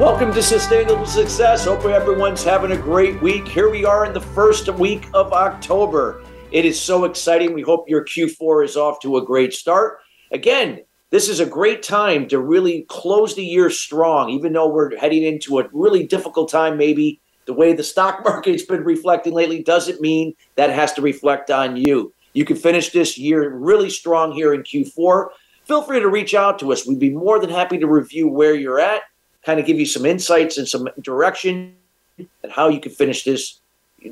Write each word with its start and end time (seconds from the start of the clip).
Welcome 0.00 0.34
to 0.34 0.42
Sustainable 0.42 1.06
Success. 1.06 1.66
Hope 1.66 1.84
everyone's 1.84 2.42
having 2.42 2.72
a 2.72 2.76
great 2.76 3.22
week. 3.22 3.46
Here 3.46 3.70
we 3.70 3.84
are 3.84 4.04
in 4.04 4.12
the 4.12 4.20
first 4.20 4.68
week 4.70 5.06
of 5.14 5.32
October. 5.32 6.20
It 6.50 6.64
is 6.64 6.80
so 6.80 7.04
exciting. 7.04 7.54
We 7.54 7.62
hope 7.62 7.88
your 7.88 8.04
Q4 8.04 8.64
is 8.64 8.76
off 8.76 8.98
to 9.02 9.18
a 9.18 9.24
great 9.24 9.54
start. 9.54 10.00
Again, 10.32 10.80
this 11.10 11.28
is 11.28 11.38
a 11.38 11.46
great 11.46 11.84
time 11.84 12.26
to 12.26 12.40
really 12.40 12.86
close 12.88 13.36
the 13.36 13.44
year 13.44 13.70
strong, 13.70 14.30
even 14.30 14.52
though 14.52 14.68
we're 14.68 14.96
heading 14.96 15.22
into 15.22 15.60
a 15.60 15.68
really 15.72 16.04
difficult 16.04 16.50
time, 16.50 16.76
maybe. 16.76 17.20
The 17.46 17.54
way 17.54 17.72
the 17.72 17.84
stock 17.84 18.24
market's 18.24 18.64
been 18.64 18.82
reflecting 18.82 19.32
lately 19.32 19.62
doesn't 19.62 20.00
mean 20.00 20.34
that 20.56 20.70
has 20.70 20.92
to 20.94 21.02
reflect 21.02 21.52
on 21.52 21.76
you. 21.76 22.12
You 22.32 22.44
can 22.44 22.56
finish 22.56 22.90
this 22.90 23.16
year 23.16 23.48
really 23.48 23.90
strong 23.90 24.32
here 24.32 24.54
in 24.54 24.64
Q4. 24.64 25.28
Feel 25.66 25.82
free 25.82 26.00
to 26.00 26.08
reach 26.08 26.34
out 26.34 26.58
to 26.58 26.72
us. 26.72 26.84
We'd 26.84 26.98
be 26.98 27.10
more 27.10 27.38
than 27.38 27.50
happy 27.50 27.78
to 27.78 27.86
review 27.86 28.26
where 28.26 28.56
you're 28.56 28.80
at 28.80 29.02
kind 29.44 29.60
of 29.60 29.66
give 29.66 29.78
you 29.78 29.86
some 29.86 30.06
insights 30.06 30.58
and 30.58 30.66
some 30.66 30.88
direction 31.00 31.74
and 32.18 32.28
how 32.50 32.68
you 32.68 32.80
can 32.80 32.90
finish 32.92 33.22
this 33.24 33.60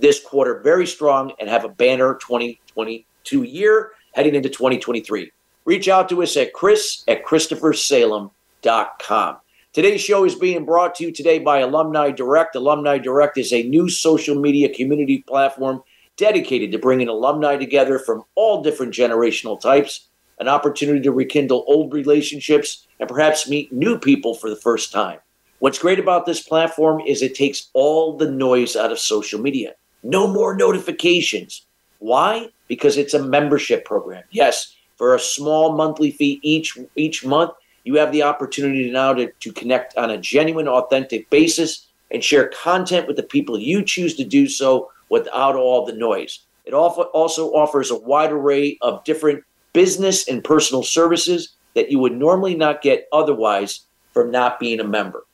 this 0.00 0.20
quarter 0.20 0.60
very 0.60 0.86
strong 0.86 1.32
and 1.38 1.50
have 1.50 1.64
a 1.64 1.68
banner 1.68 2.14
2022 2.14 3.42
year 3.42 3.90
heading 4.14 4.34
into 4.34 4.48
2023. 4.48 5.30
Reach 5.64 5.86
out 5.88 6.08
to 6.08 6.22
us 6.22 6.36
at 6.36 6.52
chris 6.52 7.04
at 7.08 7.24
christophersalem.com. 7.24 9.36
Today's 9.72 10.02
show 10.02 10.24
is 10.24 10.34
being 10.34 10.66
brought 10.66 10.94
to 10.96 11.04
you 11.04 11.12
today 11.12 11.38
by 11.38 11.60
Alumni 11.60 12.10
Direct. 12.10 12.56
Alumni 12.56 12.98
Direct 12.98 13.38
is 13.38 13.52
a 13.52 13.62
new 13.62 13.88
social 13.88 14.38
media 14.38 14.74
community 14.74 15.24
platform 15.26 15.82
dedicated 16.16 16.72
to 16.72 16.78
bringing 16.78 17.08
alumni 17.08 17.56
together 17.56 17.98
from 17.98 18.22
all 18.34 18.62
different 18.62 18.92
generational 18.92 19.58
types, 19.58 20.08
an 20.38 20.48
opportunity 20.48 21.00
to 21.00 21.10
rekindle 21.10 21.64
old 21.66 21.94
relationships 21.94 22.86
and 23.02 23.08
perhaps 23.08 23.48
meet 23.48 23.72
new 23.72 23.98
people 23.98 24.32
for 24.32 24.48
the 24.48 24.54
first 24.54 24.92
time. 24.92 25.18
What's 25.58 25.80
great 25.80 25.98
about 25.98 26.24
this 26.24 26.40
platform 26.40 27.00
is 27.00 27.20
it 27.20 27.34
takes 27.34 27.68
all 27.72 28.16
the 28.16 28.30
noise 28.30 28.76
out 28.76 28.92
of 28.92 29.00
social 29.00 29.40
media. 29.40 29.74
No 30.04 30.28
more 30.28 30.54
notifications. 30.54 31.66
Why? 31.98 32.50
Because 32.68 32.96
it's 32.96 33.12
a 33.12 33.20
membership 33.20 33.84
program. 33.84 34.22
Yes, 34.30 34.76
for 34.98 35.16
a 35.16 35.18
small 35.18 35.72
monthly 35.72 36.12
fee 36.12 36.38
each 36.44 36.78
each 36.94 37.24
month, 37.24 37.50
you 37.82 37.96
have 37.96 38.12
the 38.12 38.22
opportunity 38.22 38.88
now 38.88 39.14
to, 39.14 39.32
to 39.32 39.52
connect 39.52 39.96
on 39.98 40.10
a 40.10 40.16
genuine, 40.18 40.68
authentic 40.68 41.28
basis 41.28 41.88
and 42.12 42.22
share 42.22 42.46
content 42.50 43.08
with 43.08 43.16
the 43.16 43.24
people 43.24 43.58
you 43.58 43.82
choose 43.82 44.14
to 44.14 44.24
do 44.24 44.46
so 44.46 44.92
without 45.08 45.56
all 45.56 45.84
the 45.84 45.92
noise. 45.92 46.38
It 46.64 46.72
also 46.72 47.46
offers 47.52 47.90
a 47.90 47.98
wide 47.98 48.30
array 48.30 48.78
of 48.80 49.02
different 49.02 49.42
business 49.72 50.28
and 50.28 50.44
personal 50.44 50.84
services 50.84 51.56
that 51.74 51.90
you 51.90 51.98
would 51.98 52.16
normally 52.16 52.54
not 52.54 52.82
get 52.82 53.08
otherwise 53.12 53.86
from 54.12 54.30
not 54.30 54.60
being 54.60 54.80
a 54.80 54.84
member. 54.84 55.24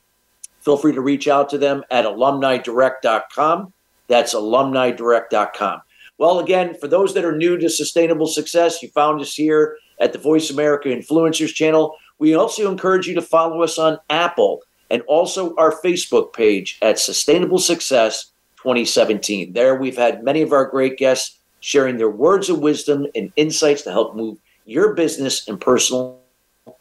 Feel 0.60 0.76
free 0.76 0.92
to 0.92 1.00
reach 1.00 1.28
out 1.28 1.48
to 1.50 1.58
them 1.58 1.82
at 1.90 2.04
alumnidirect.com. 2.04 3.72
That's 4.08 4.34
alumnidirect.com. 4.34 5.80
Well, 6.18 6.40
again, 6.40 6.74
for 6.74 6.88
those 6.88 7.14
that 7.14 7.24
are 7.24 7.36
new 7.36 7.56
to 7.58 7.70
sustainable 7.70 8.26
success, 8.26 8.82
you 8.82 8.88
found 8.88 9.20
us 9.20 9.34
here 9.34 9.76
at 10.00 10.12
the 10.12 10.18
Voice 10.18 10.50
America 10.50 10.88
Influencers 10.88 11.54
channel. 11.54 11.96
We 12.18 12.34
also 12.34 12.70
encourage 12.70 13.06
you 13.06 13.14
to 13.14 13.22
follow 13.22 13.62
us 13.62 13.78
on 13.78 13.98
Apple 14.10 14.62
and 14.90 15.02
also 15.02 15.54
our 15.56 15.72
Facebook 15.80 16.32
page 16.32 16.78
at 16.82 16.98
Sustainable 16.98 17.58
Success 17.58 18.32
2017. 18.56 19.52
There, 19.52 19.76
we've 19.76 19.96
had 19.96 20.24
many 20.24 20.42
of 20.42 20.52
our 20.52 20.64
great 20.64 20.98
guests 20.98 21.38
sharing 21.60 21.96
their 21.96 22.10
words 22.10 22.48
of 22.48 22.58
wisdom 22.60 23.06
and 23.14 23.32
insights 23.36 23.82
to 23.82 23.92
help 23.92 24.16
move 24.16 24.38
your 24.64 24.94
business 24.94 25.46
and 25.48 25.60
personal 25.60 26.20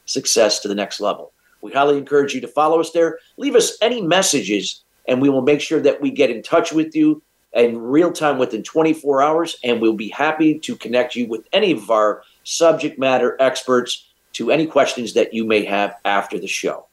success 0.07 0.59
to 0.62 0.68
the 0.68 0.75
next 0.75 1.00
level. 1.00 1.31
We 1.62 1.72
highly 1.72 1.97
encourage 1.97 2.34
you 2.34 2.41
to 2.41 2.47
follow 2.47 2.79
us 2.79 2.91
there. 2.91 3.19
Leave 3.38 3.56
us 3.56 3.78
any 3.81 4.01
messages, 4.01 4.84
and 5.07 5.22
we 5.22 5.29
will 5.29 5.41
make 5.41 5.62
sure 5.62 5.79
that 5.81 6.01
we 6.01 6.12
get 6.12 6.29
in 6.29 6.41
touch 6.41 6.72
with 6.72 6.95
you 6.95 7.22
in 7.53 7.78
real 7.78 8.12
time 8.12 8.38
within 8.38 8.63
24 8.63 9.22
hours, 9.22 9.57
and 9.63 9.81
we'll 9.81 9.94
be 9.94 10.09
happy 10.09 10.59
to 10.59 10.75
connect 10.75 11.16
you 11.16 11.28
with 11.28 11.47
any 11.53 11.72
of 11.72 11.90
our 11.90 12.23
subject 12.44 13.00
matter 13.00 13.35
experts 13.40 14.07
to 14.34 14.51
any 14.51 14.66
questions 14.66 15.13
that 15.13 15.34
you 15.34 15.46
may 15.46 15.66
have 15.66 15.96
after 16.06 16.40
the 16.40 16.47
show. 16.47 16.88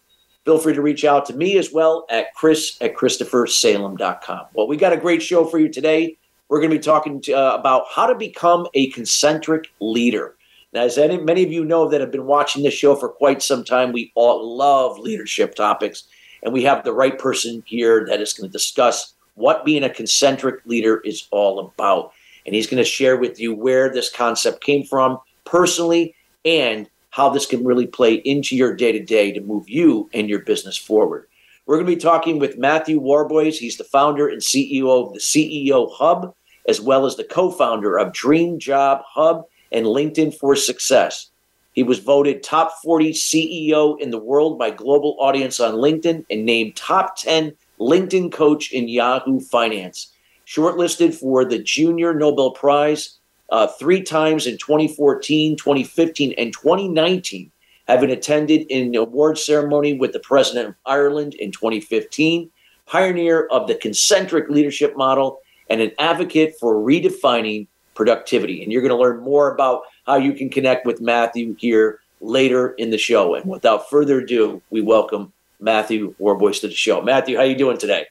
Feel 0.45 0.59
free 0.59 0.75
to 0.75 0.83
reach 0.83 1.05
out 1.05 1.27
to 1.27 1.35
me 1.35 1.57
as 1.57 1.73
well 1.73 2.07
at 2.11 2.35
chris 2.35 2.77
at 2.81 2.95
christophersalem.com. 2.95 4.47
Well, 4.53 4.69
we 4.69 4.77
got 4.77 4.93
a 4.93 4.97
great 4.97 5.23
show 5.23 5.45
for 5.45 5.59
you 5.59 5.69
today. 5.69 6.19
We're 6.49 6.59
going 6.59 6.71
to 6.71 6.77
be 6.77 6.83
talking 6.83 7.21
to, 7.23 7.33
uh, 7.33 7.57
about 7.57 7.85
how 7.95 8.07
to 8.07 8.15
become 8.15 8.67
a 8.75 8.91
concentric 8.91 9.73
leader. 9.81 10.37
As 10.75 10.99
any, 10.99 11.19
many 11.19 11.45
of 11.45 11.53
you 11.53 11.65
know 11.65 11.89
that 11.89 12.01
have 12.01 12.11
been 12.11 12.27
watching 12.27 12.65
this 12.65 12.75
show 12.75 12.97
for 12.97 13.09
quite 13.09 13.43
some 13.43 13.62
time, 13.62 13.93
we 13.93 14.11
all 14.17 14.57
love 14.57 14.99
leadership 14.99 15.55
topics, 15.55 16.05
and 16.43 16.53
we 16.53 16.65
have 16.65 16.83
the 16.83 16.93
right 16.93 17.17
person 17.17 17.62
here 17.65 18.05
that 18.09 18.21
is 18.21 18.33
going 18.33 18.49
to 18.49 18.53
discuss 18.53 19.15
what 19.35 19.65
being 19.65 19.85
a 19.85 19.91
concentric 19.91 20.67
leader 20.67 21.01
is 21.05 21.29
all 21.31 21.61
about. 21.61 22.12
And 22.45 22.57
he's 22.57 22.67
going 22.67 22.83
to 22.83 22.89
share 22.89 23.17
with 23.17 23.39
you 23.39 23.55
where 23.55 23.89
this 23.89 24.11
concept 24.11 24.65
came 24.65 24.85
from 24.85 25.19
personally 25.45 26.17
and 26.45 26.89
how 27.11 27.29
this 27.29 27.47
can 27.47 27.65
really 27.65 27.87
play 27.87 28.15
into 28.15 28.56
your 28.56 28.75
day 28.75 28.91
to 28.91 29.01
day 29.01 29.31
to 29.31 29.41
move 29.41 29.69
you 29.69 30.11
and 30.12 30.29
your 30.29 30.41
business 30.41 30.77
forward. 30.77 31.29
We're 31.67 31.77
going 31.77 31.87
to 31.87 31.97
be 31.97 32.01
talking 32.01 32.41
with 32.41 32.59
Matthew 32.59 32.99
Warboys. 32.99 33.59
He's 33.59 33.77
the 33.77 33.85
founder 33.85 34.29
and 34.29 34.43
CEO 34.43 35.06
of 35.06 35.15
the 35.15 35.21
CEO 35.21 35.89
Hub, 35.93 36.35
as 36.69 36.81
well 36.81 37.06
as 37.06 37.15
the 37.15 37.25
co 37.25 37.53
founder 37.53 37.97
of 37.97 38.12
Dream 38.12 38.59
Job 38.59 39.03
Hub 39.06 39.45
and 39.73 39.87
LinkedIn 39.87 40.35
for 40.35 40.57
Success. 40.57 41.31
He 41.73 41.83
was 41.83 41.99
voted 41.99 42.43
top 42.43 42.73
40 42.83 43.13
CEO 43.13 44.01
in 44.01 44.11
the 44.11 44.19
world 44.19 44.59
by 44.59 44.71
Global 44.71 45.17
Audience 45.19 45.59
on 45.59 45.75
LinkedIn 45.75 46.25
and 46.31 46.45
named 46.45 46.77
top 46.77 47.17
10 47.17 47.53
LinkedIn 47.81 48.33
coach 48.33 48.73
in 48.73 48.89
Yahoo 48.89 49.41
Finance. 49.41 50.13
Shortlisted 50.47 51.15
for 51.15 51.45
the 51.45 51.59
Junior 51.59 52.15
Nobel 52.15 52.53
Prize 52.53 53.19
uh, 53.51 53.67
three 53.67 54.03
times 54.03 54.47
in 54.47 54.57
2014, 54.59 55.57
2015, 55.57 56.35
and 56.39 56.53
2019, 56.53 57.51
having 57.89 58.11
attended 58.11 58.71
an 58.71 58.95
award 58.95 59.39
ceremony 59.39 59.95
with 59.95 60.13
the 60.13 60.21
President 60.21 60.69
of 60.69 60.75
Ireland 60.87 61.35
in 61.35 61.51
2015, 61.51 62.51
pioneer 62.87 63.47
of 63.47 63.67
the 63.67 63.75
concentric 63.75 64.49
leadership 64.49 64.97
model, 64.97 65.41
and 65.69 65.81
an 65.81 65.93
advocate 65.99 66.55
for 66.61 66.75
redefining 66.75 67.67
productivity. 67.94 68.62
And 68.62 68.72
you're 68.72 68.82
going 68.82 68.91
to 68.91 69.00
learn 69.00 69.21
more 69.21 69.53
about 69.53 69.82
how 70.06 70.16
you 70.16 70.32
can 70.32 70.50
connect 70.50 70.87
with 70.87 71.00
Matthew 71.00 71.55
here 71.59 72.00
later 72.21 72.71
in 72.72 72.91
the 72.91 72.99
show. 72.99 73.34
And 73.34 73.49
without 73.49 73.88
further 73.88 74.21
ado, 74.21 74.62
we 74.71 74.81
welcome 74.81 75.32
Matthew 75.60 76.15
Warboys 76.19 76.60
to 76.60 76.69
the 76.69 76.75
show. 76.75 77.00
Matthew, 77.03 77.37
how 77.37 77.43
are 77.43 77.47
you 77.47 77.56
doing 77.56 77.78
today? 77.78 78.06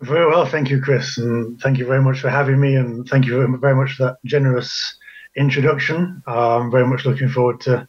Very 0.00 0.26
well, 0.26 0.44
thank 0.44 0.68
you, 0.68 0.80
Chris, 0.80 1.16
and 1.16 1.58
thank 1.60 1.78
you 1.78 1.86
very 1.86 2.02
much 2.02 2.20
for 2.20 2.28
having 2.28 2.60
me, 2.60 2.76
and 2.76 3.08
thank 3.08 3.24
you 3.24 3.56
very 3.56 3.74
much 3.74 3.94
for 3.94 4.04
that 4.04 4.18
generous 4.26 4.94
introduction. 5.36 6.22
I'm 6.26 6.70
very 6.70 6.86
much 6.86 7.06
looking 7.06 7.30
forward 7.30 7.62
to 7.62 7.88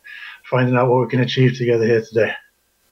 finding 0.49 0.77
out 0.77 0.89
what 0.89 1.01
we 1.01 1.09
can 1.09 1.19
achieve 1.19 1.57
together 1.57 1.85
here 1.85 2.01
today. 2.01 2.31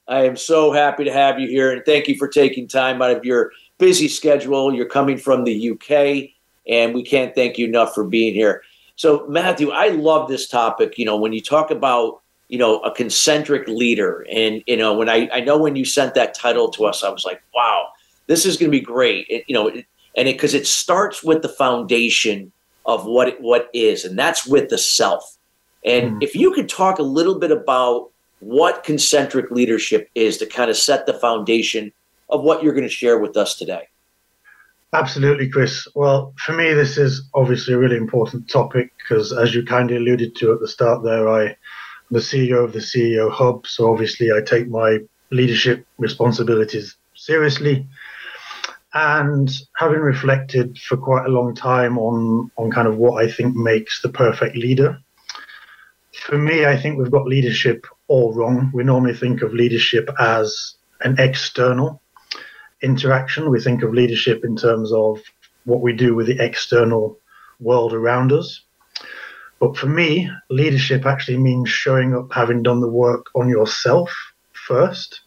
I 0.06 0.26
am 0.26 0.36
so 0.36 0.70
happy 0.70 1.04
to 1.04 1.12
have 1.12 1.40
you 1.40 1.48
here, 1.48 1.72
and 1.72 1.82
thank 1.86 2.08
you 2.08 2.18
for 2.18 2.28
taking 2.28 2.68
time 2.68 3.00
out 3.00 3.16
of 3.16 3.24
your 3.24 3.52
busy 3.78 4.06
schedule. 4.06 4.74
You're 4.74 4.84
coming 4.84 5.16
from 5.16 5.44
the 5.44 5.70
UK 5.70 6.35
and 6.68 6.94
we 6.94 7.02
can't 7.02 7.34
thank 7.34 7.58
you 7.58 7.66
enough 7.66 7.94
for 7.94 8.04
being 8.04 8.34
here. 8.34 8.62
So, 8.96 9.26
Matthew, 9.28 9.70
I 9.70 9.88
love 9.88 10.28
this 10.28 10.48
topic. 10.48 10.98
You 10.98 11.04
know, 11.04 11.16
when 11.16 11.32
you 11.32 11.40
talk 11.40 11.70
about 11.70 12.20
you 12.48 12.58
know 12.58 12.80
a 12.80 12.92
concentric 12.92 13.68
leader, 13.68 14.26
and 14.30 14.62
you 14.66 14.76
know 14.76 14.94
when 14.94 15.08
I 15.08 15.28
I 15.32 15.40
know 15.40 15.58
when 15.58 15.76
you 15.76 15.84
sent 15.84 16.14
that 16.14 16.34
title 16.34 16.70
to 16.70 16.86
us, 16.86 17.04
I 17.04 17.10
was 17.10 17.24
like, 17.24 17.42
wow, 17.54 17.88
this 18.26 18.46
is 18.46 18.56
going 18.56 18.70
to 18.70 18.78
be 18.78 18.84
great. 18.84 19.26
It, 19.28 19.44
you 19.46 19.54
know, 19.54 19.68
it, 19.68 19.86
and 20.16 20.26
because 20.26 20.54
it, 20.54 20.62
it 20.62 20.66
starts 20.66 21.22
with 21.22 21.42
the 21.42 21.48
foundation 21.48 22.52
of 22.86 23.04
what 23.04 23.28
it, 23.28 23.40
what 23.40 23.68
is, 23.72 24.04
and 24.04 24.18
that's 24.18 24.46
with 24.46 24.70
the 24.70 24.78
self. 24.78 25.36
And 25.84 26.16
mm. 26.16 26.22
if 26.22 26.34
you 26.34 26.52
could 26.52 26.68
talk 26.68 26.98
a 26.98 27.02
little 27.02 27.38
bit 27.38 27.50
about 27.50 28.10
what 28.40 28.84
concentric 28.84 29.50
leadership 29.50 30.10
is 30.14 30.38
to 30.38 30.46
kind 30.46 30.70
of 30.70 30.76
set 30.76 31.06
the 31.06 31.14
foundation 31.14 31.92
of 32.28 32.42
what 32.42 32.62
you're 32.62 32.74
going 32.74 32.84
to 32.84 32.88
share 32.88 33.18
with 33.18 33.36
us 33.36 33.56
today. 33.56 33.88
Absolutely, 34.92 35.48
Chris. 35.48 35.88
Well, 35.94 36.32
for 36.38 36.52
me, 36.52 36.72
this 36.72 36.96
is 36.96 37.28
obviously 37.34 37.74
a 37.74 37.78
really 37.78 37.96
important 37.96 38.48
topic 38.48 38.92
because, 38.98 39.32
as 39.32 39.54
you 39.54 39.64
kindly 39.64 39.96
alluded 39.96 40.36
to 40.36 40.52
at 40.52 40.60
the 40.60 40.68
start 40.68 41.02
there, 41.02 41.28
I, 41.28 41.46
am 41.46 41.54
the 42.10 42.20
CEO 42.20 42.64
of 42.64 42.72
the 42.72 42.78
CEO 42.78 43.30
Hub. 43.30 43.66
So, 43.66 43.90
obviously, 43.92 44.32
I 44.32 44.40
take 44.40 44.68
my 44.68 44.98
leadership 45.30 45.84
responsibilities 45.98 46.96
seriously. 47.14 47.86
And 48.94 49.50
having 49.76 50.00
reflected 50.00 50.78
for 50.78 50.96
quite 50.96 51.26
a 51.26 51.30
long 51.30 51.54
time 51.54 51.98
on, 51.98 52.50
on 52.56 52.70
kind 52.70 52.88
of 52.88 52.96
what 52.96 53.22
I 53.22 53.30
think 53.30 53.54
makes 53.54 54.00
the 54.00 54.08
perfect 54.08 54.56
leader, 54.56 54.98
for 56.22 56.38
me, 56.38 56.64
I 56.64 56.76
think 56.76 56.98
we've 56.98 57.10
got 57.10 57.26
leadership 57.26 57.86
all 58.08 58.32
wrong. 58.32 58.70
We 58.72 58.84
normally 58.84 59.14
think 59.14 59.42
of 59.42 59.52
leadership 59.52 60.08
as 60.18 60.74
an 61.02 61.16
external 61.18 62.00
interaction. 62.82 63.50
We 63.50 63.60
think 63.60 63.82
of 63.82 63.94
leadership 63.94 64.44
in 64.44 64.56
terms 64.56 64.92
of 64.92 65.20
what 65.64 65.80
we 65.80 65.92
do 65.92 66.14
with 66.14 66.26
the 66.26 66.42
external 66.42 67.18
world 67.60 67.92
around 67.92 68.32
us. 68.32 68.62
But 69.58 69.76
for 69.76 69.86
me, 69.86 70.30
leadership 70.50 71.06
actually 71.06 71.38
means 71.38 71.68
showing 71.68 72.14
up, 72.14 72.32
having 72.32 72.62
done 72.62 72.80
the 72.80 72.88
work 72.88 73.26
on 73.34 73.48
yourself 73.48 74.14
first. 74.52 75.20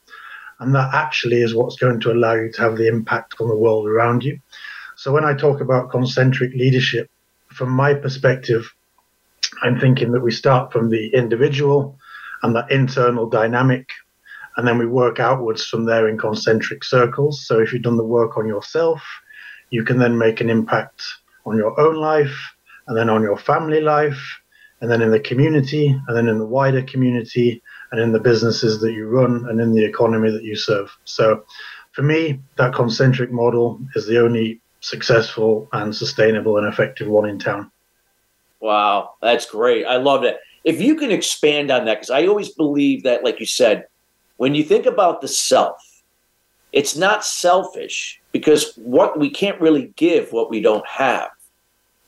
And 0.60 0.75
that 0.75 0.94
actually 0.94 1.42
is 1.42 1.56
what's 1.56 1.78
going 1.78 2.00
to 2.01 2.12
allow 2.12 2.34
you 2.34 2.51
to 2.54 2.62
have 2.62 2.78
the 2.78 2.88
impact 2.88 3.36
on 3.40 3.48
the 3.48 3.56
world 3.57 3.88
around 3.88 4.24
you. 4.24 4.40
So 4.96 5.12
when 5.12 5.25
I 5.25 5.34
talk 5.34 5.62
about 5.62 5.92
concentric 5.92 6.54
leadership, 6.54 7.10
from 7.48 7.69
my 7.69 7.94
perspective, 7.94 8.72
I'm 9.63 9.80
thinking 9.80 10.12
that 10.12 10.22
we 10.22 10.31
start 10.31 10.72
from 10.72 10.90
the 10.90 11.10
individual 11.13 11.98
and 12.44 12.56
that 12.56 12.72
internal 12.72 13.30
dynamic, 13.30 13.90
and 14.59 14.67
then 14.67 14.77
we 14.77 14.85
work 14.85 15.21
outwards 15.21 15.65
from 15.65 15.85
there 15.85 16.09
in 16.09 16.17
concentric 16.17 16.83
circles. 16.83 17.47
So 17.47 17.61
if 17.61 17.71
you've 17.71 17.81
done 17.81 17.95
the 17.95 18.03
work 18.03 18.35
on 18.35 18.45
yourself, 18.45 19.01
you 19.69 19.85
can 19.85 19.97
then 19.97 20.17
make 20.17 20.41
an 20.41 20.50
impact 20.50 21.01
on 21.45 21.56
your 21.56 21.79
own 21.79 21.95
life, 21.95 22.35
and 22.88 22.97
then 22.97 23.09
on 23.09 23.21
your 23.21 23.38
family 23.38 23.79
life, 23.79 24.21
and 24.81 24.91
then 24.91 25.01
in 25.01 25.11
the 25.11 25.19
community, 25.21 25.97
and 26.06 26.17
then 26.17 26.27
in 26.27 26.39
the 26.39 26.45
wider 26.45 26.81
community, 26.81 27.63
and 27.94 28.01
in 28.01 28.11
the 28.11 28.19
businesses 28.19 28.81
that 28.81 28.91
you 28.91 29.07
run, 29.07 29.47
and 29.47 29.61
in 29.61 29.71
the 29.71 29.85
economy 29.85 30.29
that 30.29 30.44
you 30.44 30.57
serve. 30.57 30.91
So 31.05 31.45
for 31.94 32.01
me, 32.01 32.41
that 32.57 32.75
concentric 32.75 33.31
model 33.31 33.79
is 33.95 34.07
the 34.07 34.21
only 34.21 34.59
successful 34.81 35.69
and 35.71 35.95
sustainable 35.95 36.57
and 36.57 36.67
effective 36.67 37.07
one 37.07 37.29
in 37.29 37.39
town. 37.39 37.71
Wow, 38.59 39.13
that's 39.21 39.45
great. 39.45 39.85
I 39.85 39.95
love 39.95 40.23
that. 40.23 40.39
If 40.65 40.81
you 40.81 40.95
can 40.95 41.12
expand 41.12 41.71
on 41.71 41.85
that, 41.85 41.95
because 41.95 42.09
I 42.09 42.27
always 42.27 42.50
believe 42.50 43.03
that, 43.03 43.23
like 43.23 43.39
you 43.39 43.45
said, 43.45 43.85
when 44.39 44.56
you 44.56 44.63
think 44.63 44.86
about 44.86 45.19
the 45.19 45.27
self, 45.27 46.01
it's 46.71 46.95
not 46.95 47.25
selfish 47.25 48.21
because 48.31 48.74
what 48.77 49.19
we 49.19 49.30
can't 49.30 49.59
really 49.59 49.91
give 49.97 50.31
what 50.31 50.50
we 50.50 50.62
don't 50.62 50.88
have. 50.88 51.30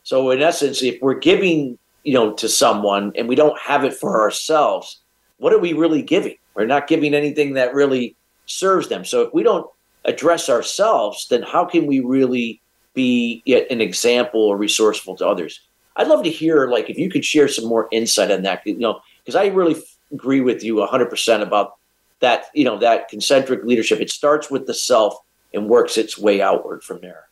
So 0.04 0.32
in 0.32 0.42
essence, 0.42 0.82
if 0.82 0.98
we're 1.02 1.20
giving, 1.20 1.78
you 2.06 2.14
know, 2.14 2.32
to 2.36 2.48
someone 2.48 3.12
and 3.18 3.28
we 3.28 3.36
don't 3.36 3.60
have 3.60 3.84
it 3.84 3.94
for 3.94 4.22
ourselves, 4.22 5.02
what 5.40 5.52
are 5.52 5.60
we 5.60 5.74
really 5.74 6.02
giving? 6.02 6.38
We're 6.54 6.66
not 6.66 6.88
giving 6.88 7.14
anything 7.14 7.56
that 7.56 7.74
really 7.74 8.16
serves 8.46 8.88
them. 8.88 9.04
So 9.04 9.24
if 9.24 9.34
we 9.34 9.44
don't 9.44 9.70
address 10.06 10.50
ourselves, 10.50 11.28
then 11.30 11.42
how 11.42 11.66
can 11.66 11.86
we 11.86 12.00
really 12.00 12.62
be 12.94 13.44
an 13.46 13.82
example 13.82 14.40
or 14.40 14.56
resourceful 14.56 15.18
to 15.18 15.28
others? 15.28 15.60
I'd 15.98 16.08
love 16.08 16.24
to 16.24 16.30
hear, 16.30 16.70
like, 16.70 16.90
if 16.90 16.98
you 16.98 17.10
could 17.10 17.26
share 17.26 17.50
some 17.50 17.66
more 17.66 17.90
insight 17.92 18.32
on 18.32 18.44
that, 18.44 18.66
you 18.66 18.78
know, 18.78 19.02
because 19.20 19.36
I 19.36 19.48
really 19.48 19.76
f- 19.76 19.98
agree 20.14 20.40
with 20.40 20.64
you 20.64 20.76
100% 20.76 21.42
about 21.42 21.74
that, 22.22 22.46
you 22.54 22.64
know, 22.64 22.78
that 22.80 23.10
concentric 23.10 23.64
leadership. 23.64 24.00
It 24.00 24.10
starts 24.10 24.50
with 24.50 24.68
the 24.68 24.74
self 24.74 25.16
and 25.54 25.68
works 25.68 25.98
its 25.98 26.18
way 26.18 26.42
outward 26.42 26.84
from 26.84 27.02
there. 27.02 27.26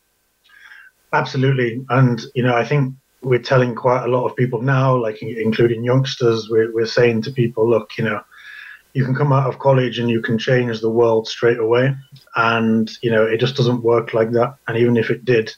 Absolutely. 1.12 1.84
And, 1.88 2.20
you 2.34 2.42
know, 2.42 2.54
I 2.54 2.64
think 2.64 2.94
we're 3.22 3.40
telling 3.40 3.74
quite 3.74 4.04
a 4.04 4.08
lot 4.08 4.26
of 4.26 4.36
people 4.36 4.62
now, 4.62 4.96
like 4.96 5.22
including 5.22 5.84
youngsters, 5.84 6.48
we're, 6.50 6.72
we're 6.72 6.86
saying 6.86 7.22
to 7.22 7.32
people, 7.32 7.68
look, 7.68 7.96
you 7.98 8.04
know, 8.04 8.20
you 8.92 9.04
can 9.04 9.14
come 9.14 9.32
out 9.32 9.48
of 9.48 9.58
college 9.58 9.98
and 9.98 10.10
you 10.10 10.20
can 10.20 10.38
change 10.38 10.80
the 10.80 10.90
world 10.90 11.28
straight 11.28 11.58
away. 11.58 11.94
And, 12.36 12.90
you 13.02 13.10
know, 13.10 13.24
it 13.24 13.38
just 13.38 13.56
doesn't 13.56 13.82
work 13.82 14.14
like 14.14 14.32
that. 14.32 14.56
And 14.66 14.76
even 14.76 14.96
if 14.96 15.10
it 15.10 15.24
did, 15.24 15.54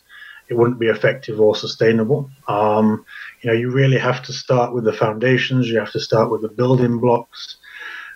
it 0.49 0.55
wouldn't 0.55 0.81
be 0.81 0.89
effective 0.89 1.41
or 1.41 1.57
sustainable. 1.57 2.31
Um, 2.49 3.05
you 3.41 3.49
know, 3.49 3.57
you 3.57 3.71
really 3.71 3.99
have 3.99 4.23
to 4.25 4.33
start 4.33 4.75
with 4.75 4.85
the 4.85 4.93
foundations. 4.93 5.69
You 5.69 5.79
have 5.79 5.93
to 5.93 6.01
start 6.01 6.31
with 6.31 6.43
the 6.43 6.49
building 6.49 6.99
blocks. 6.99 7.57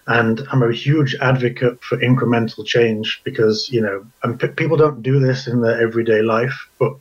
And 0.06 0.46
I'm 0.52 0.62
a 0.62 0.72
huge 0.72 1.16
advocate 1.20 1.82
for 1.82 1.98
incremental 1.98 2.64
change 2.64 3.20
because, 3.24 3.68
you 3.70 3.80
know, 3.80 4.06
people 4.54 4.76
don't 4.76 5.02
do 5.02 5.18
this 5.18 5.48
in 5.48 5.60
their 5.60 5.80
everyday 5.80 6.22
life. 6.22 6.68
But 6.78 6.94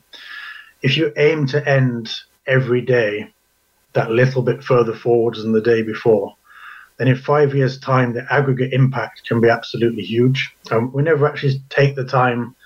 if 0.82 0.96
you 0.96 1.12
aim 1.16 1.46
to 1.48 1.68
end 1.68 2.10
every 2.46 2.80
day 2.80 3.32
that 3.92 4.10
little 4.10 4.42
bit 4.42 4.62
further 4.62 4.94
forwards 4.94 5.42
than 5.42 5.52
the 5.52 5.60
day 5.60 5.82
before, 5.82 6.34
then 6.98 7.08
in 7.08 7.16
five 7.16 7.54
years' 7.54 7.78
time, 7.78 8.12
the 8.12 8.26
aggregate 8.32 8.72
impact 8.72 9.26
can 9.26 9.40
be 9.40 9.48
absolutely 9.48 10.02
huge. 10.02 10.54
Um, 10.70 10.92
we 10.92 11.02
never 11.02 11.28
actually 11.28 11.62
take 11.68 11.94
the 11.94 12.04
time 12.04 12.56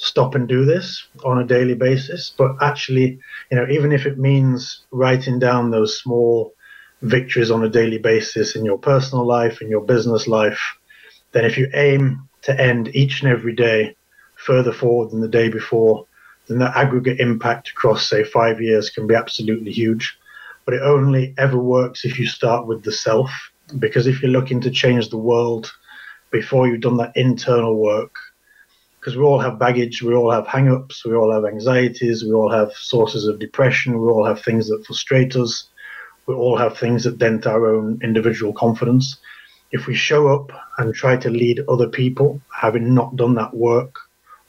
stop 0.00 0.34
and 0.34 0.48
do 0.48 0.64
this 0.64 1.06
on 1.24 1.38
a 1.38 1.46
daily 1.46 1.74
basis. 1.74 2.32
But 2.36 2.56
actually, 2.62 3.18
you 3.50 3.56
know, 3.56 3.66
even 3.68 3.92
if 3.92 4.06
it 4.06 4.18
means 4.18 4.82
writing 4.90 5.38
down 5.38 5.70
those 5.70 6.00
small 6.00 6.54
victories 7.02 7.50
on 7.50 7.64
a 7.64 7.68
daily 7.68 7.98
basis 7.98 8.56
in 8.56 8.64
your 8.64 8.78
personal 8.78 9.26
life, 9.26 9.62
in 9.62 9.68
your 9.68 9.80
business 9.80 10.26
life, 10.26 10.60
then 11.32 11.44
if 11.44 11.56
you 11.56 11.70
aim 11.74 12.28
to 12.42 12.60
end 12.60 12.94
each 12.94 13.22
and 13.22 13.30
every 13.30 13.54
day 13.54 13.96
further 14.36 14.72
forward 14.72 15.10
than 15.10 15.20
the 15.20 15.28
day 15.28 15.48
before, 15.48 16.06
then 16.48 16.58
the 16.58 16.78
aggregate 16.78 17.20
impact 17.20 17.70
across, 17.70 18.08
say, 18.08 18.24
five 18.24 18.60
years 18.60 18.90
can 18.90 19.06
be 19.06 19.14
absolutely 19.14 19.70
huge. 19.70 20.18
But 20.64 20.74
it 20.74 20.82
only 20.82 21.34
ever 21.38 21.58
works 21.58 22.04
if 22.04 22.18
you 22.18 22.26
start 22.26 22.66
with 22.66 22.82
the 22.82 22.92
self. 22.92 23.30
Because 23.78 24.06
if 24.06 24.20
you're 24.20 24.32
looking 24.32 24.60
to 24.62 24.70
change 24.70 25.08
the 25.08 25.16
world 25.16 25.72
before 26.30 26.66
you've 26.66 26.80
done 26.80 26.96
that 26.96 27.16
internal 27.16 27.76
work, 27.76 28.12
because 28.98 29.16
we 29.16 29.22
all 29.22 29.38
have 29.38 29.58
baggage, 29.58 30.02
we 30.02 30.14
all 30.14 30.30
have 30.30 30.46
hang-ups, 30.46 31.04
we 31.06 31.14
all 31.14 31.32
have 31.32 31.44
anxieties, 31.44 32.22
we 32.22 32.32
all 32.32 32.50
have 32.50 32.72
sources 32.72 33.26
of 33.26 33.38
depression, 33.38 34.00
we 34.00 34.08
all 34.08 34.24
have 34.24 34.42
things 34.42 34.68
that 34.68 34.84
frustrate 34.84 35.36
us, 35.36 35.69
we 36.30 36.36
all 36.36 36.56
have 36.56 36.78
things 36.78 37.02
that 37.04 37.18
dent 37.18 37.44
our 37.44 37.74
own 37.74 37.98
individual 38.04 38.52
confidence. 38.52 39.16
If 39.72 39.88
we 39.88 39.94
show 39.94 40.28
up 40.28 40.52
and 40.78 40.94
try 40.94 41.16
to 41.16 41.28
lead 41.28 41.64
other 41.68 41.88
people, 41.88 42.40
having 42.54 42.94
not 42.94 43.16
done 43.16 43.34
that 43.34 43.52
work 43.52 43.96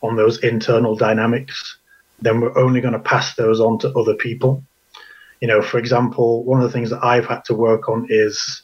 on 0.04 0.16
those 0.16 0.44
internal 0.44 0.96
dynamics, 0.96 1.78
then 2.22 2.40
we're 2.40 2.58
only 2.58 2.82
going 2.82 2.94
to 2.94 3.00
pass 3.00 3.34
those 3.34 3.60
on 3.60 3.80
to 3.80 3.92
other 3.94 4.14
people. 4.14 4.64
You 5.42 5.48
know, 5.48 5.62
for 5.64 5.80
example, 5.80 6.44
one 6.44 6.62
of 6.62 6.68
the 6.68 6.72
things 6.72 6.92
that 6.92 7.04
I've 7.04 7.26
had 7.26 7.44
to 7.46 7.56
work 7.56 7.90
on 7.90 8.06
is 8.10 8.62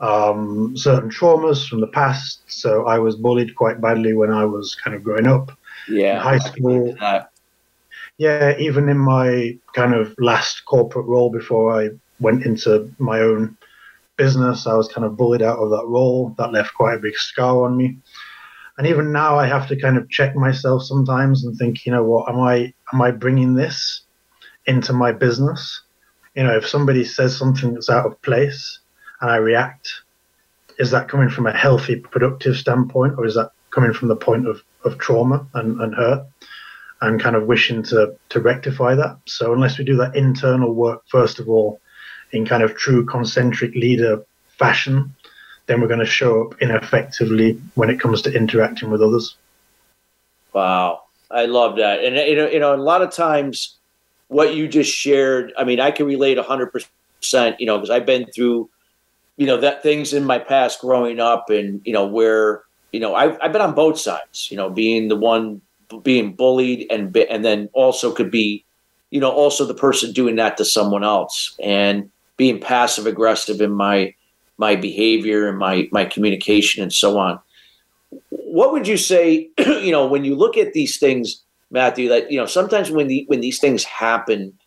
um, 0.00 0.76
certain 0.76 1.08
traumas 1.08 1.66
from 1.66 1.80
the 1.80 1.86
past. 1.86 2.42
So 2.48 2.86
I 2.86 2.98
was 2.98 3.16
bullied 3.16 3.56
quite 3.56 3.80
badly 3.80 4.12
when 4.12 4.30
I 4.30 4.44
was 4.44 4.74
kind 4.74 4.94
of 4.94 5.02
growing 5.02 5.26
up. 5.26 5.52
Yeah. 5.88 6.16
In 6.16 6.20
high 6.20 6.38
school. 6.38 6.94
Yeah, 8.18 8.58
even 8.58 8.90
in 8.90 8.98
my 8.98 9.56
kind 9.74 9.94
of 9.94 10.14
last 10.18 10.66
corporate 10.66 11.06
role 11.06 11.30
before 11.30 11.80
I 11.80 11.90
went 12.20 12.44
into 12.44 12.92
my 12.98 13.20
own 13.20 13.56
business, 14.16 14.66
I 14.66 14.74
was 14.74 14.88
kind 14.88 15.06
of 15.06 15.16
bullied 15.16 15.42
out 15.42 15.58
of 15.58 15.70
that 15.70 15.86
role. 15.86 16.34
That 16.38 16.52
left 16.52 16.74
quite 16.74 16.94
a 16.94 17.00
big 17.00 17.16
scar 17.16 17.64
on 17.64 17.76
me. 17.76 17.96
And 18.76 18.86
even 18.86 19.12
now, 19.12 19.38
I 19.38 19.46
have 19.46 19.66
to 19.68 19.80
kind 19.80 19.96
of 19.96 20.08
check 20.08 20.36
myself 20.36 20.82
sometimes 20.84 21.44
and 21.44 21.56
think, 21.56 21.84
you 21.84 21.92
know 21.92 22.04
what, 22.04 22.28
am 22.28 22.38
I 22.40 22.72
am 22.92 23.02
I 23.02 23.10
bringing 23.10 23.54
this 23.54 24.02
into 24.66 24.92
my 24.92 25.12
business? 25.12 25.82
You 26.34 26.44
know, 26.44 26.56
if 26.56 26.68
somebody 26.68 27.04
says 27.04 27.36
something 27.36 27.74
that's 27.74 27.90
out 27.90 28.06
of 28.06 28.20
place, 28.22 28.78
and 29.20 29.30
I 29.30 29.36
react, 29.36 29.90
is 30.78 30.90
that 30.92 31.08
coming 31.08 31.28
from 31.28 31.46
a 31.46 31.56
healthy, 31.56 31.96
productive 31.96 32.56
standpoint, 32.56 33.14
or 33.18 33.26
is 33.26 33.34
that 33.34 33.50
coming 33.70 33.92
from 33.92 34.08
the 34.08 34.16
point 34.16 34.46
of, 34.46 34.62
of 34.84 34.98
trauma 34.98 35.46
and, 35.54 35.80
and 35.80 35.94
hurt 35.94 36.26
and 37.00 37.20
kind 37.20 37.36
of 37.36 37.46
wishing 37.46 37.82
to, 37.84 38.16
to 38.28 38.40
rectify 38.40 38.94
that? 38.94 39.18
So, 39.26 39.52
unless 39.52 39.78
we 39.78 39.84
do 39.84 39.96
that 39.96 40.14
internal 40.14 40.72
work, 40.72 41.02
first 41.08 41.40
of 41.40 41.48
all, 41.48 41.80
in 42.32 42.46
kind 42.46 42.62
of 42.62 42.76
true 42.76 43.04
concentric 43.04 43.74
leader 43.74 44.24
fashion, 44.58 45.14
then 45.66 45.80
we're 45.80 45.88
going 45.88 46.00
to 46.00 46.06
show 46.06 46.44
up 46.44 46.60
ineffectively 46.60 47.60
when 47.74 47.90
it 47.90 48.00
comes 48.00 48.22
to 48.22 48.34
interacting 48.34 48.90
with 48.90 49.02
others. 49.02 49.36
Wow. 50.52 51.02
I 51.30 51.44
love 51.44 51.76
that. 51.76 52.02
And, 52.04 52.16
you 52.16 52.36
know, 52.36 52.48
you 52.48 52.58
know, 52.58 52.74
a 52.74 52.76
lot 52.76 53.02
of 53.02 53.12
times 53.12 53.76
what 54.28 54.54
you 54.54 54.66
just 54.66 54.90
shared, 54.90 55.52
I 55.58 55.64
mean, 55.64 55.78
I 55.80 55.90
can 55.90 56.06
relate 56.06 56.38
100%, 56.38 57.56
you 57.58 57.66
know, 57.66 57.76
because 57.76 57.90
I've 57.90 58.06
been 58.06 58.26
through 58.34 58.70
you 59.38 59.46
know 59.46 59.56
that 59.56 59.82
things 59.82 60.12
in 60.12 60.24
my 60.24 60.38
past 60.38 60.80
growing 60.80 61.20
up 61.20 61.48
and 61.48 61.80
you 61.84 61.92
know 61.92 62.06
where 62.06 62.64
you 62.92 63.00
know 63.00 63.14
I've, 63.14 63.38
I've 63.40 63.52
been 63.52 63.62
on 63.62 63.74
both 63.74 63.98
sides 63.98 64.50
you 64.50 64.56
know 64.56 64.68
being 64.68 65.08
the 65.08 65.16
one 65.16 65.62
being 66.02 66.34
bullied 66.34 66.86
and 66.90 67.16
and 67.16 67.44
then 67.44 67.70
also 67.72 68.12
could 68.12 68.30
be 68.30 68.64
you 69.10 69.20
know 69.20 69.30
also 69.30 69.64
the 69.64 69.74
person 69.74 70.12
doing 70.12 70.36
that 70.36 70.58
to 70.58 70.64
someone 70.64 71.04
else 71.04 71.56
and 71.62 72.10
being 72.38 72.58
passive 72.58 73.06
aggressive 73.06 73.60
in 73.60 73.70
my 73.70 74.14
my 74.56 74.74
behavior 74.74 75.46
and 75.46 75.58
my 75.58 75.86
my 75.92 76.06
communication 76.06 76.82
and 76.82 76.92
so 76.92 77.18
on 77.18 77.38
what 78.30 78.72
would 78.72 78.88
you 78.88 78.96
say 78.96 79.50
you 79.58 79.92
know 79.92 80.06
when 80.06 80.24
you 80.24 80.34
look 80.34 80.56
at 80.56 80.72
these 80.72 80.98
things 80.98 81.42
matthew 81.70 82.08
that 82.08 82.32
you 82.32 82.38
know 82.38 82.46
sometimes 82.46 82.90
when 82.90 83.08
the 83.08 83.24
when 83.28 83.40
these 83.40 83.60
things 83.60 83.84
happen 83.84 84.58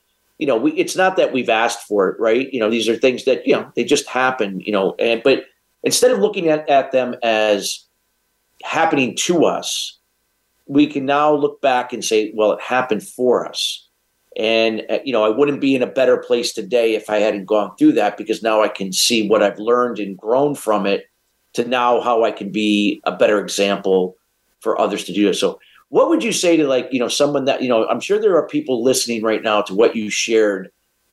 you 0.42 0.48
know, 0.48 0.58
we, 0.58 0.72
it's 0.72 0.96
not 0.96 1.18
that 1.18 1.32
we've 1.32 1.50
asked 1.50 1.88
for 1.88 2.10
it, 2.10 2.20
right? 2.20 2.52
You 2.52 2.60
know, 2.60 2.70
these 2.72 2.90
are 2.90 2.96
things 2.96 3.26
that, 3.26 3.46
you 3.46 3.54
know, 3.54 3.72
they 3.76 3.84
just 3.84 4.08
happen, 4.08 4.60
you 4.62 4.72
know, 4.72 4.96
and, 4.98 5.22
but 5.24 5.44
instead 5.84 6.10
of 6.10 6.18
looking 6.18 6.48
at, 6.48 6.68
at 6.68 6.92
them 6.92 7.16
as 7.22 7.86
happening 8.64 9.16
to 9.18 9.46
us, 9.46 10.00
we 10.66 10.88
can 10.88 11.06
now 11.06 11.32
look 11.32 11.62
back 11.62 11.94
and 11.94 12.04
say, 12.04 12.32
well, 12.34 12.54
it 12.54 12.62
happened 12.62 13.04
for 13.04 13.48
us. 13.48 13.88
And, 14.38 14.84
uh, 14.90 15.00
you 15.04 15.12
know, 15.12 15.24
I 15.24 15.30
wouldn't 15.30 15.60
be 15.60 15.76
in 15.76 15.84
a 15.84 15.88
better 15.88 16.18
place 16.18 16.54
today 16.54 16.96
if 16.96 17.10
I 17.10 17.18
hadn't 17.18 17.46
gone 17.46 17.76
through 17.76 17.94
that 17.94 18.18
because 18.18 18.42
now 18.42 18.62
I 18.62 18.70
can 18.70 18.94
see 18.94 19.28
what 19.28 19.44
I've 19.44 19.60
learned 19.60 20.00
and 20.00 20.18
grown 20.18 20.56
from 20.56 20.86
it 20.86 21.06
to 21.54 21.66
now 21.66 22.00
how 22.00 22.24
I 22.24 22.32
can 22.32 22.52
be 22.52 23.02
a 23.04 23.12
better 23.12 23.40
example 23.40 24.16
for 24.62 24.80
others 24.80 25.04
to 25.06 25.14
do. 25.14 25.34
So, 25.34 25.60
what 25.90 26.08
would 26.08 26.24
you 26.24 26.32
say 26.32 26.56
to 26.56 26.66
like, 26.66 26.88
you 26.92 27.00
know, 27.00 27.10
someone 27.10 27.44
that, 27.46 27.62
you 27.62 27.68
know, 27.68 27.86
I'm 27.90 28.00
sure 28.00 28.18
there 28.18 28.38
are 28.38 28.48
people 28.48 28.82
listening 28.82 29.24
right 29.24 29.44
now 29.44 29.62
to 29.64 29.76
what 29.76 29.94
you 29.94 30.10
shared 30.10 30.72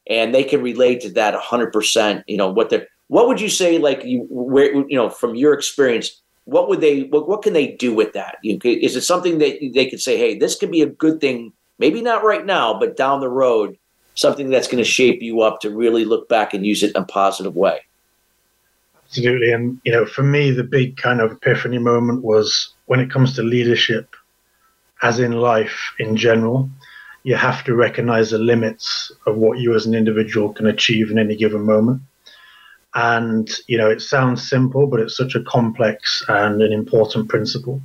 and 0.09 0.33
they 0.33 0.45
can 0.45 0.63
relate 0.63 1.01
to 1.01 1.11
that 1.15 1.35
100%, 1.35 2.23
you 2.29 2.37
know, 2.37 2.49
what 2.49 2.71
they're, 2.71 2.87
what 3.09 3.27
would 3.27 3.41
you 3.41 3.49
say, 3.49 3.79
like, 3.79 4.05
you, 4.05 4.27
where, 4.31 4.73
you 4.73 4.97
know, 4.97 5.09
from 5.11 5.35
your 5.35 5.53
experience, 5.53 6.23
what 6.45 6.69
would 6.69 6.81
they, 6.81 7.03
what, 7.05 7.29
what 7.29 7.43
can 7.43 7.55
they 7.55 7.73
do 7.73 7.93
with 7.93 8.13
that? 8.13 8.37
You, 8.45 8.61
is 8.63 8.95
it 8.95 9.01
something 9.01 9.39
that 9.39 9.59
they 9.75 9.87
could 9.87 10.01
say, 10.01 10.17
hey, 10.17 10.39
this 10.39 10.55
could 10.55 10.71
be 10.71 10.83
a 10.83 10.87
good 10.87 11.21
thing 11.21 11.53
maybe 11.79 12.01
not 12.03 12.25
right 12.25 12.45
now, 12.45 12.79
but 12.79 12.97
down 12.97 13.21
the 13.21 13.29
road, 13.29 13.79
something 14.15 14.51
that's 14.51 14.67
going 14.67 14.83
to 14.83 14.89
shape 14.89 15.23
you 15.23 15.43
up 15.43 15.61
to 15.61 15.71
really 15.71 16.05
look 16.05 16.29
back 16.29 16.55
and 16.55 16.67
use 16.67 16.83
it 16.83 16.95
in 16.95 17.03
a 17.03 17.07
positive 17.07 17.55
way. 17.57 17.81
Absolutely. 19.05 19.53
And, 19.53 19.81
you 19.85 19.93
know, 19.93 20.05
for 20.05 20.23
me, 20.23 20.51
the 20.51 20.65
big 20.65 20.97
kind 20.97 21.21
of 21.21 21.33
epiphany 21.33 21.79
moment 21.79 22.23
was 22.23 22.75
when 22.87 23.01
it 23.01 23.11
comes 23.11 23.35
to 23.37 23.43
leadership, 23.43 24.15
as 25.03 25.19
in 25.19 25.33
life 25.33 25.93
in 25.99 26.17
general, 26.17 26.69
you 27.23 27.37
have 27.37 27.65
to 27.65 27.75
recognize 27.75 28.31
the 28.31 28.39
limits 28.39 29.13
of 29.27 29.37
what 29.37 29.59
you 29.59 29.75
as 29.75 29.87
an 29.87 29.95
individual 29.95 30.53
can 30.53 30.67
achieve 30.67 31.11
in 31.11 31.19
any 31.19 31.37
given 31.37 31.63
moment. 31.63 32.03
And, 32.95 33.51
you 33.67 33.79
know, 33.79 33.89
it 33.89 34.01
sounds 34.01 34.49
simple, 34.49 34.87
but 34.87 35.01
it's 35.01 35.17
such 35.17 35.35
a 35.35 35.43
complex 35.45 36.25
and 36.29 36.61
an 36.61 36.73
important 36.73 37.29
principle 37.29 37.81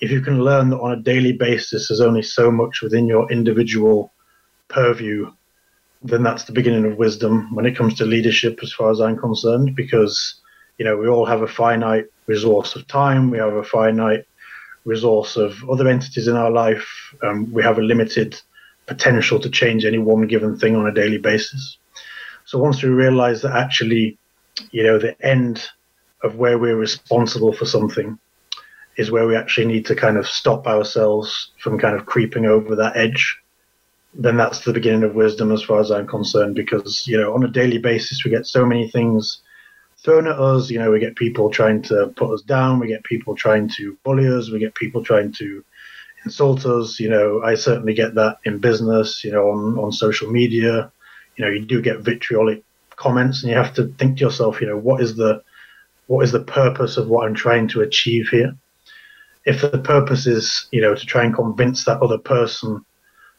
if 0.00 0.10
you 0.10 0.20
can 0.20 0.42
learn 0.42 0.70
that 0.70 0.80
on 0.80 0.92
a 0.92 1.02
daily 1.02 1.32
basis 1.32 1.88
there's 1.88 2.00
only 2.00 2.22
so 2.22 2.50
much 2.50 2.82
within 2.82 3.06
your 3.06 3.30
individual 3.30 4.12
purview, 4.68 5.30
then 6.02 6.22
that's 6.22 6.44
the 6.44 6.52
beginning 6.52 6.84
of 6.84 6.98
wisdom 6.98 7.54
when 7.54 7.66
it 7.66 7.76
comes 7.76 7.94
to 7.94 8.04
leadership, 8.04 8.60
as 8.62 8.72
far 8.72 8.90
as 8.90 9.00
I'm 9.00 9.16
concerned, 9.16 9.74
because 9.74 10.40
you 10.78 10.84
know 10.84 10.96
we 10.96 11.08
all 11.08 11.26
have 11.26 11.42
a 11.42 11.48
finite 11.48 12.06
resource 12.26 12.76
of 12.76 12.86
time, 12.86 13.30
we 13.30 13.38
have 13.38 13.54
a 13.54 13.64
finite 13.64 14.24
resource 14.84 15.36
of 15.36 15.68
other 15.68 15.88
entities 15.88 16.28
in 16.28 16.36
our 16.36 16.50
life, 16.50 17.14
um, 17.22 17.52
we 17.52 17.62
have 17.62 17.78
a 17.78 17.82
limited 17.82 18.40
potential 18.86 19.38
to 19.40 19.50
change 19.50 19.84
any 19.84 19.98
one 19.98 20.26
given 20.26 20.58
thing 20.58 20.76
on 20.76 20.86
a 20.86 20.94
daily 20.94 21.18
basis. 21.18 21.78
So 22.44 22.58
once 22.58 22.82
we 22.82 22.88
realize 22.88 23.42
that 23.42 23.54
actually, 23.54 24.16
you 24.70 24.82
know, 24.82 24.98
the 24.98 25.14
end 25.24 25.62
of 26.22 26.36
where 26.36 26.58
we're 26.58 26.76
responsible 26.76 27.52
for 27.52 27.66
something 27.66 28.18
is 28.98 29.12
where 29.12 29.26
we 29.26 29.36
actually 29.36 29.66
need 29.66 29.86
to 29.86 29.94
kind 29.94 30.18
of 30.18 30.26
stop 30.26 30.66
ourselves 30.66 31.52
from 31.60 31.78
kind 31.78 31.96
of 31.96 32.04
creeping 32.04 32.44
over 32.44 32.74
that 32.74 32.96
edge, 32.96 33.38
then 34.12 34.36
that's 34.36 34.64
the 34.64 34.72
beginning 34.72 35.04
of 35.04 35.14
wisdom 35.14 35.52
as 35.52 35.62
far 35.62 35.80
as 35.80 35.92
I'm 35.92 36.06
concerned. 36.06 36.56
Because, 36.56 37.06
you 37.06 37.16
know, 37.16 37.32
on 37.32 37.44
a 37.44 37.48
daily 37.48 37.78
basis, 37.78 38.24
we 38.24 38.32
get 38.32 38.46
so 38.46 38.66
many 38.66 38.90
things 38.90 39.40
thrown 39.98 40.26
at 40.26 40.38
us. 40.38 40.68
You 40.68 40.80
know, 40.80 40.90
we 40.90 40.98
get 40.98 41.14
people 41.14 41.48
trying 41.48 41.80
to 41.82 42.12
put 42.16 42.34
us 42.34 42.42
down, 42.42 42.80
we 42.80 42.88
get 42.88 43.04
people 43.04 43.36
trying 43.36 43.68
to 43.76 43.96
bully 44.02 44.26
us, 44.26 44.50
we 44.50 44.58
get 44.58 44.74
people 44.74 45.04
trying 45.04 45.32
to 45.34 45.64
insult 46.24 46.66
us. 46.66 46.98
You 46.98 47.08
know, 47.08 47.40
I 47.44 47.54
certainly 47.54 47.94
get 47.94 48.16
that 48.16 48.38
in 48.44 48.58
business, 48.58 49.22
you 49.22 49.30
know, 49.30 49.50
on, 49.50 49.78
on 49.78 49.92
social 49.92 50.28
media. 50.28 50.90
You 51.36 51.44
know, 51.44 51.50
you 51.52 51.60
do 51.64 51.80
get 51.80 52.00
vitriolic 52.00 52.64
comments, 52.96 53.44
and 53.44 53.50
you 53.50 53.56
have 53.56 53.74
to 53.74 53.94
think 53.96 54.18
to 54.18 54.24
yourself, 54.24 54.60
you 54.60 54.66
know, 54.66 54.76
what 54.76 55.00
is 55.00 55.14
the 55.14 55.40
what 56.08 56.24
is 56.24 56.32
the 56.32 56.40
purpose 56.40 56.96
of 56.96 57.06
what 57.06 57.28
I'm 57.28 57.34
trying 57.34 57.68
to 57.68 57.82
achieve 57.82 58.28
here? 58.28 58.56
If 59.48 59.62
the 59.62 59.78
purpose 59.78 60.26
is 60.26 60.68
you 60.72 60.80
know 60.80 60.94
to 60.94 61.06
try 61.06 61.24
and 61.24 61.34
convince 61.34 61.84
that 61.84 62.02
other 62.02 62.18
person 62.18 62.84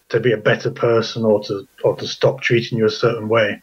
to 0.09 0.19
be 0.19 0.31
a 0.33 0.45
better 0.49 0.71
person 0.71 1.23
or 1.23 1.41
to 1.43 1.67
or 1.83 1.95
to 1.95 2.07
stop 2.07 2.41
treating 2.41 2.77
you 2.77 2.85
a 2.85 3.01
certain 3.03 3.29
way 3.29 3.61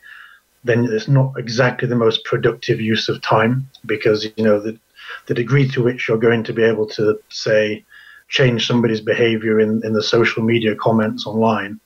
then 0.63 0.85
it's 0.91 1.09
not 1.09 1.33
exactly 1.37 1.89
the 1.89 2.03
most 2.05 2.25
productive 2.25 2.81
use 2.81 3.09
of 3.09 3.21
time 3.23 3.69
because 3.85 4.25
you 4.37 4.45
know 4.45 4.61
the 4.61 4.79
the 5.27 5.35
degree 5.35 5.69
to 5.69 5.83
which 5.83 6.07
you're 6.07 6.27
going 6.29 6.45
to 6.45 6.53
be 6.53 6.63
able 6.63 6.87
to 6.87 7.19
say 7.29 7.85
change 8.29 8.67
somebody's 8.67 9.01
behavior 9.01 9.61
in, 9.61 9.81
in 9.85 9.93
the 9.93 10.03
social 10.03 10.43
media 10.43 10.75
comments 10.75 11.27
online 11.27 11.81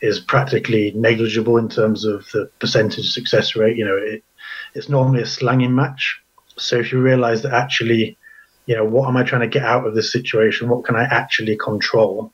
is 0.00 0.18
practically 0.18 0.92
negligible 0.94 1.58
in 1.58 1.68
terms 1.68 2.04
of 2.04 2.26
the 2.32 2.50
percentage 2.58 3.12
success 3.12 3.54
rate. 3.56 3.76
You 3.76 3.84
know 3.86 3.96
it, 3.96 4.22
it's 4.74 4.88
normally 4.88 5.22
a 5.22 5.26
slanging 5.26 5.74
match. 5.74 6.20
So 6.56 6.76
if 6.76 6.92
you 6.92 7.00
realize 7.00 7.42
that 7.42 7.54
actually 7.54 8.16
you 8.66 8.76
know, 8.76 8.84
what 8.84 9.08
am 9.08 9.16
I 9.16 9.24
trying 9.24 9.42
to 9.42 9.48
get 9.48 9.64
out 9.64 9.86
of 9.86 9.94
this 9.94 10.12
situation? 10.12 10.68
What 10.68 10.84
can 10.84 10.96
I 10.96 11.04
actually 11.04 11.56
control? 11.56 12.32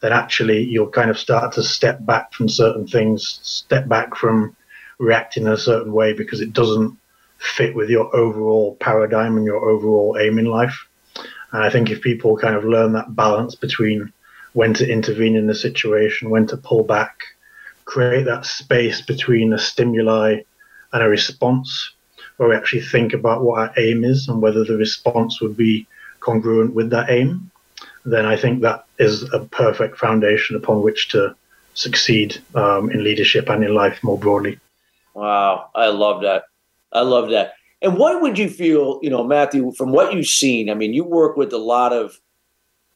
Then 0.00 0.12
actually 0.12 0.62
you'll 0.62 0.88
kind 0.88 1.10
of 1.10 1.18
start 1.18 1.54
to 1.54 1.62
step 1.62 2.04
back 2.04 2.32
from 2.32 2.48
certain 2.48 2.86
things, 2.86 3.40
step 3.42 3.88
back 3.88 4.14
from 4.14 4.54
reacting 4.98 5.46
in 5.46 5.52
a 5.52 5.58
certain 5.58 5.92
way 5.92 6.12
because 6.12 6.40
it 6.40 6.52
doesn't 6.52 6.96
fit 7.38 7.74
with 7.74 7.90
your 7.90 8.14
overall 8.14 8.76
paradigm 8.80 9.36
and 9.36 9.46
your 9.46 9.68
overall 9.68 10.16
aim 10.20 10.38
in 10.38 10.46
life. 10.46 10.86
And 11.52 11.62
I 11.62 11.70
think 11.70 11.90
if 11.90 12.02
people 12.02 12.36
kind 12.36 12.54
of 12.54 12.64
learn 12.64 12.92
that 12.92 13.14
balance 13.14 13.54
between 13.54 14.12
when 14.52 14.74
to 14.74 14.90
intervene 14.90 15.36
in 15.36 15.46
the 15.46 15.54
situation, 15.54 16.30
when 16.30 16.46
to 16.48 16.56
pull 16.56 16.82
back, 16.82 17.18
create 17.84 18.24
that 18.24 18.46
space 18.46 19.00
between 19.00 19.52
a 19.52 19.58
stimuli 19.58 20.40
and 20.92 21.02
a 21.02 21.08
response, 21.08 21.92
where 22.36 22.48
we 22.50 22.56
actually 22.56 22.82
think 22.82 23.12
about 23.12 23.42
what 23.42 23.58
our 23.58 23.72
aim 23.78 24.04
is 24.04 24.28
and 24.28 24.42
whether 24.42 24.64
the 24.64 24.76
response 24.76 25.40
would 25.40 25.56
be 25.56 25.86
congruent 26.20 26.74
with 26.74 26.90
that 26.90 27.10
aim, 27.10 27.50
then 28.04 28.26
I 28.26 28.36
think 28.36 28.60
that 28.60 28.84
is 28.98 29.22
a 29.32 29.40
perfect 29.40 29.98
foundation 29.98 30.56
upon 30.56 30.82
which 30.82 31.08
to 31.10 31.34
succeed 31.74 32.38
um, 32.54 32.90
in 32.90 33.04
leadership 33.04 33.48
and 33.48 33.64
in 33.64 33.74
life 33.74 34.02
more 34.02 34.18
broadly. 34.18 34.58
Wow, 35.14 35.70
I 35.74 35.88
love 35.88 36.22
that. 36.22 36.44
I 36.92 37.00
love 37.00 37.30
that. 37.30 37.54
And 37.82 37.96
what 37.96 38.22
would 38.22 38.38
you 38.38 38.48
feel, 38.48 39.00
you 39.02 39.10
know, 39.10 39.24
Matthew, 39.24 39.72
from 39.72 39.92
what 39.92 40.14
you've 40.14 40.26
seen? 40.26 40.70
I 40.70 40.74
mean, 40.74 40.94
you 40.94 41.04
work 41.04 41.36
with 41.36 41.52
a 41.52 41.58
lot 41.58 41.92
of, 41.92 42.18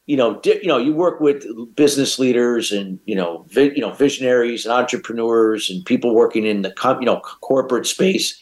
you 0.06 0.16
know, 0.16 0.40
di- 0.40 0.61
you 0.62 0.68
know, 0.68 0.78
you 0.78 0.94
work 0.94 1.20
with 1.20 1.44
business 1.76 2.18
leaders 2.18 2.73
and 2.73 2.99
you 3.04 3.14
know, 3.14 3.44
vi- 3.49 3.75
you 3.75 3.80
know, 3.80 3.92
visionaries 3.92 4.64
and 4.64 4.73
entrepreneurs 4.73 5.68
and 5.68 5.85
people 5.85 6.14
working 6.14 6.47
in 6.47 6.62
the 6.62 6.70
com- 6.73 7.00
you 7.00 7.06
know 7.06 7.20
corporate 7.20 7.87
space 7.87 8.40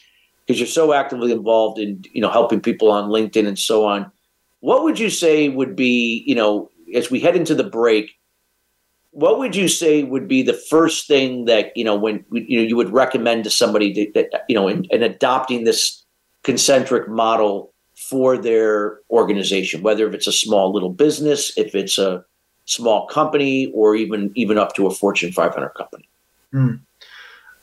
because 0.48 0.58
you're 0.58 0.66
so 0.66 0.94
actively 0.94 1.30
involved 1.30 1.78
in 1.78 2.02
you 2.12 2.22
know 2.22 2.30
helping 2.30 2.60
people 2.60 2.90
on 2.90 3.10
LinkedIn 3.10 3.46
and 3.46 3.58
so 3.58 3.84
on. 3.84 4.10
What 4.60 4.82
would 4.82 4.98
you 4.98 5.10
say 5.10 5.50
would 5.50 5.76
be 5.76 6.24
you 6.26 6.34
know 6.34 6.70
as 6.94 7.10
we 7.10 7.20
head 7.20 7.36
into 7.36 7.54
the 7.54 7.64
break? 7.64 8.12
What 9.10 9.38
would 9.38 9.54
you 9.54 9.68
say 9.68 10.02
would 10.04 10.26
be 10.26 10.42
the 10.42 10.54
first 10.54 11.06
thing 11.06 11.44
that 11.44 11.76
you 11.76 11.84
know 11.84 11.96
when 11.96 12.24
you 12.30 12.60
know 12.60 12.66
you 12.66 12.76
would 12.76 12.90
recommend 12.90 13.44
to 13.44 13.50
somebody 13.50 13.92
that, 13.92 14.30
that 14.32 14.44
you 14.48 14.54
know 14.54 14.68
in, 14.68 14.86
in 14.86 15.02
adopting 15.02 15.64
this 15.64 16.02
concentric 16.42 17.08
model 17.08 17.74
for 17.94 18.38
their 18.38 19.00
organization, 19.10 19.82
whether 19.82 20.08
if 20.08 20.14
it's 20.14 20.28
a 20.28 20.32
small 20.32 20.72
little 20.72 20.90
business, 20.90 21.52
if 21.58 21.74
it's 21.74 21.98
a 21.98 22.24
small 22.64 23.06
company, 23.06 23.70
or 23.74 23.96
even 23.96 24.32
even 24.34 24.56
up 24.56 24.74
to 24.76 24.86
a 24.86 24.90
Fortune 24.90 25.30
500 25.30 25.68
company. 25.70 26.08
Mm, 26.54 26.80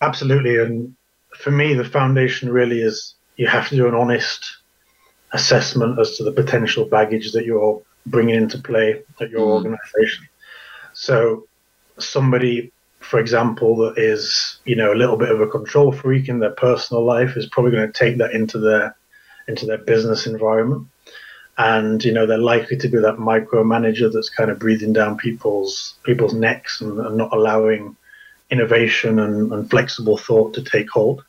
absolutely, 0.01 0.59
and 0.59 0.95
for 1.37 1.51
me, 1.51 1.73
the 1.73 1.85
foundation 1.85 2.51
really 2.51 2.81
is 2.81 3.13
you 3.37 3.47
have 3.47 3.69
to 3.69 3.75
do 3.75 3.87
an 3.87 3.95
honest 3.95 4.57
assessment 5.33 5.99
as 5.99 6.17
to 6.17 6.23
the 6.23 6.31
potential 6.31 6.85
baggage 6.85 7.33
that 7.33 7.45
you're 7.45 7.81
bringing 8.05 8.35
into 8.35 8.57
play 8.57 9.03
at 9.19 9.29
your 9.29 9.41
mm. 9.41 9.53
organization. 9.53 10.27
So, 10.93 11.47
somebody, 11.97 12.71
for 12.99 13.19
example, 13.19 13.75
that 13.77 13.97
is 13.97 14.59
you 14.65 14.75
know 14.75 14.93
a 14.93 14.95
little 15.01 15.17
bit 15.17 15.29
of 15.29 15.41
a 15.41 15.47
control 15.47 15.91
freak 15.91 16.29
in 16.29 16.39
their 16.39 16.51
personal 16.51 17.03
life 17.03 17.35
is 17.35 17.47
probably 17.47 17.71
going 17.71 17.91
to 17.91 17.99
take 17.99 18.17
that 18.17 18.31
into 18.31 18.59
their 18.59 18.95
into 19.47 19.65
their 19.65 19.77
business 19.77 20.25
environment, 20.25 20.87
and 21.57 22.03
you 22.03 22.13
know 22.13 22.25
they're 22.25 22.37
likely 22.37 22.77
to 22.77 22.87
be 22.87 22.97
that 22.97 23.17
micromanager 23.17 24.11
that's 24.11 24.29
kind 24.29 24.49
of 24.49 24.59
breathing 24.59 24.93
down 24.93 25.17
people's 25.17 25.95
people's 26.03 26.33
necks 26.33 26.81
and, 26.81 26.99
and 26.99 27.17
not 27.17 27.33
allowing 27.33 27.95
innovation 28.49 29.19
and, 29.19 29.51
and 29.51 29.69
flexible 29.69 30.17
thought 30.17 30.53
to 30.53 30.63
take 30.63 30.89
hold. 30.89 31.23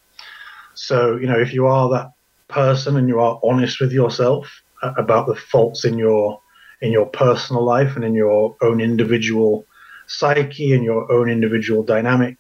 So, 0.75 1.17
you 1.17 1.27
know, 1.27 1.39
if 1.39 1.53
you 1.53 1.67
are 1.67 1.89
that 1.91 2.13
person 2.49 2.97
and 2.97 3.09
you 3.09 3.21
are 3.21 3.41
honest 3.43 3.81
with 3.81 3.93
yourself 3.93 4.63
uh, 4.83 4.93
about 4.97 5.27
the 5.27 5.35
faults 5.35 5.85
in 5.85 5.99
your 5.99 6.41
in 6.83 6.93
your 6.93 7.07
personal 7.07 7.65
life 7.65 7.97
and 7.97 8.05
in 8.05 8.15
your 8.15 8.55
own 8.61 8.83
individual 8.83 9.65
psyche 10.07 10.75
and 10.75 10.85
your 10.85 11.11
own 11.11 11.31
individual 11.31 11.83
dynamic, 11.83 12.39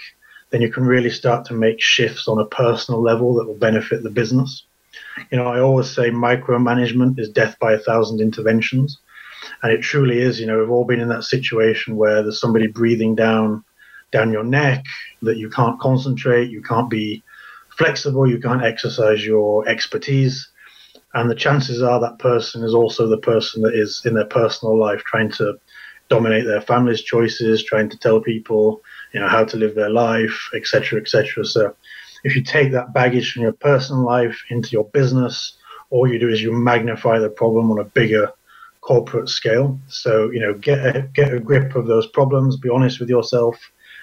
then 0.51 0.61
you 0.61 0.71
can 0.71 0.85
really 0.85 1.11
start 1.11 1.47
to 1.47 1.55
make 1.55 1.81
shifts 1.81 2.29
on 2.29 2.39
a 2.39 2.47
personal 2.47 3.01
level 3.01 3.35
that 3.35 3.47
will 3.47 3.55
benefit 3.55 4.03
the 4.03 4.11
business. 4.11 4.67
You 5.31 5.39
know, 5.39 5.47
I 5.47 5.61
always 5.61 5.91
say 5.91 6.11
micromanagement 6.11 7.19
is 7.19 7.31
death 7.31 7.59
by 7.59 7.73
a 7.73 7.79
thousand 7.79 8.21
interventions. 8.21 8.99
And 9.63 9.73
it 9.73 9.83
truly 9.83 10.21
is, 10.21 10.39
you 10.39 10.47
know, 10.47 10.59
we've 10.59 10.71
all 10.71 10.85
been 10.85 11.01
in 11.01 11.09
that 11.09 11.25
situation 11.25 11.97
where 11.97 12.23
there's 12.23 12.41
somebody 12.41 12.67
breathing 12.67 13.15
down 13.15 13.65
down 14.17 14.33
your 14.33 14.45
neck, 14.45 14.85
that 15.23 15.37
you 15.37 15.51
can't 15.51 15.79
concentrate, 15.79 16.51
you 16.51 16.63
can't 16.63 16.89
be 16.89 17.23
flexible, 17.77 18.27
you 18.29 18.41
can't 18.41 18.65
exercise 18.65 19.25
your 19.25 19.69
expertise. 19.69 20.49
And 21.15 21.31
the 21.31 21.35
chances 21.35 21.83
are 21.83 22.01
that 22.01 22.19
person 22.19 22.65
is 22.65 22.75
also 22.75 23.07
the 23.07 23.19
person 23.19 23.63
that 23.63 23.75
is 23.75 24.03
in 24.05 24.15
their 24.15 24.27
personal 24.27 24.79
life 24.79 25.03
trying 25.05 25.31
to 25.33 25.55
dominate 26.09 26.47
their 26.47 26.61
family's 26.63 27.03
choices, 27.03 27.65
trying 27.65 27.91
to 27.91 27.99
tell 27.99 28.21
people, 28.21 28.81
you 29.13 29.21
know, 29.21 29.29
how 29.29 29.45
to 29.45 29.57
live 29.57 29.75
their 29.75 29.91
life, 29.91 30.51
etc., 30.55 31.01
etc. 31.01 31.45
So, 31.45 31.75
if 32.25 32.35
you 32.35 32.43
take 32.43 32.73
that 32.73 32.93
baggage 32.93 33.33
from 33.33 33.43
your 33.43 33.53
personal 33.53 34.03
life 34.03 34.39
into 34.51 34.71
your 34.71 34.85
business, 34.85 35.57
all 35.91 36.11
you 36.11 36.19
do 36.19 36.29
is 36.29 36.43
you 36.43 36.53
magnify 36.53 37.19
the 37.19 37.29
problem 37.29 37.71
on 37.71 37.79
a 37.79 37.85
bigger 37.85 38.33
corporate 38.81 39.29
scale. 39.29 39.79
So, 39.89 40.31
you 40.31 40.41
know, 40.41 40.55
get 40.55 40.97
a, 40.97 41.03
get 41.03 41.35
a 41.35 41.41
grip 41.41 41.77
of 41.77 41.87
those 41.87 42.07
problems, 42.09 42.57
be 42.57 42.71
honest 42.71 42.99
with 43.01 43.11
yourself, 43.11 43.57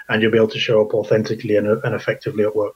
and 0.09 0.21
you'll 0.21 0.31
be 0.31 0.37
able 0.37 0.47
to 0.49 0.59
show 0.59 0.81
up 0.81 0.93
authentically 0.93 1.55
and, 1.55 1.67
and 1.67 1.95
effectively 1.95 2.43
at 2.43 2.55
work. 2.55 2.75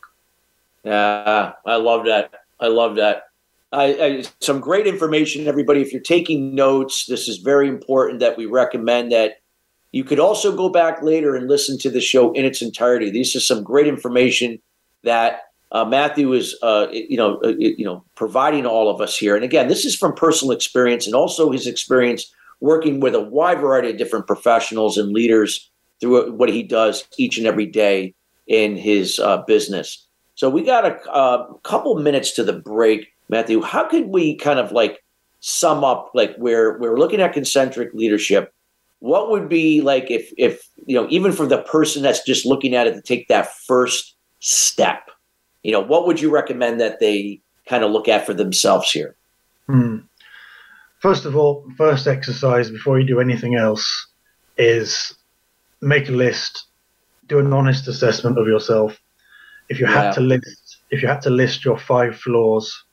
Yeah, 0.84 1.54
I 1.66 1.76
love 1.76 2.06
that. 2.06 2.32
I 2.60 2.68
love 2.68 2.96
that. 2.96 3.24
I, 3.72 3.84
I, 3.86 4.24
some 4.40 4.60
great 4.60 4.88
information, 4.88 5.48
everybody. 5.48 5.82
If 5.82 5.92
you're 5.92 6.02
taking 6.02 6.56
notes, 6.56 7.06
this 7.06 7.28
is 7.28 7.38
very 7.38 7.68
important 7.68 8.22
that 8.22 8.38
we 8.38 8.46
recommend 8.46 9.12
that 9.12 9.42
you 9.92 10.04
could 10.04 10.20
also 10.20 10.56
go 10.56 10.70
back 10.70 11.02
later 11.02 11.36
and 11.36 11.50
listen 11.50 11.78
to 11.80 11.90
the 11.90 12.02
show 12.02 12.32
in 12.34 12.46
its 12.46 12.62
entirety. 12.62 13.10
This 13.10 13.36
is 13.36 13.46
some 13.46 13.64
great 13.64 13.88
information 13.88 14.60
that 15.04 15.42
uh, 15.72 15.84
Matthew 15.84 16.32
is, 16.34 16.58
uh, 16.62 16.88
you 16.92 17.18
know, 17.18 17.40
uh, 17.44 17.54
you 17.58 17.84
know, 17.84 18.06
providing 18.16 18.66
all 18.66 18.90
of 18.90 19.02
us 19.02 19.18
here. 19.18 19.36
And 19.36 19.44
again, 19.44 19.68
this 19.68 19.86
is 19.86 19.96
from 19.96 20.14
personal 20.14 20.54
experience 20.54 21.06
and 21.06 21.16
also 21.16 21.52
his 21.52 21.68
experience 21.68 22.34
working 22.62 23.00
with 23.00 23.14
a 23.16 23.22
wide 23.22 23.60
variety 23.60 23.90
of 23.90 23.98
different 23.98 24.28
professionals 24.28 24.98
and 24.98 25.12
leaders 25.12 25.70
through 26.00 26.34
what 26.34 26.50
he 26.50 26.64
does 26.64 27.08
each 27.18 27.38
and 27.38 27.48
every 27.48 27.66
day 27.66 28.14
in 28.48 28.76
his 28.78 29.20
uh, 29.20 29.38
business. 29.48 30.08
So 30.36 30.50
we 30.50 30.64
got 30.64 30.86
a, 30.86 31.12
a 31.12 31.48
couple 31.64 31.96
minutes 32.00 32.32
to 32.36 32.44
the 32.44 32.54
break. 32.54 33.08
Matthew, 33.30 33.62
how 33.62 33.88
could 33.88 34.08
we 34.08 34.36
kind 34.36 34.60
of 34.60 34.72
like 34.72 35.04
sum 35.40 35.84
up 35.84 36.12
like 36.14 36.36
where 36.38 36.78
we're 36.78 36.98
looking 36.98 37.22
at 37.22 37.34
concentric 37.34 37.94
leadership? 37.94 38.54
What 39.00 39.30
would 39.30 39.50
be 39.50 39.82
like 39.82 40.10
if 40.10 40.32
if 40.38 40.68
you 40.86 40.96
know 40.96 41.08
even 41.10 41.32
for 41.32 41.46
the 41.46 41.62
person 41.64 42.04
that's 42.04 42.24
just 42.24 42.46
looking 42.46 42.76
at 42.76 42.88
it 42.88 42.94
to 42.94 43.02
take 43.02 43.28
that 43.28 43.56
first 43.66 44.16
step? 44.40 45.10
You 45.64 45.72
know, 45.72 45.82
what 45.82 46.08
would 46.08 46.22
you 46.22 46.30
recommend 46.30 46.80
that 46.82 47.00
they 47.00 47.42
kind 47.68 47.84
of 47.84 47.92
look 47.92 48.08
at 48.08 48.26
for 48.26 48.34
themselves 48.34 48.92
here? 48.92 49.16
Hmm. 49.68 49.98
First 51.00 51.26
of 51.26 51.36
all, 51.36 51.66
first 51.78 52.08
exercise 52.08 52.72
before 52.72 53.00
you 53.00 53.06
do 53.06 53.20
anything 53.20 53.56
else 53.56 54.08
is 54.58 55.14
make 55.82 56.10
a 56.10 56.14
list, 56.14 56.66
do 57.28 57.40
an 57.40 57.54
honest 57.54 57.88
assessment 57.88 58.38
of 58.38 58.48
yourself. 58.48 58.98
If 59.70 59.80
you 59.80 59.86
had 59.86 60.06
yeah. 60.06 60.12
to 60.14 60.22
list, 60.22 60.78
if 60.92 61.02
you 61.02 61.08
had 61.08 61.22
to 61.24 61.30
list 61.30 61.66
your 61.66 61.78
five 61.78 62.18
flaws, 62.18 62.86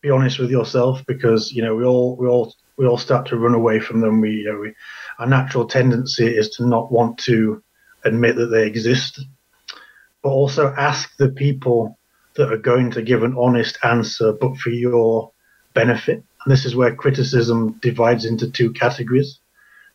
be 0.00 0.10
honest 0.10 0.38
with 0.38 0.50
yourself 0.50 1.04
because 1.06 1.52
you 1.52 1.62
know 1.62 1.74
we 1.74 1.84
all 1.84 2.16
we 2.16 2.26
all 2.26 2.54
we 2.76 2.86
all 2.86 2.98
start 2.98 3.26
to 3.26 3.36
run 3.36 3.54
away 3.54 3.80
from 3.80 4.00
them. 4.00 4.20
We, 4.20 4.30
you 4.30 4.44
know, 4.44 4.58
we 4.58 4.74
our 5.18 5.26
natural 5.26 5.66
tendency 5.66 6.26
is 6.26 6.50
to 6.50 6.66
not 6.66 6.90
want 6.92 7.18
to 7.20 7.62
admit 8.04 8.36
that 8.36 8.46
they 8.46 8.66
exist, 8.66 9.20
but 10.22 10.30
also 10.30 10.72
ask 10.76 11.16
the 11.16 11.28
people 11.28 11.98
that 12.36 12.52
are 12.52 12.58
going 12.58 12.92
to 12.92 13.02
give 13.02 13.24
an 13.24 13.34
honest 13.36 13.78
answer, 13.82 14.32
but 14.32 14.56
for 14.58 14.70
your 14.70 15.32
benefit. 15.74 16.22
And 16.44 16.52
this 16.52 16.64
is 16.64 16.76
where 16.76 16.94
criticism 16.94 17.72
divides 17.82 18.24
into 18.24 18.48
two 18.48 18.72
categories. 18.72 19.40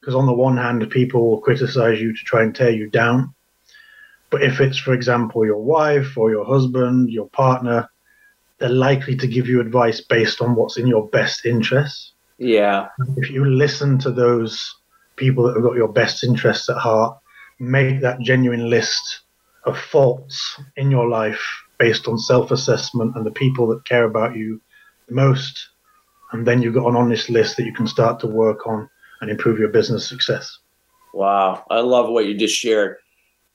Because 0.03 0.15
on 0.15 0.25
the 0.25 0.33
one 0.33 0.57
hand, 0.57 0.89
people 0.89 1.29
will 1.29 1.39
criticize 1.39 2.01
you 2.01 2.13
to 2.13 2.24
try 2.25 2.43
and 2.43 2.53
tear 2.53 2.72
you 2.72 2.89
down. 2.89 3.33
But 4.29 4.43
if 4.43 4.60
it's, 4.60 4.77
for 4.77 4.93
example, 4.93 5.45
your 5.45 5.63
wife 5.63 6.17
or 6.17 6.29
your 6.29 6.43
husband, 6.43 7.10
your 7.10 7.29
partner, 7.29 7.89
they're 8.60 8.67
likely 8.67 9.15
to 9.15 9.27
give 9.27 9.48
you 9.48 9.62
advice 9.62 10.01
based 10.01 10.41
on 10.41 10.55
what's 10.55 10.77
in 10.77 10.88
your 10.88 11.07
best 11.07 11.45
interests. 11.45 12.12
Yeah. 12.38 12.89
If 13.15 13.29
you 13.29 13.45
listen 13.45 13.98
to 14.00 14.12
those 14.12 14.75
people 15.15 15.45
that 15.45 15.53
have 15.55 15.63
got 15.63 15.77
your 15.77 15.88
best 15.88 16.25
interests 16.25 16.69
at 16.69 16.75
heart, 16.75 17.17
make 17.62 18.01
that 18.01 18.19
genuine 18.19 18.69
list 18.69 19.22
of 19.63 19.79
faults 19.79 20.59
in 20.75 20.92
your 20.92 21.07
life 21.07 21.42
based 21.77 22.09
on 22.09 22.18
self 22.18 22.51
assessment 22.51 23.16
and 23.16 23.25
the 23.25 23.31
people 23.31 23.68
that 23.68 23.85
care 23.85 24.03
about 24.03 24.35
you 24.35 24.59
the 25.07 25.16
most. 25.16 25.70
And 26.33 26.46
then 26.46 26.61
you've 26.61 26.74
got 26.74 26.89
an 26.89 26.98
honest 26.98 27.29
list 27.29 27.55
that 27.55 27.66
you 27.66 27.74
can 27.74 27.87
start 27.87 28.20
to 28.20 28.27
work 28.27 28.68
on 28.68 28.89
and 29.24 29.31
improve 29.31 29.57
your 29.57 29.70
business 29.70 30.07
success. 30.07 30.59
Wow. 31.14 31.66
I 31.70 31.79
love 31.79 32.09
what 32.09 32.25
you 32.25 32.36
just 32.36 32.55
shared. 32.55 32.98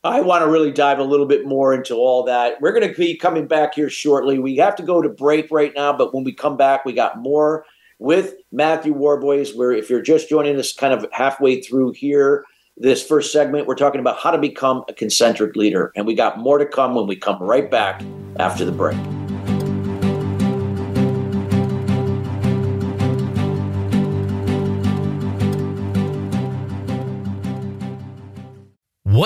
I 0.02 0.20
want 0.22 0.42
to 0.42 0.50
really 0.50 0.72
dive 0.72 0.98
a 0.98 1.04
little 1.04 1.26
bit 1.26 1.44
more 1.44 1.74
into 1.74 1.94
all 1.94 2.22
that. 2.24 2.60
We're 2.60 2.72
going 2.72 2.88
to 2.88 2.96
be 2.96 3.16
coming 3.16 3.46
back 3.46 3.74
here 3.74 3.90
shortly. 3.90 4.38
We 4.38 4.56
have 4.56 4.76
to 4.76 4.82
go 4.82 5.02
to 5.02 5.08
break 5.08 5.50
right 5.50 5.72
now, 5.74 5.92
but 5.92 6.14
when 6.14 6.24
we 6.24 6.32
come 6.32 6.56
back, 6.56 6.84
we 6.84 6.92
got 6.92 7.18
more 7.18 7.66
with 7.98 8.34
Matthew 8.50 8.94
Warboys. 8.94 9.54
Where 9.54 9.72
if 9.72 9.90
you're 9.90 10.00
just 10.00 10.28
joining 10.28 10.56
us 10.56 10.72
kind 10.72 10.94
of 10.94 11.04
halfway 11.12 11.60
through 11.60 11.92
here, 11.92 12.44
this 12.76 13.04
first 13.04 13.32
segment, 13.32 13.66
we're 13.66 13.74
talking 13.74 14.00
about 14.00 14.18
how 14.18 14.30
to 14.30 14.38
become 14.38 14.84
a 14.88 14.94
concentric 14.94 15.54
leader. 15.56 15.92
And 15.96 16.06
we 16.06 16.14
got 16.14 16.38
more 16.38 16.58
to 16.58 16.66
come 16.66 16.94
when 16.94 17.06
we 17.06 17.16
come 17.16 17.42
right 17.42 17.70
back 17.70 18.02
after 18.38 18.64
the 18.64 18.72
break. 18.72 18.96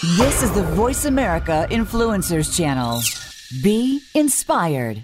This 0.00 0.44
is 0.44 0.52
the 0.52 0.62
Voice 0.62 1.06
America 1.06 1.66
Influencers 1.72 2.56
Channel. 2.56 3.00
Be 3.64 4.00
inspired. 4.14 5.02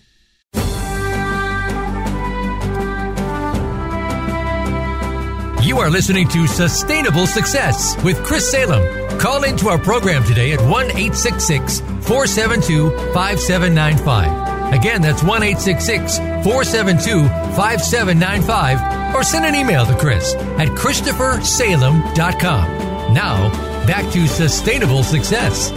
You 5.64 5.78
are 5.78 5.90
listening 5.90 6.28
to 6.28 6.46
Sustainable 6.46 7.26
Success 7.26 8.00
with 8.04 8.22
Chris 8.22 8.48
Salem. 8.48 9.18
Call 9.18 9.42
into 9.42 9.66
our 9.66 9.80
program 9.80 10.22
today 10.22 10.52
at 10.52 10.60
1 10.60 10.70
866 10.70 11.80
472 11.80 12.90
5795. 13.12 14.72
Again, 14.72 15.02
that's 15.02 15.24
1 15.24 15.42
866 15.42 16.18
472 16.18 17.24
5795 17.56 19.16
or 19.16 19.24
send 19.24 19.44
an 19.44 19.56
email 19.56 19.84
to 19.86 19.96
Chris 19.96 20.36
at 20.36 20.68
ChristopherSalem.com. 20.68 23.12
Now, 23.12 23.73
back 23.86 24.10
to 24.12 24.26
Sustainable 24.26 25.02
Success. 25.02 25.70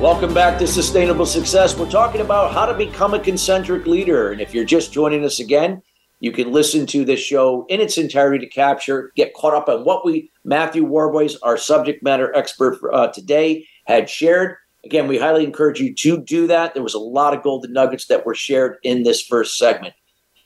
Welcome 0.00 0.32
back 0.32 0.58
to 0.60 0.66
Sustainable 0.66 1.26
Success. 1.26 1.76
We're 1.76 1.90
talking 1.90 2.22
about 2.22 2.54
how 2.54 2.64
to 2.64 2.72
become 2.72 3.12
a 3.12 3.18
concentric 3.18 3.86
leader. 3.86 4.32
And 4.32 4.40
if 4.40 4.54
you're 4.54 4.64
just 4.64 4.94
joining 4.94 5.26
us 5.26 5.40
again, 5.40 5.82
you 6.20 6.32
can 6.32 6.52
listen 6.52 6.86
to 6.86 7.04
this 7.04 7.20
show 7.20 7.66
in 7.68 7.82
its 7.82 7.98
entirety 7.98 8.46
to 8.46 8.50
capture, 8.50 9.12
get 9.14 9.34
caught 9.34 9.52
up 9.52 9.68
on 9.68 9.84
what 9.84 10.06
we, 10.06 10.30
Matthew 10.42 10.84
Warboys, 10.84 11.36
our 11.42 11.58
subject 11.58 12.02
matter 12.02 12.34
expert 12.34 12.80
for, 12.80 12.94
uh, 12.94 13.08
today, 13.08 13.66
had 13.84 14.08
shared. 14.08 14.56
Again, 14.86 15.08
we 15.08 15.18
highly 15.18 15.44
encourage 15.44 15.80
you 15.80 15.94
to 15.94 16.18
do 16.18 16.46
that. 16.46 16.72
There 16.72 16.82
was 16.82 16.94
a 16.94 16.98
lot 16.98 17.34
of 17.34 17.42
golden 17.42 17.74
nuggets 17.74 18.06
that 18.06 18.24
were 18.24 18.34
shared 18.34 18.78
in 18.82 19.02
this 19.02 19.20
first 19.20 19.58
segment. 19.58 19.94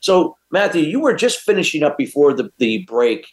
So, 0.00 0.36
Matthew, 0.50 0.82
you 0.82 0.98
were 0.98 1.14
just 1.14 1.40
finishing 1.40 1.84
up 1.84 1.96
before 1.96 2.34
the, 2.34 2.50
the 2.58 2.84
break 2.88 3.28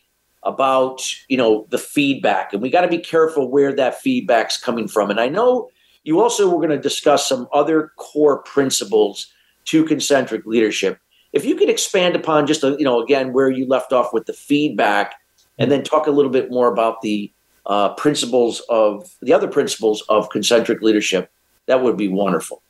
about 0.47 1.01
you 1.27 1.37
know 1.37 1.67
the 1.69 1.77
feedback, 1.77 2.53
and 2.53 2.61
we 2.61 2.69
got 2.69 2.81
to 2.81 2.87
be 2.87 2.97
careful 2.97 3.51
where 3.51 3.73
that 3.75 4.01
feedback's 4.01 4.57
coming 4.57 4.87
from. 4.87 5.11
And 5.11 5.19
I 5.19 5.29
know 5.29 5.69
you 6.03 6.21
also 6.21 6.49
were 6.49 6.57
going 6.57 6.69
to 6.69 6.79
discuss 6.79 7.27
some 7.27 7.47
other 7.53 7.91
core 7.97 8.41
principles 8.43 9.27
to 9.65 9.83
concentric 9.83 10.45
leadership. 10.45 10.99
if 11.33 11.43
you 11.43 11.55
could 11.55 11.69
expand 11.69 12.15
upon 12.15 12.47
just 12.47 12.63
you 12.63 12.85
know 12.85 13.01
again 13.01 13.33
where 13.33 13.49
you 13.49 13.67
left 13.67 13.91
off 13.93 14.13
with 14.13 14.25
the 14.25 14.33
feedback, 14.33 15.15
and 15.57 15.69
then 15.71 15.83
talk 15.83 16.07
a 16.07 16.11
little 16.11 16.31
bit 16.31 16.49
more 16.49 16.71
about 16.71 17.01
the 17.01 17.31
uh, 17.65 17.93
principles 17.95 18.61
of 18.69 19.13
the 19.21 19.33
other 19.33 19.47
principles 19.47 20.01
of 20.07 20.29
concentric 20.29 20.81
leadership, 20.81 21.29
that 21.65 21.83
would 21.83 21.97
be 21.97 22.07
wonderful. 22.07 22.63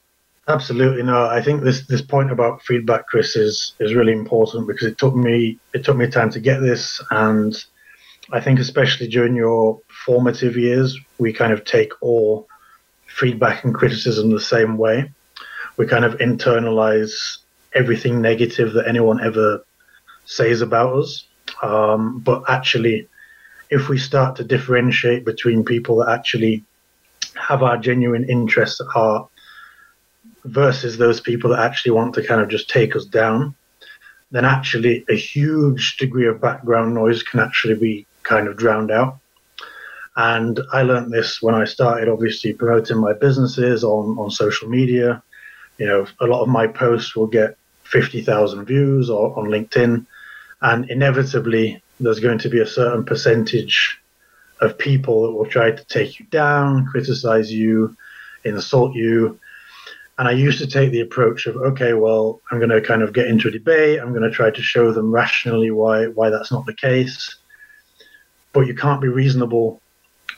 Absolutely, 0.50 1.04
no. 1.04 1.26
I 1.26 1.42
think 1.42 1.62
this 1.62 1.86
this 1.88 2.02
point 2.02 2.32
about 2.32 2.62
feedback, 2.62 3.08
Chris, 3.08 3.36
is 3.36 3.74
is 3.80 3.94
really 3.94 4.14
important 4.14 4.66
because 4.68 4.88
it 4.88 4.98
took 4.98 5.14
me 5.14 5.60
it 5.74 5.84
took 5.84 5.98
me 5.98 6.08
time 6.08 6.30
to 6.32 6.40
get 6.40 6.62
this, 6.62 7.02
and 7.12 7.54
I 8.32 8.40
think 8.40 8.60
especially 8.60 9.10
during 9.10 9.36
your 9.36 9.82
formative 10.06 10.56
years, 10.56 10.98
we 11.18 11.34
kind 11.34 11.52
of 11.52 11.66
take 11.66 11.92
all 12.02 12.48
feedback 13.08 13.66
and 13.66 13.76
criticism 13.76 14.30
the 14.30 14.40
same 14.40 14.78
way. 14.78 15.12
We 15.76 15.86
kind 15.86 16.06
of 16.06 16.18
internalize 16.20 17.40
everything 17.74 18.22
negative 18.22 18.72
that 18.74 18.88
anyone 18.88 19.22
ever 19.22 19.66
says 20.24 20.62
about 20.62 20.96
us, 20.96 21.26
um, 21.62 22.20
but 22.20 22.44
actually, 22.48 23.10
if 23.70 23.90
we 23.90 23.98
start 23.98 24.38
to 24.38 24.46
differentiate 24.46 25.26
between 25.26 25.66
people 25.66 25.98
that 25.98 26.10
actually 26.10 26.64
have 27.36 27.64
our 27.64 27.78
genuine 27.78 28.30
interests 28.30 28.80
at 28.80 28.88
heart 28.88 29.30
versus 30.48 30.98
those 30.98 31.20
people 31.20 31.52
that 31.52 31.60
actually 31.60 31.92
want 31.92 32.14
to 32.16 32.26
kind 32.26 32.42
of 32.42 32.50
just 32.50 32.70
take 32.70 32.96
us 32.96 33.06
down, 33.06 33.56
then 34.32 34.46
actually 34.46 35.06
a 35.10 35.16
huge 35.16 35.98
degree 35.98 36.28
of 36.28 36.42
background 36.42 36.94
noise 36.94 37.24
can 37.24 37.40
actually 37.40 37.76
be 37.76 38.06
kind 38.24 38.48
of 38.48 38.58
drowned 38.58 38.92
out. 38.92 39.20
And 40.16 40.60
I 40.74 40.82
learned 40.82 41.12
this 41.12 41.42
when 41.42 41.54
I 41.54 41.66
started 41.66 42.10
obviously 42.10 42.54
promoting 42.54 42.98
my 42.98 43.14
businesses 43.14 43.84
on, 43.84 44.18
on 44.18 44.32
social 44.32 44.68
media. 44.68 45.22
You 45.78 45.86
know, 45.86 46.08
a 46.20 46.26
lot 46.26 46.42
of 46.42 46.50
my 46.50 46.66
posts 46.68 47.16
will 47.16 47.28
get 47.28 47.56
50,000 47.84 48.66
views 48.66 49.10
or 49.10 49.38
on 49.38 49.46
LinkedIn. 49.46 50.06
And 50.62 50.90
inevitably, 50.90 51.82
there's 52.00 52.20
going 52.20 52.40
to 52.40 52.50
be 52.50 52.60
a 52.60 52.66
certain 52.66 53.06
percentage 53.06 54.00
of 54.60 54.78
people 54.78 55.24
that 55.24 55.34
will 55.34 55.46
try 55.46 55.70
to 55.70 55.86
take 55.86 56.20
you 56.20 56.26
down, 56.26 56.88
criticize 56.88 57.54
you, 57.54 57.96
insult 58.44 58.96
you, 58.96 59.40
and 60.18 60.28
I 60.28 60.32
used 60.32 60.60
to 60.60 60.68
take 60.68 60.92
the 60.92 61.02
approach 61.02 61.46
of, 61.46 61.56
okay, 61.58 61.94
well, 61.94 62.42
I'm 62.50 62.58
going 62.58 62.72
to 62.72 62.82
kind 62.82 63.04
of 63.04 63.14
get 63.14 63.28
into 63.28 63.50
a 63.50 63.52
debate. 63.52 64.00
I'm 64.00 64.14
going 64.14 64.24
to 64.24 64.32
try 64.32 64.50
to 64.50 64.62
show 64.62 64.92
them 64.92 65.12
rationally 65.12 65.70
why 65.70 66.08
why 66.08 66.30
that's 66.30 66.52
not 66.52 66.66
the 66.66 66.74
case. 66.74 67.36
But 68.52 68.66
you 68.66 68.74
can't 68.74 69.02
be 69.02 69.10
reasonable 69.10 69.80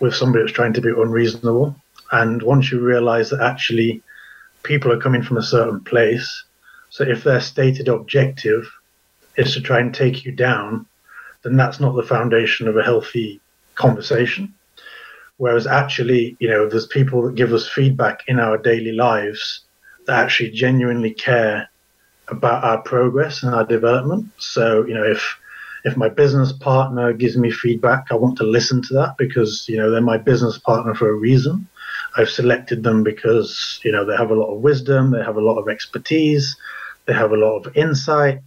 with 0.02 0.16
somebody 0.16 0.44
that's 0.44 0.56
trying 0.56 0.74
to 0.74 0.82
be 0.82 0.90
unreasonable. 0.90 1.76
And 2.12 2.44
once 2.44 2.72
you 2.72 2.82
realize 2.82 3.30
that 3.30 3.42
actually 3.42 4.02
people 4.64 4.92
are 4.92 5.00
coming 5.00 5.24
from 5.24 5.38
a 5.38 5.44
certain 5.44 5.82
place, 5.82 6.44
so 6.90 7.06
if 7.06 7.24
their 7.24 7.40
stated 7.40 7.88
objective 7.88 8.70
is 9.38 9.54
to 9.54 9.62
try 9.62 9.80
and 9.80 9.94
take 9.94 10.26
you 10.26 10.34
down, 10.34 10.86
then 11.44 11.56
that's 11.56 11.80
not 11.80 11.96
the 11.96 12.04
foundation 12.04 12.68
of 12.68 12.76
a 12.76 12.84
healthy 12.84 13.40
conversation. 13.76 14.54
Whereas 15.38 15.68
actually, 15.68 16.36
you 16.40 16.50
know, 16.50 16.68
there's 16.68 16.88
people 16.88 17.22
that 17.22 17.36
give 17.36 17.54
us 17.54 17.70
feedback 17.70 18.24
in 18.28 18.42
our 18.42 18.58
daily 18.58 18.92
lives 18.92 19.62
that 20.10 20.24
actually 20.24 20.50
genuinely 20.50 21.14
care 21.14 21.70
about 22.30 22.64
our 22.64 22.82
progress 22.82 23.44
and 23.44 23.54
our 23.54 23.66
development. 23.66 24.28
So, 24.40 24.86
you 24.86 24.94
know, 24.96 25.04
if 25.04 25.38
if 25.86 25.96
my 25.96 26.10
business 26.10 26.52
partner 26.52 27.14
gives 27.14 27.38
me 27.38 27.52
feedback, 27.52 28.08
I 28.10 28.16
want 28.16 28.38
to 28.40 28.44
listen 28.44 28.82
to 28.82 28.94
that 28.96 29.16
because, 29.18 29.66
you 29.70 29.78
know, 29.78 29.92
they're 29.92 30.02
my 30.02 30.18
business 30.18 30.58
partner 30.58 30.94
for 30.94 31.10
a 31.10 31.14
reason. 31.14 31.68
I've 32.18 32.30
selected 32.30 32.84
them 32.84 33.04
because, 33.04 33.80
you 33.84 33.92
know, 33.92 34.04
they 34.04 34.18
have 34.18 34.32
a 34.32 34.36
lot 34.36 34.54
of 34.54 34.62
wisdom, 34.62 35.12
they 35.12 35.24
have 35.24 35.38
a 35.38 35.42
lot 35.42 35.58
of 35.60 35.70
expertise, 35.70 36.58
they 37.06 37.14
have 37.14 37.32
a 37.32 37.38
lot 37.38 37.60
of 37.60 37.78
insight. 37.78 38.40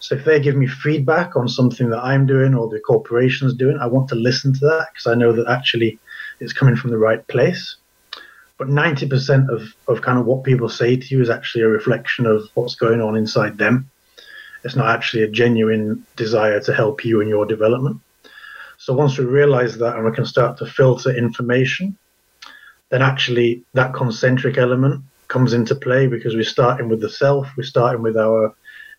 So 0.00 0.16
if 0.16 0.24
they 0.24 0.40
give 0.40 0.56
me 0.56 0.66
feedback 0.66 1.36
on 1.36 1.48
something 1.48 1.90
that 1.90 2.02
I'm 2.02 2.26
doing 2.26 2.54
or 2.54 2.68
the 2.68 2.80
corporation's 2.80 3.54
doing, 3.54 3.78
I 3.78 3.86
want 3.86 4.08
to 4.08 4.14
listen 4.14 4.54
to 4.54 4.60
that 4.60 4.88
because 4.92 5.06
I 5.06 5.14
know 5.14 5.32
that 5.32 5.48
actually 5.48 5.98
it's 6.40 6.54
coming 6.54 6.76
from 6.76 6.90
the 6.90 6.98
right 6.98 7.24
place 7.28 7.76
but 8.60 8.68
90% 8.68 9.48
of, 9.48 9.74
of 9.88 10.02
kind 10.02 10.18
of 10.18 10.26
what 10.26 10.44
people 10.44 10.68
say 10.68 10.94
to 10.94 11.06
you 11.14 11.22
is 11.22 11.30
actually 11.30 11.64
a 11.64 11.68
reflection 11.68 12.26
of 12.26 12.46
what's 12.52 12.74
going 12.74 13.00
on 13.00 13.16
inside 13.16 13.56
them. 13.56 13.88
It's 14.64 14.76
not 14.76 14.94
actually 14.94 15.22
a 15.22 15.28
genuine 15.28 16.04
desire 16.16 16.60
to 16.60 16.74
help 16.74 17.02
you 17.02 17.22
in 17.22 17.28
your 17.28 17.46
development. 17.46 18.02
So 18.76 18.92
once 18.92 19.16
we 19.16 19.24
realize 19.24 19.78
that 19.78 19.96
and 19.96 20.04
we 20.04 20.12
can 20.12 20.26
start 20.26 20.58
to 20.58 20.66
filter 20.66 21.08
information, 21.08 21.96
then 22.90 23.00
actually 23.00 23.64
that 23.72 23.94
concentric 23.94 24.58
element 24.58 25.04
comes 25.28 25.54
into 25.54 25.74
play 25.74 26.06
because 26.06 26.34
we're 26.34 26.44
starting 26.44 26.90
with 26.90 27.00
the 27.00 27.08
self, 27.08 27.48
we're 27.56 27.62
starting 27.62 28.02
with 28.02 28.18
our 28.18 28.54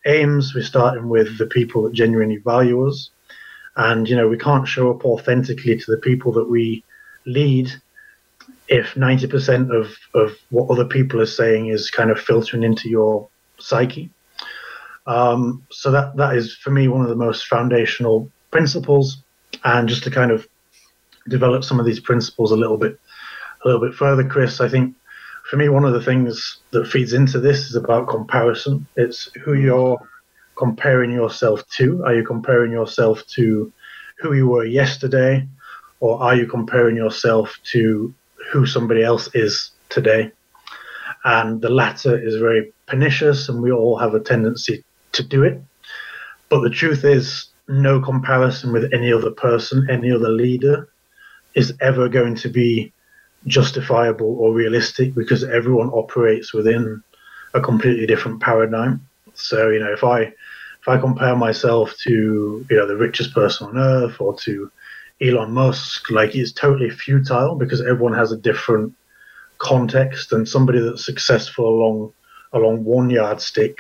aims, 0.08 0.56
we're 0.56 0.63
starting 0.63 1.08
with 1.08 1.38
the 1.38 1.45
people 1.45 1.84
that 1.84 1.93
genuinely 1.93 2.38
value 2.38 2.88
us. 2.88 3.12
And, 3.76 4.10
you 4.10 4.15
know, 4.15 4.28
we 4.28 4.39
can't 4.39 4.67
show 4.67 4.89
up 4.89 5.06
authentically 5.06 5.78
to 5.78 5.91
the 5.91 6.02
people 6.02 6.32
that 6.32 6.50
we 6.50 6.84
lead 7.28 7.71
if 8.72 8.94
90% 8.96 9.76
of, 9.76 9.94
of 10.16 10.32
what 10.50 10.72
other 10.72 10.86
people 10.86 11.20
are 11.20 11.26
saying 11.26 11.68
is 11.68 11.92
kind 11.92 12.10
of 12.10 12.18
filtering 12.18 12.64
into 12.64 12.90
your 12.90 13.28
psyche. 13.60 14.10
Um, 15.06 15.68
so 15.72 15.92
that 15.92 16.16
that 16.16 16.38
is 16.38 16.56
for 16.56 16.72
me 16.72 16.88
one 16.88 17.02
of 17.02 17.10
the 17.10 17.16
most 17.16 17.48
foundational 17.48 18.32
principles. 18.50 19.18
And 19.66 19.90
just 19.90 20.04
to 20.06 20.12
kind 20.12 20.32
of 20.32 20.48
develop 21.28 21.66
some 21.66 21.82
of 21.82 21.86
these 21.86 22.00
principles 22.00 22.52
a 22.52 22.56
little 22.56 22.78
bit 22.78 22.98
a 23.64 23.68
little 23.68 23.82
bit 23.82 23.94
further, 23.94 24.24
Chris, 24.24 24.62
I 24.62 24.70
think 24.70 24.96
for 25.50 25.58
me 25.58 25.68
one 25.68 25.84
of 25.84 25.92
the 25.92 26.02
things 26.02 26.60
that 26.72 26.88
feeds 26.88 27.12
into 27.12 27.42
this 27.42 27.70
is 27.70 27.76
about 27.76 28.08
comparison. 28.08 28.88
It's 28.96 29.30
who 29.44 29.54
you're 29.54 30.00
comparing 30.58 31.12
yourself 31.12 31.68
to. 31.78 32.06
Are 32.06 32.16
you 32.16 32.26
comparing 32.26 32.72
yourself 32.72 33.28
to 33.36 33.72
who 34.20 34.34
you 34.34 34.48
were 34.48 34.66
yesterday, 34.66 35.46
or 36.00 36.22
are 36.24 36.38
you 36.38 36.48
comparing 36.48 36.96
yourself 36.96 37.60
to 37.74 38.14
who 38.52 38.66
somebody 38.66 39.04
else 39.04 39.30
is 39.34 39.72
today. 39.90 40.32
And 41.24 41.62
the 41.62 41.70
latter 41.70 42.18
is 42.18 42.36
very 42.36 42.74
pernicious, 42.88 43.50
and 43.50 43.62
we 43.62 43.72
all 43.72 43.98
have 43.98 44.14
a 44.14 44.20
tendency 44.20 44.84
to 45.14 45.24
do 45.24 45.44
it. 45.44 45.62
But 46.50 46.62
the 46.62 46.70
truth 46.70 47.04
is, 47.04 47.48
no 47.68 48.02
comparison 48.02 48.74
with 48.74 48.94
any 48.94 49.14
other 49.14 49.32
person, 49.32 49.88
any 49.90 50.12
other 50.12 50.30
leader, 50.30 50.90
is 51.54 51.74
ever 51.80 52.10
going 52.10 52.36
to 52.36 52.50
be 52.50 52.92
justifiable 53.48 54.38
or 54.40 54.54
realistic 54.54 55.14
because 55.16 55.44
everyone 55.44 55.90
operates 55.90 56.54
within 56.54 57.02
a 57.54 57.62
completely 57.62 58.06
different 58.06 58.42
paradigm. 58.42 59.08
So, 59.34 59.70
you 59.70 59.80
know, 59.80 59.92
if 59.92 60.04
I 60.04 60.34
if 60.82 60.88
I 60.88 60.98
compare 60.98 61.36
myself 61.36 61.96
to 62.04 62.66
you 62.70 62.78
know 62.78 62.88
the 62.88 62.98
richest 62.98 63.34
person 63.34 63.68
on 63.68 63.78
earth 63.78 64.20
or 64.20 64.36
to 64.40 64.72
Elon 65.22 65.52
Musk, 65.52 66.10
like 66.10 66.36
it's 66.36 66.52
totally 66.52 66.90
futile 66.90 67.56
because 67.56 67.82
everyone 67.82 68.14
has 68.14 68.32
a 68.32 68.38
different 68.38 68.94
context, 69.60 70.34
and 70.34 70.48
somebody 70.48 70.80
that's 70.80 71.06
successful 71.06 71.68
along 71.68 72.14
along 72.54 72.84
one 72.84 73.10
yardstick 73.10 73.78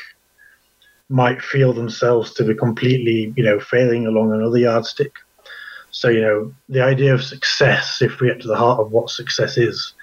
might 1.09 1.41
feel 1.41 1.73
themselves 1.73 2.33
to 2.33 2.43
be 2.43 2.55
completely, 2.55 3.33
you 3.35 3.43
know, 3.43 3.59
failing 3.59 4.07
along 4.07 4.31
another 4.31 4.57
yardstick. 4.57 5.11
So, 5.89 6.07
you 6.07 6.21
know, 6.21 6.53
the 6.69 6.81
idea 6.81 7.13
of 7.13 7.21
success, 7.21 8.01
if 8.01 8.21
we 8.21 8.27
get 8.27 8.39
to 8.41 8.47
the 8.47 8.55
heart 8.55 8.79
of 8.79 8.91
what 8.91 9.09
success 9.09 9.57
is, 9.57 9.93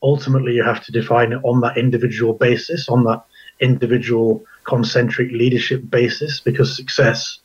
ultimately 0.00 0.52
you 0.52 0.62
have 0.62 0.84
to 0.84 0.92
define 0.92 1.32
it 1.32 1.40
on 1.42 1.60
that 1.62 1.76
individual 1.76 2.34
basis, 2.34 2.88
on 2.88 3.02
that 3.04 3.24
individual 3.58 4.44
concentric 4.62 5.32
leadership 5.32 5.90
basis, 5.90 6.38
because 6.38 6.76
success 6.76 7.40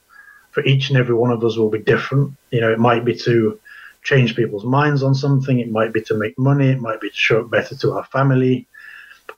for 0.53 0.63
each 0.65 0.89
and 0.89 0.97
every 0.97 1.15
one 1.15 1.31
of 1.31 1.43
us 1.43 1.57
will 1.57 1.69
be 1.69 1.79
different. 1.79 2.33
You 2.51 2.61
know, 2.61 2.71
it 2.71 2.79
might 2.79 3.03
be 3.03 3.15
to 3.19 3.59
change 4.03 4.35
people's 4.35 4.65
minds 4.65 5.01
on 5.01 5.15
something, 5.15 5.59
it 5.59 5.71
might 5.71 5.93
be 5.93 6.01
to 6.01 6.13
make 6.13 6.37
money, 6.37 6.69
it 6.69 6.79
might 6.79 7.01
be 7.01 7.09
to 7.09 7.15
show 7.15 7.41
up 7.41 7.49
better 7.49 7.75
to 7.75 7.93
our 7.93 8.05
family. 8.05 8.67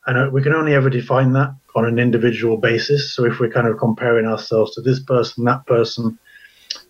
And 0.08 0.18
uh, 0.18 0.30
we 0.32 0.42
can 0.42 0.54
only 0.54 0.74
ever 0.74 0.90
define 0.90 1.34
that 1.34 1.56
on 1.76 1.86
an 1.86 2.00
individual 2.00 2.58
basis. 2.58 3.14
So 3.14 3.26
if 3.26 3.40
we're 3.40 3.52
kind 3.52 3.68
of 3.68 3.78
comparing 3.78 4.26
ourselves 4.26 4.76
to 4.76 4.82
this 4.82 5.00
person, 5.00 5.46
that 5.46 5.66
person, 5.66 6.18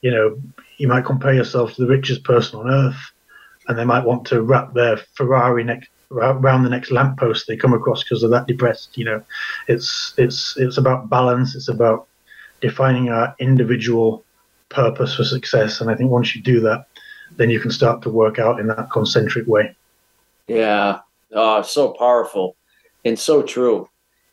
you 0.01 0.11
know, 0.11 0.41
you 0.77 0.87
might 0.87 1.05
compare 1.05 1.33
yourself 1.33 1.75
to 1.75 1.81
the 1.81 1.87
richest 1.87 2.23
person 2.23 2.59
on 2.59 2.69
earth, 2.69 3.11
and 3.67 3.77
they 3.77 3.85
might 3.85 4.05
want 4.05 4.25
to 4.27 4.41
wrap 4.41 4.73
their 4.73 4.97
Ferrari 5.15 5.63
next 5.63 5.89
around 6.11 6.63
the 6.63 6.69
next 6.69 6.91
lamppost 6.91 7.47
they 7.47 7.57
come 7.57 7.73
across 7.73 8.03
because 8.03 8.21
they're 8.21 8.29
that 8.29 8.47
depressed. 8.47 8.97
You 8.97 9.05
know, 9.05 9.23
it's 9.67 10.13
it's 10.17 10.55
it's 10.57 10.77
about 10.77 11.09
balance. 11.09 11.55
It's 11.55 11.69
about 11.69 12.07
defining 12.65 13.09
our 13.09 13.35
individual 13.37 14.23
purpose 14.69 15.13
for 15.15 15.23
success. 15.23 15.81
And 15.81 15.91
I 15.91 15.95
think 15.95 16.09
once 16.09 16.35
you 16.35 16.41
do 16.41 16.59
that, 16.61 16.87
then 17.37 17.51
you 17.51 17.59
can 17.59 17.69
start 17.69 18.01
to 18.01 18.09
work 18.09 18.39
out 18.39 18.59
in 18.59 18.65
that 18.67 18.89
concentric 18.91 19.45
way. 19.45 19.75
Yeah. 20.47 21.01
Oh, 21.31 21.61
so 21.61 21.89
powerful 21.89 22.55
and 23.03 23.19
so 23.19 23.43
true. 23.43 23.87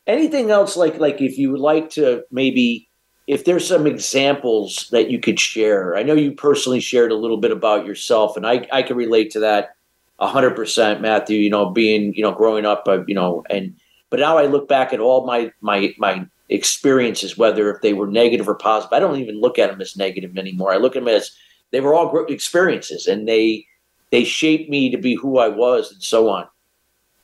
Anything 0.07 0.51
else 0.51 0.77
like 0.79 0.99
like 0.99 1.21
if 1.21 1.37
you 1.37 1.51
would 1.51 1.61
like 1.61 1.91
to 1.91 2.25
maybe 2.31 2.89
if 3.27 3.45
there's 3.45 3.69
some 3.69 3.87
examples 3.87 4.89
that 4.93 5.11
you 5.11 5.19
could 5.21 5.39
share. 5.39 5.95
I 5.95 6.03
know 6.03 6.15
you 6.15 6.33
personally 6.33 6.81
shared 6.81 7.13
a 7.13 7.17
little 7.17 7.37
bit 7.37 7.51
about 7.51 7.85
yourself 7.85 8.37
and 8.37 8.47
I 8.47 8.67
I 8.73 8.83
can 8.83 8.97
relate 8.97 9.31
to 9.33 9.41
that 9.41 9.77
100% 10.21 11.01
Matthew, 11.01 11.39
you 11.39 11.51
know, 11.51 11.71
being, 11.71 12.15
you 12.15 12.23
know, 12.23 12.33
growing 12.33 12.65
up, 12.65 12.85
uh, 12.87 13.05
you 13.07 13.15
know, 13.15 13.45
and 13.51 13.75
but 14.09 14.21
now 14.21 14.39
I 14.39 14.47
look 14.47 14.69
back 14.69 14.93
at 14.93 15.01
all 15.01 15.27
my 15.27 15.53
my 15.61 15.95
my 15.99 16.27
experiences, 16.53 17.39
whether 17.39 17.71
if 17.71 17.81
they 17.81 17.95
were 17.95 18.07
negative 18.07 18.49
or 18.49 18.55
positive. 18.55 18.93
I 18.93 19.01
don't 19.01 19.19
even 19.19 19.41
look 19.41 19.59
at 19.59 19.71
them 19.71 19.81
as 19.81 19.97
negative 19.97 20.37
anymore. 20.37 20.73
I 20.73 20.77
look 20.77 20.95
at 20.97 21.05
them 21.05 21.15
as 21.15 21.33
they 21.71 21.81
were 21.81 21.95
all 21.95 22.11
great 22.11 22.31
experiences, 22.31 23.07
and 23.07 23.27
they 23.27 23.67
they 24.11 24.25
shaped 24.25 24.69
me 24.69 24.91
to 24.91 24.99
be 24.99 25.15
who 25.15 25.39
I 25.39 25.49
was, 25.49 25.91
and 25.91 26.03
so 26.03 26.29
on. 26.29 26.47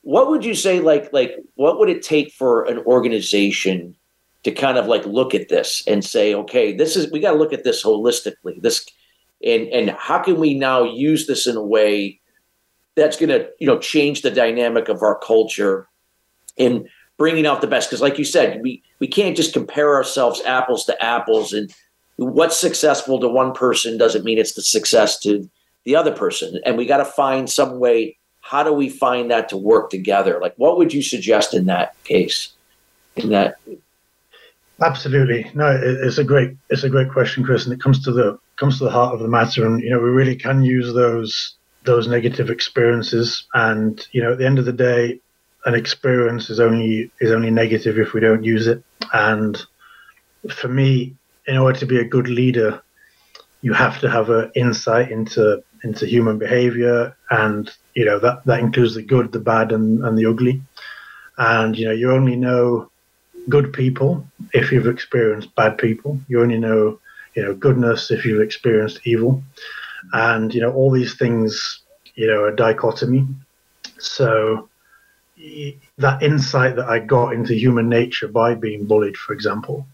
What 0.01 0.29
would 0.29 0.43
you 0.43 0.55
say? 0.55 0.79
Like 0.79 1.13
like 1.13 1.35
what 1.55 1.79
would 1.79 1.89
it 1.89 2.01
take 2.01 2.33
for 2.33 2.63
an 2.63 2.79
organization 2.79 3.95
to 4.43 4.51
kind 4.51 4.77
of 4.77 4.87
like 4.87 5.05
look 5.05 5.35
at 5.35 5.49
this 5.49 5.83
and 5.85 6.03
say, 6.03 6.33
okay, 6.33 6.75
this 6.75 6.95
is 6.95 7.11
we 7.11 7.19
got 7.19 7.33
to 7.33 7.37
look 7.37 7.53
at 7.53 7.63
this 7.63 7.83
holistically. 7.83 8.61
This 8.61 8.85
and 9.45 9.67
and 9.67 9.91
how 9.91 10.19
can 10.19 10.39
we 10.39 10.53
now 10.55 10.83
use 10.83 11.27
this 11.27 11.45
in 11.45 11.55
a 11.55 11.63
way 11.63 12.19
that's 12.95 13.17
going 13.17 13.29
to 13.29 13.49
you 13.59 13.67
know 13.67 13.77
change 13.77 14.21
the 14.23 14.31
dynamic 14.31 14.89
of 14.89 15.03
our 15.03 15.19
culture 15.19 15.87
and 16.57 16.87
bringing 17.19 17.45
out 17.45 17.61
the 17.61 17.67
best. 17.67 17.89
Because 17.89 18.01
like 18.01 18.17
you 18.17 18.25
said 18.25 18.63
we 18.63 18.81
we 18.97 19.07
can't 19.07 19.37
just 19.37 19.53
compare 19.53 19.93
ourselves 19.93 20.41
apples 20.45 20.85
to 20.85 21.03
apples 21.03 21.53
and 21.53 21.71
what's 22.15 22.57
successful 22.57 23.19
to 23.19 23.27
one 23.27 23.53
person 23.53 23.97
doesn't 23.97 24.25
mean 24.25 24.39
it's 24.39 24.53
the 24.53 24.63
success 24.63 25.19
to 25.19 25.47
the 25.85 25.95
other 25.95 26.11
person. 26.11 26.59
And 26.65 26.77
we 26.77 26.87
got 26.87 26.97
to 26.97 27.05
find 27.05 27.47
some 27.47 27.79
way 27.79 28.17
how 28.41 28.63
do 28.63 28.73
we 28.73 28.89
find 28.89 29.29
that 29.29 29.49
to 29.49 29.57
work 29.57 29.91
together? 29.91 30.39
Like 30.41 30.55
what 30.55 30.77
would 30.77 30.91
you 30.91 31.03
suggest 31.03 31.53
in 31.53 31.67
that 31.67 31.93
case? 32.05 32.53
In 33.17 33.29
that? 33.29 33.59
Absolutely. 34.81 35.51
No 35.53 35.77
it's 35.79 36.17
a 36.17 36.23
great 36.23 36.55
it's 36.69 36.83
a 36.83 36.89
great 36.89 37.11
question 37.11 37.43
chris 37.43 37.65
and 37.65 37.73
it 37.73 37.81
comes 37.81 38.01
to 38.05 38.11
the 38.11 38.39
comes 38.55 38.77
to 38.79 38.85
the 38.85 38.91
heart 38.91 39.13
of 39.13 39.19
the 39.19 39.27
matter. 39.27 39.65
And 39.65 39.81
you 39.81 39.91
know 39.91 39.99
we 39.99 40.09
really 40.09 40.37
can 40.37 40.63
use 40.63 40.93
those 40.93 41.55
those 41.83 42.07
negative 42.07 42.49
experiences. 42.49 43.45
And 43.53 44.07
you 44.13 44.23
know 44.23 44.31
at 44.31 44.37
the 44.37 44.45
end 44.45 44.57
of 44.57 44.63
the 44.63 44.73
day 44.73 45.19
an 45.65 45.75
experience 45.75 46.49
is 46.49 46.59
only 46.59 47.11
is 47.19 47.31
only 47.31 47.51
negative 47.51 47.97
if 47.97 48.13
we 48.13 48.21
don't 48.21 48.43
use 48.43 48.67
it. 48.67 48.83
And 49.13 49.61
for 50.51 50.67
me 50.67 51.15
in 51.47 51.57
order 51.57 51.79
to 51.79 51.85
be 51.85 51.99
a 51.99 52.05
good 52.05 52.27
leader 52.27 52.81
you 53.61 53.73
have 53.73 53.99
to 53.99 54.09
have 54.09 54.29
an 54.29 54.51
insight 54.55 55.11
into 55.11 55.63
into 55.83 56.05
human 56.05 56.37
behavior 56.37 57.15
and 57.29 57.71
you 57.93 58.05
know 58.05 58.19
that 58.19 58.45
that 58.45 58.59
includes 58.59 58.95
the 58.95 59.01
good 59.01 59.31
the 59.31 59.39
bad 59.39 59.71
and, 59.71 60.03
and 60.03 60.17
the 60.17 60.25
ugly. 60.25 60.61
And 61.37 61.77
you 61.77 61.85
know 61.85 61.91
you 61.91 62.11
only 62.11 62.35
know 62.35 62.89
good 63.47 63.73
people 63.73 64.25
if 64.53 64.71
you've 64.71 64.87
experienced 64.87 65.53
bad 65.55 65.77
people. 65.77 66.19
You 66.27 66.41
only 66.41 66.57
know 66.57 66.99
you 67.35 67.43
know 67.43 67.53
goodness 67.53 68.11
if 68.11 68.25
you've 68.25 68.41
experienced 68.41 69.01
evil. 69.03 69.43
And 70.13 70.53
you 70.53 70.61
know 70.61 70.71
all 70.71 70.91
these 70.91 71.15
things 71.15 71.81
you 72.15 72.27
know 72.27 72.45
a 72.45 72.55
dichotomy. 72.55 73.27
So 73.97 74.68
that 75.97 76.21
insight 76.21 76.75
that 76.75 76.87
i 76.89 76.99
got 76.99 77.33
into 77.33 77.53
human 77.53 77.87
nature 77.87 78.27
by 78.27 78.53
being 78.53 78.85
bullied 78.85 79.15
for 79.15 79.33
example 79.33 79.87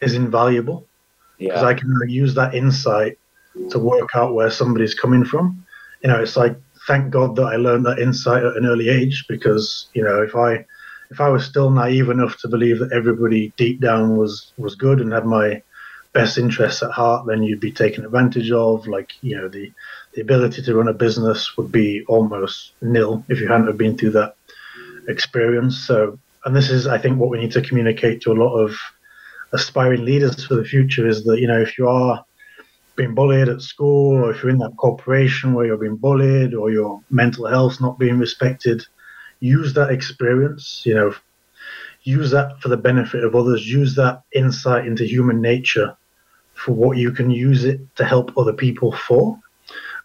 is 0.00 0.14
invaluable 0.14 0.86
because 1.38 1.62
yeah. 1.62 1.68
i 1.68 1.74
can 1.74 1.92
use 2.08 2.34
that 2.34 2.54
insight 2.54 3.18
to 3.68 3.78
work 3.78 4.10
out 4.14 4.34
where 4.34 4.50
somebody's 4.50 4.94
coming 4.94 5.24
from 5.24 5.64
you 6.02 6.08
know 6.08 6.20
it's 6.20 6.36
like 6.36 6.56
thank 6.86 7.10
god 7.10 7.34
that 7.34 7.46
i 7.46 7.56
learned 7.56 7.84
that 7.84 7.98
insight 7.98 8.44
at 8.44 8.56
an 8.56 8.66
early 8.66 8.88
age 8.88 9.24
because 9.28 9.88
you 9.92 10.02
know 10.02 10.22
if 10.22 10.36
i 10.36 10.64
if 11.10 11.20
i 11.20 11.28
was 11.28 11.44
still 11.44 11.70
naive 11.70 12.08
enough 12.08 12.38
to 12.38 12.46
believe 12.46 12.78
that 12.78 12.92
everybody 12.92 13.52
deep 13.56 13.80
down 13.80 14.16
was 14.16 14.52
was 14.56 14.76
good 14.76 15.00
and 15.00 15.12
had 15.12 15.26
my 15.26 15.60
best 16.12 16.38
interests 16.38 16.82
at 16.82 16.90
heart, 16.90 17.26
then 17.26 17.42
you'd 17.42 17.60
be 17.60 17.72
taken 17.72 18.04
advantage 18.04 18.50
of. 18.50 18.86
Like, 18.86 19.12
you 19.22 19.36
know, 19.36 19.48
the, 19.48 19.72
the 20.14 20.20
ability 20.20 20.62
to 20.62 20.74
run 20.74 20.88
a 20.88 20.92
business 20.92 21.56
would 21.56 21.70
be 21.70 22.04
almost 22.06 22.72
nil 22.80 23.24
if 23.28 23.40
you 23.40 23.48
hadn't 23.48 23.68
have 23.68 23.78
been 23.78 23.96
through 23.96 24.10
that 24.12 24.36
experience. 25.08 25.86
So, 25.86 26.18
and 26.44 26.54
this 26.54 26.70
is, 26.70 26.86
I 26.86 26.98
think, 26.98 27.18
what 27.18 27.30
we 27.30 27.38
need 27.38 27.52
to 27.52 27.62
communicate 27.62 28.20
to 28.22 28.32
a 28.32 28.40
lot 28.42 28.56
of 28.56 28.76
aspiring 29.52 30.04
leaders 30.04 30.44
for 30.44 30.54
the 30.54 30.64
future 30.64 31.06
is 31.06 31.24
that, 31.24 31.40
you 31.40 31.46
know, 31.46 31.60
if 31.60 31.76
you 31.78 31.88
are 31.88 32.24
being 32.96 33.14
bullied 33.14 33.48
at 33.48 33.62
school 33.62 34.16
or 34.16 34.30
if 34.30 34.42
you're 34.42 34.50
in 34.50 34.58
that 34.58 34.76
corporation 34.76 35.54
where 35.54 35.66
you're 35.66 35.76
being 35.76 35.96
bullied 35.96 36.54
or 36.54 36.70
your 36.70 37.00
mental 37.10 37.46
health 37.46 37.80
not 37.80 37.98
being 37.98 38.18
respected, 38.18 38.84
use 39.40 39.72
that 39.74 39.90
experience, 39.90 40.82
you 40.84 40.94
know, 40.94 41.14
use 42.02 42.30
that 42.30 42.60
for 42.60 42.68
the 42.68 42.76
benefit 42.76 43.24
of 43.24 43.34
others, 43.34 43.66
use 43.66 43.94
that 43.94 44.22
insight 44.34 44.86
into 44.86 45.04
human 45.04 45.40
nature 45.40 45.96
for 46.54 46.72
what 46.72 46.98
you 46.98 47.10
can 47.10 47.30
use 47.30 47.64
it 47.64 47.80
to 47.96 48.04
help 48.04 48.36
other 48.36 48.52
people 48.52 48.92
for. 48.92 49.38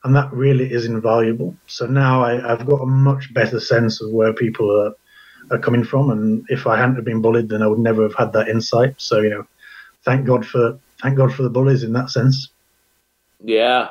And 0.06 0.16
that 0.16 0.32
really 0.32 0.72
is 0.72 0.86
invaluable. 0.86 1.56
So 1.66 1.88
now 1.88 2.24
I, 2.24 2.36
have 2.48 2.68
got 2.68 2.82
a 2.82 2.86
much 2.86 3.34
better 3.34 3.60
sense 3.60 4.00
of 4.02 4.12
where 4.12 4.34
people 4.34 4.70
are, 4.70 4.94
are 5.50 5.60
coming 5.60 5.84
from. 5.84 6.12
And 6.12 6.46
if 6.48 6.68
I 6.68 6.78
hadn't 6.78 6.98
have 6.98 7.06
been 7.06 7.24
bullied, 7.24 7.50
then 7.50 7.64
I 7.64 7.68
would 7.68 7.80
never 7.80 8.04
have 8.04 8.14
had 8.14 8.32
that 8.34 8.48
insight. 8.48 8.94
So, 8.98 9.20
you 9.22 9.32
know, 9.32 9.48
thank 10.04 10.28
God 10.28 10.46
for 10.46 10.78
thank 11.02 11.18
God 11.18 11.34
for 11.34 11.42
the 11.42 11.50
bullies 11.50 11.82
in 11.82 11.94
that 11.94 12.12
sense. 12.12 12.50
Yeah. 13.44 13.90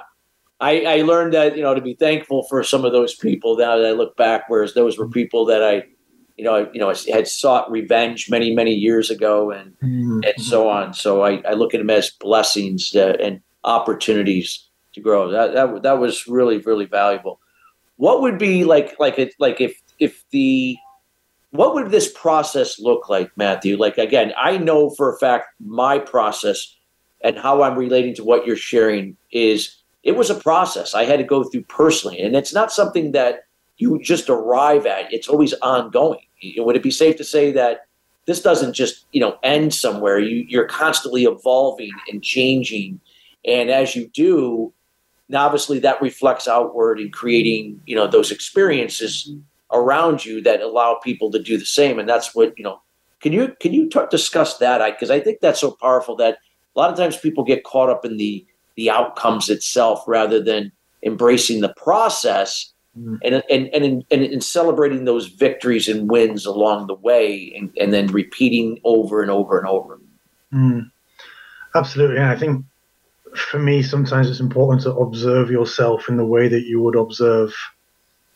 I, 0.60 0.84
I 0.84 1.02
learned 1.02 1.34
that, 1.34 1.56
you 1.56 1.62
know, 1.62 1.74
to 1.74 1.80
be 1.80 1.94
thankful 1.94 2.44
for 2.44 2.62
some 2.62 2.84
of 2.84 2.92
those 2.92 3.16
people 3.16 3.56
now 3.56 3.76
that 3.76 3.86
I 3.86 3.90
look 3.90 4.16
back, 4.16 4.44
whereas 4.46 4.72
those 4.72 4.96
were 4.96 5.08
people 5.08 5.44
that 5.46 5.64
I 5.64 5.82
you 6.36 6.44
know, 6.44 6.54
I, 6.54 6.70
you 6.72 6.80
know, 6.80 6.90
I 6.90 6.96
had 7.12 7.28
sought 7.28 7.70
revenge 7.70 8.28
many, 8.28 8.54
many 8.54 8.72
years 8.72 9.08
ago, 9.10 9.52
and 9.52 9.72
mm-hmm. 9.78 10.20
and 10.24 10.44
so 10.44 10.68
on. 10.68 10.92
So 10.92 11.22
I, 11.22 11.40
I 11.48 11.52
look 11.52 11.74
at 11.74 11.78
them 11.78 11.90
as 11.90 12.10
blessings 12.10 12.94
uh, 12.94 13.16
and 13.20 13.40
opportunities 13.62 14.68
to 14.94 15.00
grow. 15.00 15.30
That 15.30 15.54
that 15.54 15.82
that 15.82 15.98
was 15.98 16.26
really, 16.26 16.58
really 16.58 16.86
valuable. 16.86 17.40
What 17.96 18.22
would 18.22 18.38
be 18.38 18.64
like, 18.64 18.98
like 18.98 19.18
it, 19.18 19.34
like 19.38 19.60
if 19.60 19.80
if 19.98 20.24
the 20.30 20.76
what 21.50 21.74
would 21.74 21.92
this 21.92 22.12
process 22.12 22.80
look 22.80 23.08
like, 23.08 23.30
Matthew? 23.36 23.76
Like 23.76 23.96
again, 23.96 24.32
I 24.36 24.58
know 24.58 24.90
for 24.90 25.14
a 25.14 25.18
fact 25.18 25.48
my 25.60 25.98
process 25.98 26.74
and 27.22 27.38
how 27.38 27.62
I'm 27.62 27.78
relating 27.78 28.14
to 28.16 28.24
what 28.24 28.46
you're 28.46 28.56
sharing 28.56 29.16
is 29.30 29.76
it 30.02 30.16
was 30.16 30.30
a 30.30 30.34
process 30.34 30.94
I 30.94 31.04
had 31.04 31.18
to 31.18 31.24
go 31.24 31.44
through 31.44 31.62
personally, 31.62 32.20
and 32.20 32.36
it's 32.36 32.52
not 32.52 32.72
something 32.72 33.12
that 33.12 33.44
you 33.78 33.98
just 34.02 34.28
arrive 34.28 34.84
at. 34.84 35.12
It's 35.12 35.28
always 35.28 35.54
ongoing. 35.54 36.26
Would 36.56 36.76
it 36.76 36.82
be 36.82 36.90
safe 36.90 37.16
to 37.16 37.24
say 37.24 37.52
that 37.52 37.86
this 38.26 38.42
doesn't 38.42 38.74
just 38.74 39.06
you 39.12 39.20
know 39.20 39.38
end 39.42 39.72
somewhere? 39.72 40.18
You 40.18 40.44
you're 40.48 40.66
constantly 40.66 41.24
evolving 41.24 41.92
and 42.10 42.22
changing, 42.22 43.00
and 43.46 43.70
as 43.70 43.96
you 43.96 44.08
do, 44.08 44.73
obviously 45.32 45.78
that 45.80 46.00
reflects 46.02 46.46
outward 46.48 47.00
in 47.00 47.10
creating 47.10 47.80
you 47.86 47.96
know 47.96 48.06
those 48.06 48.30
experiences 48.30 49.30
around 49.72 50.24
you 50.24 50.42
that 50.42 50.60
allow 50.60 50.94
people 51.02 51.30
to 51.32 51.42
do 51.42 51.58
the 51.58 51.64
same. 51.64 51.98
And 51.98 52.08
that's 52.08 52.34
what 52.34 52.56
you 52.56 52.64
know. 52.64 52.80
Can 53.20 53.32
you 53.32 53.54
can 53.60 53.72
you 53.72 53.88
talk, 53.88 54.10
discuss 54.10 54.58
that? 54.58 54.82
I 54.82 54.90
because 54.90 55.10
I, 55.10 55.16
I 55.16 55.20
think 55.20 55.40
that's 55.40 55.60
so 55.60 55.70
powerful 55.70 56.16
that 56.16 56.38
a 56.74 56.78
lot 56.78 56.90
of 56.90 56.96
times 56.96 57.16
people 57.16 57.44
get 57.44 57.64
caught 57.64 57.88
up 57.88 58.04
in 58.04 58.16
the 58.16 58.44
the 58.76 58.90
outcomes 58.90 59.48
itself 59.48 60.04
rather 60.06 60.42
than 60.42 60.72
embracing 61.02 61.60
the 61.60 61.72
process 61.76 62.72
Mm. 62.98 63.18
and, 63.24 63.42
and, 63.50 63.66
and, 63.74 63.84
in, 63.84 64.04
and 64.12 64.22
in 64.22 64.40
celebrating 64.40 65.04
those 65.04 65.26
victories 65.26 65.88
and 65.88 66.08
wins 66.08 66.46
along 66.46 66.86
the 66.86 66.94
way 66.94 67.52
and, 67.56 67.72
and 67.80 67.92
then 67.92 68.06
repeating 68.06 68.78
over 68.84 69.20
and 69.20 69.32
over 69.32 69.58
and 69.58 69.66
over. 69.66 69.98
Mm. 70.52 70.90
Absolutely. 71.74 72.18
And 72.18 72.26
I 72.26 72.36
think 72.36 72.64
for 73.34 73.58
me, 73.58 73.82
sometimes 73.82 74.30
it's 74.30 74.40
important 74.40 74.82
to 74.82 74.94
observe 74.94 75.50
yourself 75.50 76.08
in 76.08 76.16
the 76.16 76.24
way 76.24 76.48
that 76.48 76.64
you 76.64 76.80
would 76.82 76.96
observe 76.96 77.54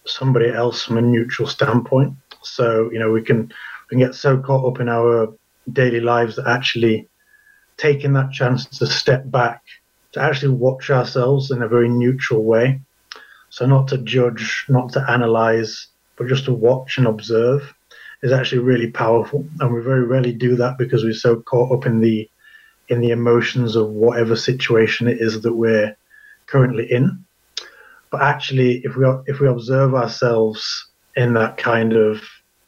somebody 0.04 0.50
else 0.50 0.84
from 0.84 0.98
a 0.98 1.02
neutral 1.02 1.48
standpoint. 1.48 2.14
So, 2.42 2.90
you 2.92 2.98
know, 2.98 3.11
we 3.11 3.22
can, 3.22 3.42
we 3.42 3.88
can 3.90 3.98
get 3.98 4.14
so 4.14 4.38
caught 4.38 4.66
up 4.66 4.80
in 4.80 4.88
our 4.88 5.34
daily 5.72 6.00
lives 6.00 6.37
that 6.37 6.46
actually 6.46 7.08
taking 7.76 8.12
that 8.14 8.32
chance 8.32 8.66
to 8.66 8.87
step 8.87 9.30
back, 9.30 9.62
to 10.12 10.20
actually 10.20 10.54
watch 10.54 10.90
ourselves 10.90 11.50
in 11.50 11.62
a 11.62 11.68
very 11.68 11.88
neutral 11.88 12.42
way 12.44 12.80
so 13.50 13.66
not 13.66 13.88
to 13.88 13.98
judge, 13.98 14.66
not 14.68 14.92
to 14.92 15.11
analyze, 15.11 15.88
but 16.16 16.28
just 16.28 16.44
to 16.46 16.52
watch 16.52 16.98
and 16.98 17.06
observe 17.06 17.74
is 18.22 18.32
actually 18.32 18.58
really 18.58 18.90
powerful. 18.90 19.46
And 19.61 19.72
we 19.72 19.80
very 19.80 20.04
rarely 20.04 20.32
do 20.32 20.56
that 20.56 20.76
because 20.78 21.04
we're 21.04 21.14
so 21.14 21.40
caught 21.40 21.72
up 21.72 21.87
in 21.87 22.00
the 22.00 22.28
in 22.88 23.01
the 23.01 23.11
emotions 23.11 23.77
of 23.77 23.88
whatever 23.88 24.37
situation 24.37 25.09
it 25.09 25.20
is 25.20 25.40
that 25.42 25.55
we're 25.55 25.96
currently 26.46 26.90
in. 26.90 27.24
But 28.11 28.22
actually, 28.22 28.81
if 28.85 28.96
we 28.96 29.05
if 29.27 29.40
we 29.40 29.48
observe 29.48 29.94
ourselves 29.94 30.88
in 31.16 31.35
that 31.35 31.57
kind 31.59 31.92
of 31.92 32.22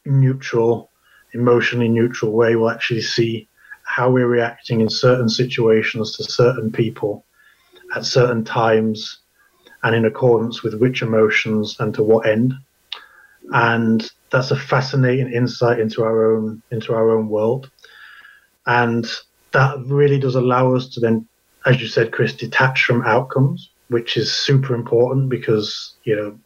neutral, 0.05 0.91
emotionally 1.33 1.89
neutral 1.89 2.33
way, 2.33 2.57
we'll 2.57 2.71
actually 2.71 3.03
see 3.03 3.49
how 3.83 4.11
we're 4.11 4.27
reacting 4.27 4.81
in 4.81 4.89
certain 4.89 5.29
situations 5.29 6.17
to 6.17 6.25
certain 6.25 6.71
people 6.71 7.25
at 7.97 8.05
certain 8.05 8.45
times 8.45 9.19
and 9.83 9.95
in 9.95 10.05
accordance 10.05 10.63
with 10.63 10.75
which 10.75 11.03
emotions 11.03 11.77
and 11.81 11.95
to 11.95 12.03
what 12.03 12.29
end. 12.29 12.55
And 13.53 14.09
that's 14.31 14.51
a 14.51 14.57
fascinating 14.57 15.33
insight 15.33 15.81
into 15.81 16.05
our 16.05 16.35
own 16.35 16.63
into 16.71 16.95
our 16.95 17.11
own 17.11 17.29
world. 17.29 17.71
And 18.67 19.11
that 19.53 19.79
really 19.87 20.19
does 20.19 20.35
allow 20.35 20.75
us 20.75 20.89
to 20.91 21.01
then, 21.01 21.27
as 21.67 21.81
you 21.81 21.89
said, 21.89 22.13
Chris, 22.13 22.35
detach 22.35 22.85
from 22.85 23.03
outcomes, 23.03 23.71
which 23.89 24.17
is 24.17 24.33
super 24.33 24.75
important 24.75 25.29
because, 25.29 25.95
you 26.05 26.17
know, 26.17 26.39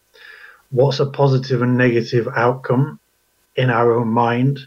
what's 0.71 1.01
a 1.01 1.07
positive 1.07 1.63
and 1.63 1.77
negative 1.77 2.29
outcome 2.37 2.99
in 3.57 3.71
our 3.71 3.93
own 3.93 4.09
mind 4.09 4.59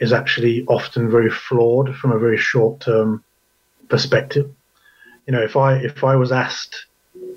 is 0.00 0.12
actually 0.12 0.64
often 0.66 1.10
very 1.10 1.30
flawed 1.30 1.96
from 1.96 2.12
a 2.12 2.18
very 2.18 2.36
short 2.36 2.80
term 2.80 3.24
perspective. 3.88 4.50
You 5.26 5.32
know, 5.32 5.42
if 5.42 5.56
I 5.56 5.76
if 5.76 6.04
I 6.04 6.16
was 6.16 6.32
asked 6.32 6.86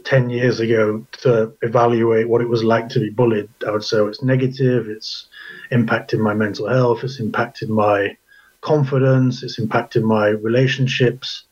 ten 0.04 0.30
years 0.30 0.60
ago 0.60 1.06
to 1.24 1.54
evaluate 1.62 2.28
what 2.28 2.42
it 2.42 2.50
was 2.50 2.64
like 2.64 2.90
to 2.90 3.00
be 3.00 3.10
bullied, 3.10 3.50
I 3.66 3.72
would 3.72 3.84
say 3.84 3.98
oh, 3.98 4.08
it's 4.08 4.24
negative, 4.24 4.88
it's 4.88 5.28
impacted 5.72 6.20
my 6.20 6.34
mental 6.34 6.68
health, 6.68 7.04
it's 7.04 7.20
impacted 7.20 7.70
my 7.70 8.18
confidence, 8.62 9.44
it's 9.44 9.60
impacted 9.60 10.04
my 10.04 10.30
relationships. 10.30 11.44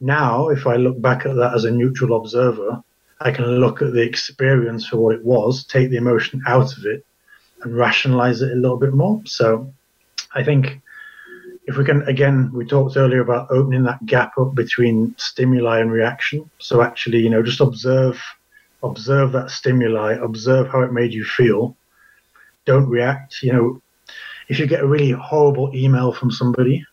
Now, 0.00 0.48
if 0.48 0.66
I 0.66 0.76
look 0.76 1.00
back 1.00 1.26
at 1.26 1.36
that 1.36 1.54
as 1.54 1.64
a 1.64 1.70
neutral 1.70 2.16
observer, 2.16 2.82
I 3.20 3.30
can 3.30 3.44
look 3.44 3.82
at 3.82 3.92
the 3.92 4.02
experience 4.02 4.86
for 4.86 4.96
what 4.96 5.14
it 5.14 5.24
was, 5.24 5.64
take 5.64 5.90
the 5.90 5.96
emotion 5.96 6.42
out 6.46 6.76
of 6.76 6.86
it, 6.86 7.04
and 7.62 7.76
rationalize 7.76 8.40
it 8.42 8.52
a 8.52 8.56
little 8.56 8.78
bit 8.78 8.94
more. 8.94 9.20
So 9.26 9.72
I 10.34 10.42
think 10.42 10.80
if 11.66 11.76
we 11.76 11.84
can, 11.84 12.02
again, 12.02 12.50
we 12.52 12.64
talked 12.64 12.96
earlier 12.96 13.20
about 13.20 13.50
opening 13.50 13.82
that 13.84 14.04
gap 14.06 14.38
up 14.38 14.54
between 14.54 15.14
stimuli 15.18 15.80
and 15.80 15.92
reaction. 15.92 16.50
So 16.58 16.80
actually, 16.82 17.18
you 17.18 17.30
know, 17.30 17.42
just 17.42 17.60
observe, 17.60 18.20
observe 18.82 19.32
that 19.32 19.50
stimuli, 19.50 20.14
observe 20.14 20.68
how 20.68 20.80
it 20.80 20.92
made 20.92 21.12
you 21.12 21.24
feel. 21.24 21.76
Don't 22.64 22.88
react. 22.88 23.42
You 23.42 23.52
know, 23.52 23.82
if 24.50 24.58
you 24.58 24.66
get 24.66 24.80
a 24.80 24.86
really 24.86 25.12
horrible 25.12 25.70
email 25.72 26.12
from 26.12 26.32
somebody, 26.32 26.84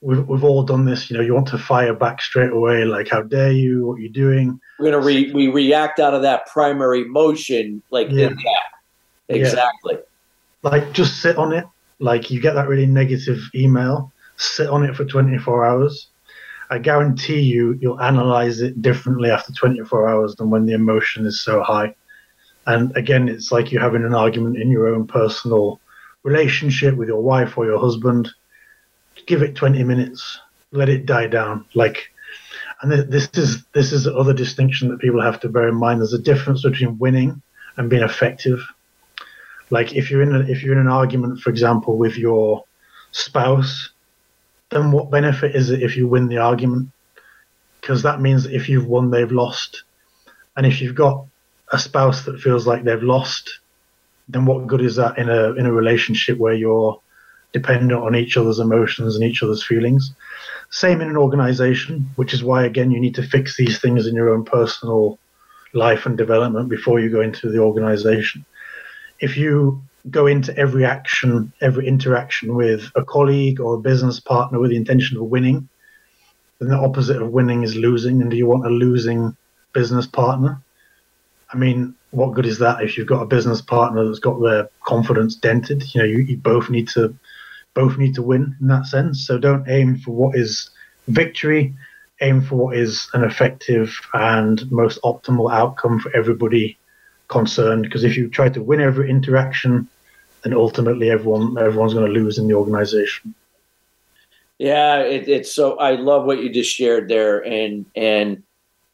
we've, 0.00 0.26
we've 0.26 0.42
all 0.42 0.64
done 0.64 0.84
this. 0.84 1.08
You 1.08 1.16
know, 1.16 1.22
you 1.22 1.32
want 1.32 1.46
to 1.48 1.58
fire 1.58 1.94
back 1.94 2.20
straight 2.20 2.50
away, 2.50 2.84
like, 2.84 3.08
how 3.08 3.22
dare 3.22 3.52
you? 3.52 3.86
What 3.86 3.94
are 3.94 4.00
you 4.00 4.08
doing? 4.08 4.60
We're 4.80 4.90
gonna 4.90 5.04
re- 5.04 5.32
we 5.32 5.46
react 5.46 6.00
out 6.00 6.14
of 6.14 6.22
that 6.22 6.46
primary 6.46 7.02
emotion, 7.02 7.80
like 7.90 8.08
yeah, 8.10 8.30
yeah 8.44 9.36
exactly. 9.36 9.94
Yeah. 9.94 10.68
Like, 10.68 10.92
just 10.92 11.22
sit 11.22 11.36
on 11.36 11.52
it. 11.52 11.64
Like, 12.00 12.28
you 12.28 12.40
get 12.40 12.54
that 12.54 12.66
really 12.66 12.86
negative 12.86 13.38
email, 13.54 14.12
sit 14.36 14.68
on 14.68 14.84
it 14.84 14.96
for 14.96 15.04
24 15.04 15.64
hours. 15.64 16.08
I 16.70 16.78
guarantee 16.78 17.40
you, 17.40 17.78
you'll 17.80 18.00
analyze 18.00 18.60
it 18.60 18.82
differently 18.82 19.30
after 19.30 19.52
24 19.52 20.08
hours 20.08 20.34
than 20.34 20.50
when 20.50 20.66
the 20.66 20.72
emotion 20.72 21.24
is 21.24 21.40
so 21.40 21.62
high. 21.62 21.94
And 22.66 22.94
again, 22.96 23.28
it's 23.28 23.52
like 23.52 23.70
you're 23.70 23.80
having 23.80 24.04
an 24.04 24.14
argument 24.14 24.58
in 24.58 24.72
your 24.72 24.88
own 24.88 25.06
personal 25.06 25.80
relationship 26.22 26.94
with 26.96 27.08
your 27.08 27.22
wife 27.22 27.56
or 27.56 27.66
your 27.66 27.78
husband 27.78 28.30
give 29.26 29.42
it 29.42 29.54
20 29.54 29.82
minutes, 29.84 30.38
let 30.72 30.88
it 30.88 31.06
die 31.06 31.26
down. 31.26 31.64
Like, 31.74 32.10
and 32.80 32.92
this 32.92 33.28
is 33.34 33.64
this 33.72 33.92
is 33.92 34.04
the 34.04 34.16
other 34.16 34.32
distinction 34.32 34.88
that 34.88 35.00
people 35.00 35.20
have 35.20 35.40
to 35.40 35.48
bear 35.48 35.68
in 35.68 35.74
mind. 35.74 36.00
There's 36.00 36.12
a 36.12 36.18
difference 36.18 36.62
between 36.62 36.98
winning 36.98 37.42
and 37.76 37.90
being 37.90 38.02
effective. 38.02 38.60
Like 39.70 39.94
if 39.94 40.10
you're 40.10 40.22
in 40.22 40.34
a, 40.34 40.40
if 40.40 40.62
you're 40.62 40.74
in 40.74 40.80
an 40.80 40.88
argument, 40.88 41.40
for 41.40 41.50
example, 41.50 41.96
with 41.96 42.16
your 42.16 42.64
spouse, 43.10 43.90
then 44.70 44.92
what 44.92 45.10
benefit 45.10 45.56
is 45.56 45.70
it 45.70 45.82
if 45.82 45.96
you 45.96 46.06
win 46.06 46.28
the 46.28 46.38
argument? 46.38 46.90
Because 47.80 48.02
that 48.02 48.20
means 48.20 48.44
that 48.44 48.54
if 48.54 48.68
you've 48.68 48.86
won, 48.86 49.10
they've 49.10 49.32
lost. 49.32 49.82
And 50.56 50.66
if 50.66 50.80
you've 50.80 50.94
got 50.94 51.24
a 51.72 51.78
spouse 51.78 52.24
that 52.24 52.40
feels 52.40 52.66
like 52.66 52.84
they've 52.84 53.02
lost, 53.02 53.60
then 54.28 54.44
what 54.44 54.66
good 54.66 54.80
is 54.80 54.96
that 54.96 55.18
in 55.18 55.28
a 55.28 55.52
in 55.54 55.66
a 55.66 55.72
relationship 55.72 56.38
where 56.38 56.54
you're 56.54 57.00
dependent 57.52 57.92
on 58.02 58.14
each 58.14 58.36
other's 58.36 58.58
emotions 58.58 59.14
and 59.14 59.24
each 59.24 59.42
other's 59.42 59.64
feelings. 59.64 60.12
Same 60.70 61.00
in 61.00 61.08
an 61.08 61.16
organization, 61.16 62.10
which 62.16 62.34
is 62.34 62.44
why, 62.44 62.64
again, 62.64 62.90
you 62.90 63.00
need 63.00 63.14
to 63.14 63.22
fix 63.22 63.56
these 63.56 63.78
things 63.78 64.06
in 64.06 64.14
your 64.14 64.30
own 64.30 64.44
personal 64.44 65.18
life 65.72 66.06
and 66.06 66.16
development 66.18 66.68
before 66.68 67.00
you 67.00 67.10
go 67.10 67.20
into 67.20 67.50
the 67.50 67.58
organization. 67.58 68.44
If 69.20 69.36
you 69.36 69.82
go 70.10 70.26
into 70.26 70.56
every 70.56 70.84
action, 70.84 71.52
every 71.60 71.86
interaction 71.86 72.54
with 72.54 72.90
a 72.94 73.04
colleague 73.04 73.60
or 73.60 73.74
a 73.74 73.80
business 73.80 74.20
partner 74.20 74.58
with 74.58 74.70
the 74.70 74.76
intention 74.76 75.16
of 75.16 75.24
winning, 75.24 75.68
then 76.58 76.68
the 76.68 76.76
opposite 76.76 77.20
of 77.20 77.30
winning 77.30 77.62
is 77.62 77.76
losing. 77.76 78.20
And 78.20 78.30
do 78.30 78.36
you 78.36 78.46
want 78.46 78.66
a 78.66 78.70
losing 78.70 79.36
business 79.72 80.06
partner? 80.06 80.60
I 81.52 81.56
mean, 81.56 81.94
what 82.10 82.34
good 82.34 82.46
is 82.46 82.58
that 82.58 82.82
if 82.82 82.96
you've 82.96 83.06
got 83.06 83.22
a 83.22 83.26
business 83.26 83.60
partner 83.60 84.04
that's 84.04 84.18
got 84.18 84.40
their 84.40 84.70
confidence 84.84 85.34
dented? 85.34 85.82
You 85.94 86.00
know, 86.00 86.06
you, 86.06 86.18
you 86.18 86.36
both 86.36 86.70
need 86.70 86.88
to 86.88 87.14
both 87.74 87.98
need 87.98 88.14
to 88.14 88.22
win 88.22 88.56
in 88.60 88.68
that 88.68 88.86
sense. 88.86 89.26
So 89.26 89.38
don't 89.38 89.68
aim 89.68 89.98
for 89.98 90.12
what 90.12 90.36
is 90.36 90.70
victory, 91.06 91.74
aim 92.20 92.40
for 92.40 92.56
what 92.56 92.76
is 92.76 93.08
an 93.14 93.24
effective 93.24 93.94
and 94.14 94.70
most 94.72 95.00
optimal 95.02 95.52
outcome 95.52 96.00
for 96.00 96.14
everybody 96.16 96.78
concerned. 97.28 97.82
Because 97.82 98.04
if 98.04 98.16
you 98.16 98.28
try 98.28 98.48
to 98.48 98.62
win 98.62 98.80
every 98.80 99.10
interaction, 99.10 99.88
then 100.42 100.54
ultimately 100.54 101.10
everyone 101.10 101.58
everyone's 101.58 101.94
going 101.94 102.06
to 102.06 102.20
lose 102.20 102.38
in 102.38 102.48
the 102.48 102.54
organization. 102.54 103.34
Yeah, 104.58 105.02
it, 105.02 105.28
it's 105.28 105.54
so. 105.54 105.78
I 105.78 105.92
love 105.92 106.24
what 106.24 106.42
you 106.42 106.50
just 106.50 106.74
shared 106.74 107.08
there, 107.08 107.44
and 107.44 107.86
and 107.94 108.42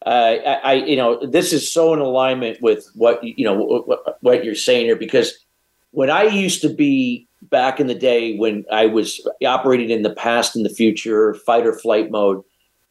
uh, 0.06 0.36
I, 0.46 0.52
I, 0.52 0.72
you 0.74 0.96
know, 0.96 1.24
this 1.24 1.52
is 1.52 1.72
so 1.72 1.94
in 1.94 2.00
alignment 2.00 2.60
with 2.60 2.88
what 2.94 3.22
you 3.22 3.44
know 3.44 3.54
what, 3.54 4.22
what 4.22 4.44
you're 4.44 4.54
saying 4.54 4.86
here 4.86 4.96
because 4.96 5.32
when 5.92 6.10
I 6.10 6.24
used 6.24 6.60
to 6.62 6.68
be 6.68 7.26
back 7.42 7.78
in 7.80 7.86
the 7.86 7.94
day 7.94 8.36
when 8.36 8.64
I 8.70 8.86
was 8.86 9.26
operating 9.46 9.90
in 9.90 10.02
the 10.02 10.14
past 10.14 10.56
and 10.56 10.64
the 10.64 10.70
future, 10.70 11.34
fight 11.34 11.66
or 11.66 11.72
flight 11.72 12.10
mode, 12.10 12.42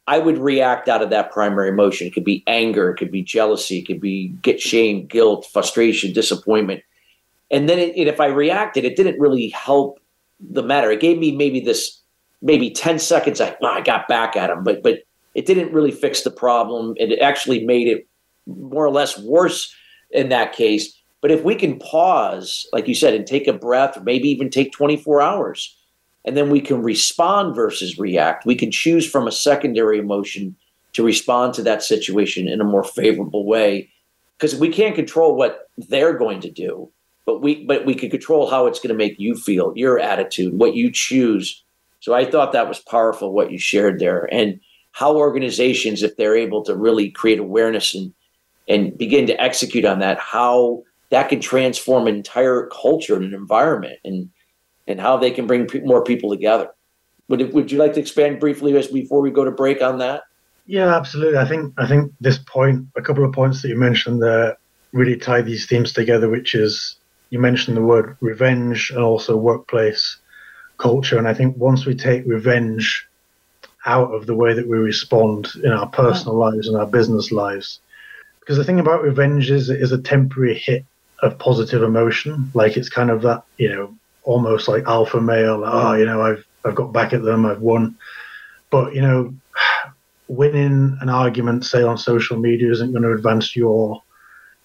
I 0.06 0.18
would 0.18 0.38
react 0.38 0.88
out 0.88 1.02
of 1.02 1.10
that 1.10 1.30
primary 1.30 1.68
emotion. 1.68 2.06
It 2.06 2.14
could 2.14 2.24
be 2.24 2.42
anger, 2.46 2.90
it 2.90 2.96
could 2.96 3.10
be 3.10 3.22
jealousy, 3.22 3.78
it 3.78 3.86
could 3.86 4.00
be 4.00 4.28
get 4.42 4.60
shame, 4.60 5.06
guilt, 5.06 5.46
frustration, 5.52 6.12
disappointment. 6.12 6.82
And 7.50 7.68
then 7.68 7.78
it, 7.78 7.96
it, 7.96 8.08
if 8.08 8.20
I 8.20 8.26
reacted, 8.26 8.84
it 8.84 8.96
didn't 8.96 9.20
really 9.20 9.48
help 9.50 10.00
the 10.40 10.62
matter. 10.62 10.90
It 10.90 11.00
gave 11.00 11.18
me 11.18 11.34
maybe 11.34 11.60
this 11.60 12.00
maybe 12.42 12.70
10 12.70 12.98
seconds 12.98 13.40
I, 13.40 13.56
oh, 13.62 13.66
I 13.66 13.80
got 13.80 14.08
back 14.08 14.36
at 14.36 14.50
him, 14.50 14.64
but 14.64 14.82
but 14.82 15.03
it 15.34 15.46
didn't 15.46 15.72
really 15.72 15.90
fix 15.90 16.22
the 16.22 16.30
problem. 16.30 16.94
It 16.96 17.18
actually 17.20 17.64
made 17.64 17.88
it 17.88 18.06
more 18.46 18.84
or 18.84 18.90
less 18.90 19.18
worse 19.18 19.74
in 20.10 20.28
that 20.28 20.52
case 20.52 21.00
but 21.24 21.30
if 21.30 21.42
we 21.42 21.54
can 21.54 21.78
pause, 21.78 22.68
like 22.70 22.86
you 22.86 22.94
said, 22.94 23.14
and 23.14 23.26
take 23.26 23.48
a 23.48 23.54
breath, 23.54 23.96
or 23.96 24.02
maybe 24.02 24.28
even 24.28 24.50
take 24.50 24.72
24 24.72 25.22
hours, 25.22 25.74
and 26.22 26.36
then 26.36 26.50
we 26.50 26.60
can 26.60 26.82
respond 26.82 27.56
versus 27.56 27.98
react, 27.98 28.44
we 28.44 28.54
can 28.54 28.70
choose 28.70 29.10
from 29.10 29.26
a 29.26 29.32
secondary 29.32 29.98
emotion 29.98 30.54
to 30.92 31.02
respond 31.02 31.54
to 31.54 31.62
that 31.62 31.82
situation 31.82 32.46
in 32.46 32.60
a 32.60 32.64
more 32.64 32.84
favorable 32.84 33.46
way. 33.46 33.88
Because 34.36 34.54
we 34.54 34.68
can't 34.68 34.94
control 34.94 35.34
what 35.34 35.70
they're 35.78 36.12
going 36.12 36.42
to 36.42 36.50
do, 36.50 36.90
but 37.24 37.40
we 37.40 37.64
but 37.64 37.86
we 37.86 37.94
can 37.94 38.10
control 38.10 38.50
how 38.50 38.66
it's 38.66 38.78
going 38.78 38.92
to 38.92 38.94
make 38.94 39.18
you 39.18 39.34
feel, 39.34 39.72
your 39.74 39.98
attitude, 39.98 40.52
what 40.52 40.74
you 40.74 40.92
choose. 40.92 41.64
So 42.00 42.12
I 42.12 42.26
thought 42.26 42.52
that 42.52 42.68
was 42.68 42.80
powerful 42.80 43.32
what 43.32 43.50
you 43.50 43.56
shared 43.56 43.98
there, 43.98 44.28
and 44.30 44.60
how 44.94 45.16
organizations, 45.16 46.04
if 46.04 46.16
they're 46.16 46.36
able 46.36 46.62
to 46.62 46.74
really 46.76 47.10
create 47.10 47.40
awareness 47.40 47.94
and 47.94 48.14
and 48.66 48.96
begin 48.96 49.26
to 49.26 49.38
execute 49.42 49.84
on 49.84 49.98
that, 49.98 50.18
how 50.18 50.82
that 51.10 51.28
can 51.28 51.40
transform 51.40 52.06
an 52.06 52.14
entire 52.14 52.66
culture 52.68 53.14
and 53.16 53.24
an 53.24 53.34
environment 53.34 53.98
and 54.04 54.30
and 54.86 55.00
how 55.00 55.16
they 55.16 55.30
can 55.30 55.46
bring 55.46 55.68
more 55.84 56.04
people 56.04 56.30
together. 56.30 56.68
Would 57.28 57.52
would 57.52 57.72
you 57.72 57.78
like 57.78 57.94
to 57.94 58.00
expand 58.00 58.38
briefly 58.40 58.76
as 58.76 58.86
before 58.86 59.20
we 59.20 59.30
go 59.30 59.44
to 59.44 59.50
break 59.50 59.82
on 59.82 59.98
that? 59.98 60.22
Yeah, 60.66 60.94
absolutely. 60.94 61.38
I 61.38 61.44
think 61.44 61.74
I 61.76 61.86
think 61.86 62.12
this 62.20 62.38
point, 62.38 62.86
a 62.96 63.02
couple 63.02 63.24
of 63.24 63.32
points 63.32 63.62
that 63.62 63.68
you 63.68 63.76
mentioned 63.76 64.22
there, 64.22 64.56
really 64.92 65.16
tie 65.16 65.42
these 65.42 65.66
themes 65.66 65.92
together. 65.92 66.28
Which 66.28 66.54
is 66.54 66.96
you 67.30 67.40
mentioned 67.40 67.76
the 67.76 67.82
word 67.82 68.16
revenge 68.20 68.90
and 68.90 69.02
also 69.02 69.36
workplace 69.36 70.18
culture, 70.78 71.18
and 71.18 71.26
I 71.26 71.34
think 71.34 71.56
once 71.56 71.84
we 71.84 71.96
take 71.96 72.22
revenge 72.26 73.08
out 73.86 74.12
of 74.14 74.26
the 74.26 74.34
way 74.34 74.54
that 74.54 74.68
we 74.68 74.78
respond 74.78 75.48
in 75.62 75.70
our 75.70 75.88
personal 75.88 76.36
lives 76.36 76.68
and 76.68 76.76
our 76.76 76.86
business 76.86 77.30
lives, 77.32 77.80
because 78.40 78.56
the 78.56 78.64
thing 78.64 78.80
about 78.80 79.02
revenge 79.02 79.50
is 79.50 79.70
it 79.70 79.80
is 79.80 79.92
a 79.92 80.00
temporary 80.00 80.54
hit 80.58 80.84
of 81.22 81.38
positive 81.38 81.82
emotion. 81.82 82.50
Like 82.54 82.76
it's 82.76 82.88
kind 82.88 83.10
of 83.10 83.22
that, 83.22 83.42
you 83.56 83.70
know, 83.70 83.94
almost 84.22 84.68
like 84.68 84.84
alpha 84.84 85.20
male. 85.20 85.58
Like, 85.58 85.72
oh, 85.72 85.94
you 85.94 86.04
know, 86.04 86.22
I've 86.22 86.44
I've 86.64 86.74
got 86.74 86.92
back 86.92 87.12
at 87.12 87.22
them, 87.22 87.46
I've 87.46 87.60
won. 87.60 87.96
But 88.70 88.94
you 88.94 89.00
know, 89.00 89.34
winning 90.28 90.98
an 91.00 91.08
argument, 91.08 91.64
say 91.64 91.82
on 91.82 91.98
social 91.98 92.38
media, 92.38 92.70
isn't 92.70 92.92
going 92.92 93.02
to 93.02 93.12
advance 93.12 93.56
your 93.56 94.02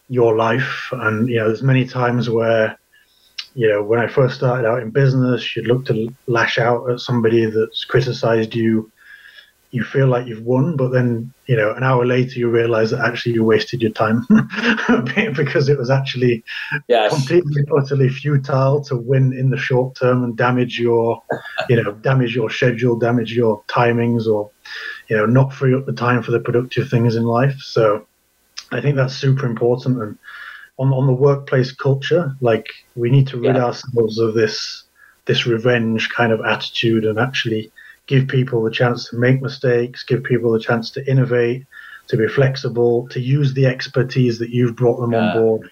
your 0.10 0.36
life. 0.36 0.89
And 0.91 1.30
you 1.30 1.38
know, 1.38 1.48
there's 1.48 1.64
many 1.64 1.86
times 1.86 2.30
where, 2.30 2.78
you 3.54 3.70
know, 3.70 3.84
when 3.84 4.00
I 4.00 4.08
first 4.08 4.36
started 4.36 4.68
out 4.68 4.82
in 4.82 4.89
business, 4.89 5.56
you'd 5.56 5.68
look 5.68 5.86
to 5.86 6.14
lash 6.28 6.58
out 6.58 6.89
at 6.89 7.00
somebody 7.00 7.46
that's 7.46 7.86
criticized 7.86 8.56
you 8.56 8.91
you 9.72 9.84
feel 9.84 10.08
like 10.08 10.26
you've 10.26 10.44
won, 10.46 10.76
but 10.76 10.90
then 10.90 11.32
you 11.46 11.56
know 11.56 11.74
an 11.74 11.84
hour 11.84 12.06
later 12.06 12.40
you 12.40 12.50
realize 12.50 12.92
that 12.92 13.06
actually 13.06 13.34
you 13.34 13.44
wasted 13.44 13.82
your 13.82 13.92
time 13.92 14.26
because 15.36 15.70
it 15.70 15.78
was 15.78 15.90
actually 15.90 16.44
yes. 16.88 17.14
completely 17.14 17.64
utterly 17.78 18.10
futile 18.10 18.84
to 18.86 18.96
win 18.96 19.34
in 19.34 19.50
the 19.50 19.58
short 19.58 19.96
term 19.96 20.24
and 20.24 20.36
damage 20.36 20.80
your 20.80 21.22
you 21.70 21.82
know 21.82 21.92
damage 21.94 22.36
your 22.36 22.50
schedule, 22.50 22.98
damage 22.98 23.34
your 23.34 23.64
timings, 23.68 24.26
or 24.26 24.50
you 25.08 25.18
know 25.18 25.26
not 25.26 25.54
free 25.54 25.76
up 25.76 25.86
the 25.86 25.94
time 25.94 26.24
for 26.24 26.32
the 26.32 26.40
productive 26.40 26.90
things 26.90 27.16
in 27.16 27.24
life. 27.24 27.60
So 27.60 28.08
I 28.72 28.82
think 28.82 28.96
that's 28.96 29.16
super 29.16 29.46
important 29.46 30.02
and 30.02 30.18
on 30.80 30.94
on 30.94 31.06
the 31.06 31.14
workplace 31.14 31.72
culture, 31.72 32.36
like 32.42 32.70
we 32.96 33.12
need 33.12 33.28
to 33.28 33.38
rid 33.38 33.56
yeah. 33.56 33.66
ourselves 33.66 34.18
of 34.18 34.34
this 34.34 34.84
this 35.26 35.46
revenge 35.46 36.10
kind 36.10 36.32
of 36.32 36.42
attitude 36.42 37.06
and 37.06 37.20
actually 37.20 37.72
give 38.10 38.28
people 38.28 38.64
the 38.64 38.72
chance 38.72 39.07
to 39.07 39.16
make 39.16 39.39
mistakes, 39.39 40.03
give 40.03 40.24
people 40.24 40.51
the 40.51 40.60
chance 40.60 40.89
to 40.89 41.07
innovate, 41.07 41.64
to 42.07 42.18
be 42.18 42.28
flexible, 42.28 43.07
to 43.10 43.20
use 43.20 43.53
the 43.53 43.68
expertise 43.68 44.39
that 44.39 44.49
you've 44.49 44.76
brought 44.76 44.99
them 44.99 45.12
yeah. 45.12 45.20
on 45.20 45.38
board 45.38 45.70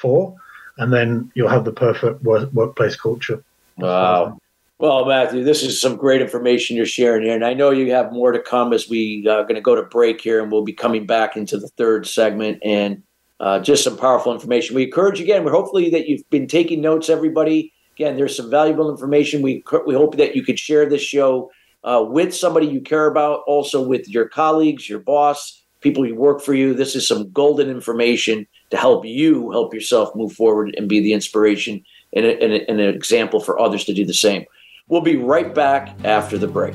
for, 0.00 0.36
and 0.78 0.92
then 0.92 1.30
you'll 1.34 1.48
have 1.48 1.64
the 1.64 1.72
perfect 1.72 2.22
work- 2.22 2.50
workplace 2.52 2.94
culture. 2.94 3.42
Wow. 3.76 4.38
Well, 4.78 5.04
Matthew, 5.04 5.42
this 5.42 5.64
is 5.64 5.80
some 5.80 5.96
great 5.96 6.22
information 6.22 6.76
you're 6.76 6.86
sharing 6.86 7.24
here, 7.24 7.34
and 7.34 7.44
I 7.44 7.54
know 7.54 7.70
you 7.70 7.90
have 7.90 8.12
more 8.12 8.30
to 8.30 8.40
come 8.40 8.72
as 8.72 8.88
we 8.88 9.26
are 9.28 9.40
uh, 9.40 9.42
going 9.42 9.56
to 9.56 9.60
go 9.60 9.74
to 9.74 9.82
break 9.82 10.20
here, 10.20 10.40
and 10.40 10.50
we'll 10.50 10.64
be 10.64 10.72
coming 10.72 11.06
back 11.06 11.36
into 11.36 11.58
the 11.58 11.68
third 11.76 12.06
segment 12.06 12.60
and 12.64 13.02
uh, 13.40 13.58
just 13.58 13.82
some 13.82 13.96
powerful 13.96 14.32
information. 14.32 14.76
We 14.76 14.84
encourage 14.84 15.20
again, 15.20 15.44
we're 15.44 15.50
hopefully 15.50 15.90
that 15.90 16.08
you've 16.08 16.28
been 16.30 16.46
taking 16.46 16.80
notes, 16.80 17.10
everybody. 17.10 17.72
Again, 17.96 18.16
there's 18.16 18.36
some 18.36 18.48
valuable 18.48 18.90
information. 18.90 19.42
We 19.42 19.64
we 19.86 19.94
hope 19.94 20.16
that 20.16 20.36
you 20.36 20.44
could 20.44 20.58
share 20.58 20.88
this 20.88 21.02
show 21.02 21.50
uh, 21.84 22.04
with 22.06 22.34
somebody 22.34 22.66
you 22.66 22.80
care 22.80 23.06
about, 23.06 23.40
also 23.46 23.82
with 23.82 24.08
your 24.08 24.28
colleagues, 24.28 24.88
your 24.88 24.98
boss, 24.98 25.62
people 25.80 26.04
who 26.04 26.14
work 26.14 26.40
for 26.40 26.54
you. 26.54 26.74
This 26.74 26.94
is 26.94 27.06
some 27.06 27.30
golden 27.30 27.70
information 27.70 28.46
to 28.70 28.76
help 28.76 29.04
you 29.04 29.50
help 29.50 29.74
yourself 29.74 30.14
move 30.14 30.32
forward 30.32 30.74
and 30.76 30.88
be 30.88 31.00
the 31.00 31.12
inspiration 31.12 31.82
and, 32.14 32.26
a, 32.26 32.42
and, 32.42 32.52
a, 32.52 32.70
and 32.70 32.80
an 32.80 32.94
example 32.94 33.40
for 33.40 33.58
others 33.58 33.84
to 33.84 33.94
do 33.94 34.04
the 34.04 34.14
same. 34.14 34.44
We'll 34.88 35.00
be 35.00 35.16
right 35.16 35.54
back 35.54 35.94
after 36.04 36.36
the 36.36 36.48
break. 36.48 36.74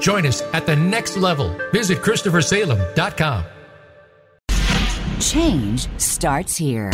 Join 0.00 0.26
us 0.26 0.42
at 0.52 0.66
the 0.66 0.76
next 0.76 1.16
level. 1.16 1.56
Visit 1.72 1.98
ChristopherSalem.com. 1.98 3.44
Change 5.20 5.88
starts 6.00 6.56
here. 6.56 6.92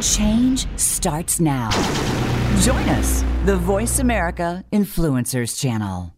Change 0.00 0.66
starts 0.78 1.40
now. 1.40 1.70
Join 2.60 2.88
us, 2.88 3.22
the 3.44 3.56
Voice 3.56 3.98
America 3.98 4.64
Influencers 4.72 5.58
Channel. 5.60 6.12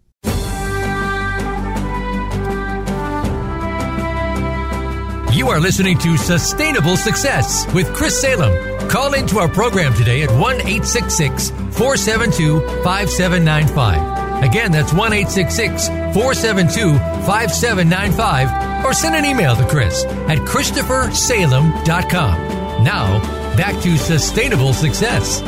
You 5.35 5.49
are 5.49 5.59
listening 5.59 5.99
to 5.99 6.17
Sustainable 6.17 6.97
Success 6.97 7.67
with 7.75 7.93
Chris 7.93 8.21
Salem. 8.21 8.89
Call 8.89 9.15
into 9.15 9.39
our 9.39 9.49
program 9.49 9.93
today 9.95 10.23
at 10.23 10.31
1 10.31 10.41
866 10.41 11.51
472 11.51 12.61
5795. 12.85 14.24
Again, 14.45 14.71
that's 14.73 14.93
1 14.93 15.11
472 15.11 16.99
5795 17.25 18.85
or 18.85 18.93
send 18.93 19.17
an 19.17 19.25
email 19.25 19.57
to 19.57 19.67
Chris 19.67 20.05
at 20.05 20.37
ChristopherSalem.com. 20.37 22.85
Now, 22.85 23.57
back 23.57 23.83
to 23.83 23.97
sustainable 23.97 24.75
success. 24.75 25.41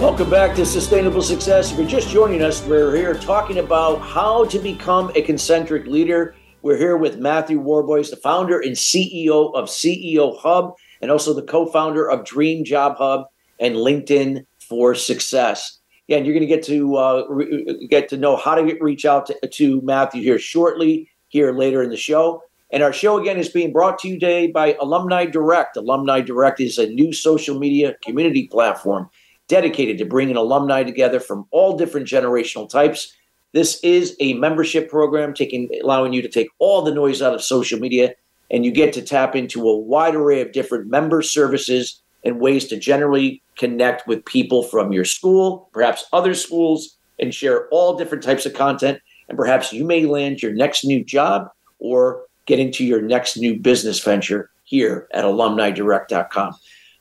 Welcome 0.00 0.30
back 0.30 0.54
to 0.54 0.64
Sustainable 0.64 1.20
Success. 1.20 1.72
If 1.72 1.78
you're 1.78 1.88
just 1.88 2.10
joining 2.10 2.42
us, 2.42 2.64
we're 2.64 2.94
here 2.94 3.14
talking 3.14 3.58
about 3.58 3.96
how 3.96 4.44
to 4.44 4.60
become 4.60 5.10
a 5.16 5.22
concentric 5.22 5.88
leader. 5.88 6.36
We're 6.62 6.78
here 6.78 6.96
with 6.96 7.18
Matthew 7.18 7.58
Warboys, 7.58 8.10
the 8.10 8.16
founder 8.18 8.60
and 8.60 8.76
CEO 8.76 9.52
of 9.52 9.64
CEO 9.64 10.38
Hub, 10.38 10.74
and 11.02 11.10
also 11.10 11.34
the 11.34 11.42
co 11.42 11.66
founder 11.66 12.08
of 12.08 12.24
Dream 12.24 12.64
Job 12.64 12.98
Hub 12.98 13.26
and 13.58 13.74
LinkedIn 13.74 14.46
for 14.68 14.94
Success. 14.94 15.80
Yeah, 16.06 16.18
and 16.18 16.26
you're 16.26 16.34
going 16.34 16.46
to 16.46 16.54
get 16.54 16.64
to 16.64 16.96
uh, 16.96 17.26
re- 17.28 17.86
get 17.88 18.08
to 18.10 18.16
know 18.16 18.36
how 18.36 18.54
to 18.54 18.76
reach 18.80 19.04
out 19.04 19.26
to, 19.26 19.48
to 19.48 19.80
Matthew 19.82 20.22
here 20.22 20.38
shortly 20.38 21.08
here 21.28 21.52
later 21.52 21.82
in 21.82 21.90
the 21.90 21.96
show. 21.96 22.42
And 22.70 22.82
our 22.82 22.92
show 22.92 23.18
again 23.20 23.38
is 23.38 23.48
being 23.48 23.72
brought 23.72 23.98
to 24.00 24.08
you 24.08 24.14
today 24.14 24.48
by 24.48 24.76
Alumni 24.80 25.26
Direct. 25.26 25.76
Alumni 25.76 26.20
Direct 26.20 26.60
is 26.60 26.78
a 26.78 26.88
new 26.88 27.12
social 27.12 27.58
media 27.58 27.96
community 28.04 28.48
platform 28.48 29.08
dedicated 29.48 29.98
to 29.98 30.04
bringing 30.04 30.36
alumni 30.36 30.82
together 30.82 31.20
from 31.20 31.46
all 31.50 31.76
different 31.76 32.06
generational 32.06 32.68
types. 32.68 33.14
This 33.52 33.78
is 33.84 34.16
a 34.20 34.34
membership 34.34 34.90
program 34.90 35.34
taking 35.34 35.68
allowing 35.82 36.12
you 36.12 36.22
to 36.22 36.28
take 36.28 36.48
all 36.58 36.82
the 36.82 36.94
noise 36.94 37.22
out 37.22 37.34
of 37.34 37.42
social 37.42 37.78
media 37.78 38.14
and 38.50 38.64
you 38.64 38.72
get 38.72 38.92
to 38.94 39.02
tap 39.02 39.36
into 39.36 39.68
a 39.68 39.78
wide 39.78 40.14
array 40.14 40.40
of 40.40 40.52
different 40.52 40.88
member 40.88 41.22
services 41.22 42.02
and 42.24 42.40
ways 42.40 42.66
to 42.68 42.78
generally 42.78 43.42
connect 43.56 44.06
with 44.06 44.24
people 44.24 44.62
from 44.62 44.92
your 44.92 45.04
school, 45.04 45.68
perhaps 45.72 46.04
other 46.12 46.34
schools, 46.34 46.96
and 47.20 47.34
share 47.34 47.68
all 47.68 47.96
different 47.96 48.24
types 48.24 48.46
of 48.46 48.54
content 48.54 49.00
and 49.28 49.38
perhaps 49.38 49.72
you 49.72 49.84
may 49.84 50.04
land 50.04 50.42
your 50.42 50.52
next 50.52 50.84
new 50.84 51.04
job 51.04 51.48
or 51.78 52.24
get 52.46 52.58
into 52.58 52.84
your 52.84 53.00
next 53.00 53.36
new 53.36 53.58
business 53.58 54.02
venture 54.02 54.50
here 54.64 55.08
at 55.12 55.24
alumnidirect.com. 55.24 56.54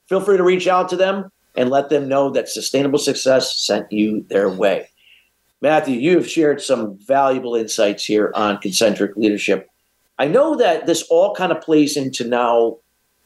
Feel 0.08 0.22
free 0.22 0.38
to 0.38 0.44
reach 0.44 0.68
out 0.68 0.90
to 0.90 0.96
them 0.96 1.32
and 1.56 1.70
let 1.70 1.90
them 1.90 2.08
know 2.08 2.30
that 2.30 2.50
sustainable 2.50 3.00
success 3.00 3.56
sent 3.58 3.92
you 3.92 4.26
their 4.30 4.50
way. 4.50 4.90
Matthew, 5.62 5.98
you 6.00 6.18
have 6.18 6.30
shared 6.30 6.62
some 6.62 6.98
valuable 6.98 7.56
insights 7.56 8.04
here 8.04 8.32
on 8.36 8.58
concentric 8.58 9.16
leadership. 9.16 9.70
I 10.20 10.28
know 10.28 10.56
that 10.58 10.86
this 10.86 11.04
all 11.04 11.34
kind 11.36 11.52
of 11.52 11.62
plays 11.62 11.96
into 11.96 12.28
now 12.28 12.78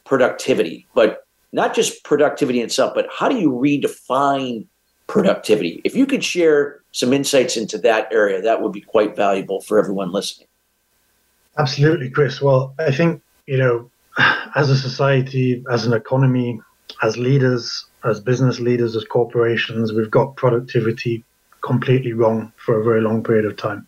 productivity, 0.05 0.85
but 0.93 1.26
not 1.51 1.73
just 1.73 2.03
productivity 2.03 2.61
itself, 2.61 2.93
but 2.93 3.07
how 3.11 3.29
do 3.29 3.37
you 3.37 3.51
redefine 3.51 4.65
productivity? 5.07 5.81
If 5.83 5.95
you 5.95 6.05
could 6.05 6.23
share 6.23 6.81
some 6.91 7.13
insights 7.13 7.57
into 7.57 7.77
that 7.79 8.11
area, 8.11 8.41
that 8.41 8.61
would 8.61 8.71
be 8.71 8.81
quite 8.81 9.15
valuable 9.15 9.61
for 9.61 9.79
everyone 9.79 10.11
listening. 10.11 10.47
Absolutely, 11.57 12.09
Chris. 12.09 12.41
Well, 12.41 12.75
I 12.79 12.91
think, 12.91 13.21
you 13.45 13.57
know, 13.57 13.89
as 14.55 14.69
a 14.69 14.77
society, 14.77 15.63
as 15.71 15.85
an 15.85 15.93
economy, 15.93 16.59
as 17.01 17.17
leaders, 17.17 17.85
as 18.03 18.19
business 18.19 18.59
leaders, 18.59 18.95
as 18.95 19.03
corporations, 19.05 19.93
we've 19.93 20.11
got 20.11 20.35
productivity 20.35 21.23
completely 21.61 22.13
wrong 22.13 22.51
for 22.57 22.79
a 22.79 22.83
very 22.83 23.01
long 23.01 23.23
period 23.23 23.45
of 23.45 23.57
time. 23.57 23.87